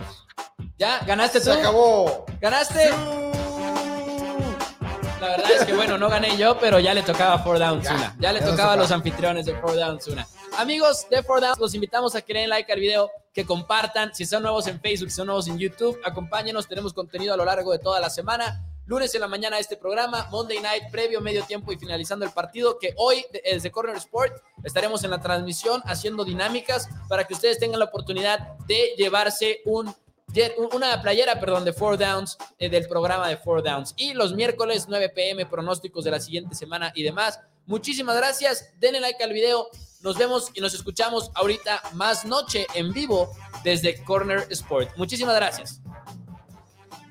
Ya, 0.76 1.01
ganaste 1.07 1.39
tú. 1.39 1.47
Se 1.47 1.53
acabó. 1.53 2.26
Ganaste. 2.41 2.91
La 5.20 5.28
verdad 5.28 5.50
es 5.50 5.64
que, 5.64 5.72
bueno, 5.72 5.96
no 5.96 6.10
gané 6.10 6.36
yo, 6.36 6.58
pero 6.58 6.78
ya 6.78 6.92
le 6.92 7.02
tocaba 7.02 7.38
Four 7.38 7.58
Downs 7.58 7.88
una. 7.88 8.14
Ya 8.18 8.32
le 8.32 8.40
tocaba 8.40 8.74
a 8.74 8.76
los 8.76 8.90
anfitriones 8.90 9.46
de 9.46 9.54
Four 9.54 9.74
Downs 9.74 10.06
una. 10.08 10.26
Amigos 10.58 11.06
de 11.08 11.22
Four 11.22 11.40
Downs, 11.40 11.58
los 11.58 11.74
invitamos 11.74 12.14
a 12.14 12.20
que 12.20 12.34
den 12.34 12.50
like 12.50 12.70
al 12.70 12.80
video, 12.80 13.10
que 13.32 13.46
compartan. 13.46 14.14
Si 14.14 14.26
son 14.26 14.42
nuevos 14.42 14.66
en 14.66 14.78
Facebook, 14.78 15.08
si 15.08 15.16
son 15.16 15.28
nuevos 15.28 15.48
en 15.48 15.58
YouTube, 15.58 15.98
acompáñenos. 16.04 16.68
Tenemos 16.68 16.92
contenido 16.92 17.32
a 17.32 17.36
lo 17.36 17.46
largo 17.46 17.72
de 17.72 17.78
toda 17.78 17.98
la 17.98 18.10
semana. 18.10 18.62
Lunes 18.84 19.14
en 19.14 19.20
la 19.22 19.26
mañana 19.26 19.58
este 19.58 19.76
programa, 19.76 20.28
Monday 20.30 20.60
Night, 20.60 20.84
previo, 20.92 21.20
medio 21.20 21.44
tiempo 21.44 21.72
y 21.72 21.76
finalizando 21.76 22.24
el 22.24 22.30
partido, 22.30 22.78
que 22.78 22.94
hoy 22.98 23.24
desde 23.32 23.70
Corner 23.72 23.96
Sport 23.96 24.32
estaremos 24.62 25.02
en 25.02 25.10
la 25.10 25.20
transmisión 25.20 25.82
haciendo 25.86 26.24
dinámicas 26.24 26.88
para 27.08 27.24
que 27.24 27.34
ustedes 27.34 27.58
tengan 27.58 27.80
la 27.80 27.86
oportunidad 27.86 28.56
de 28.66 28.94
llevarse 28.96 29.60
un 29.64 29.92
una 30.72 31.01
playera, 31.03 31.39
perdón, 31.41 31.64
de 31.64 31.72
Four 31.72 31.99
Downs, 31.99 32.37
eh, 32.59 32.68
del 32.68 32.89
programa 32.89 33.28
de 33.28 33.37
Four 33.37 33.62
Downs. 33.62 33.95
Y 33.97 34.14
los 34.14 34.34
miércoles 34.34 34.87
9 34.89 35.09
pm, 35.11 35.47
pronósticos 35.47 36.05
de 36.05 36.11
la 36.11 36.20
siguiente 36.20 36.55
semana 36.55 36.93
y 36.95 37.03
demás. 37.03 37.41
Muchísimas 37.66 38.16
gracias, 38.16 38.70
denle 38.78 39.01
like 39.01 39.22
al 39.22 39.32
video, 39.32 39.68
nos 40.03 40.16
vemos 40.16 40.51
y 40.55 40.61
nos 40.61 40.74
escuchamos 40.74 41.30
ahorita 41.34 41.82
más 41.95 42.24
noche 42.24 42.66
en 42.74 42.93
vivo 42.93 43.37
desde 43.64 44.03
Corner 44.05 44.47
Sport. 44.51 44.97
Muchísimas 44.97 45.34
gracias. 45.34 45.80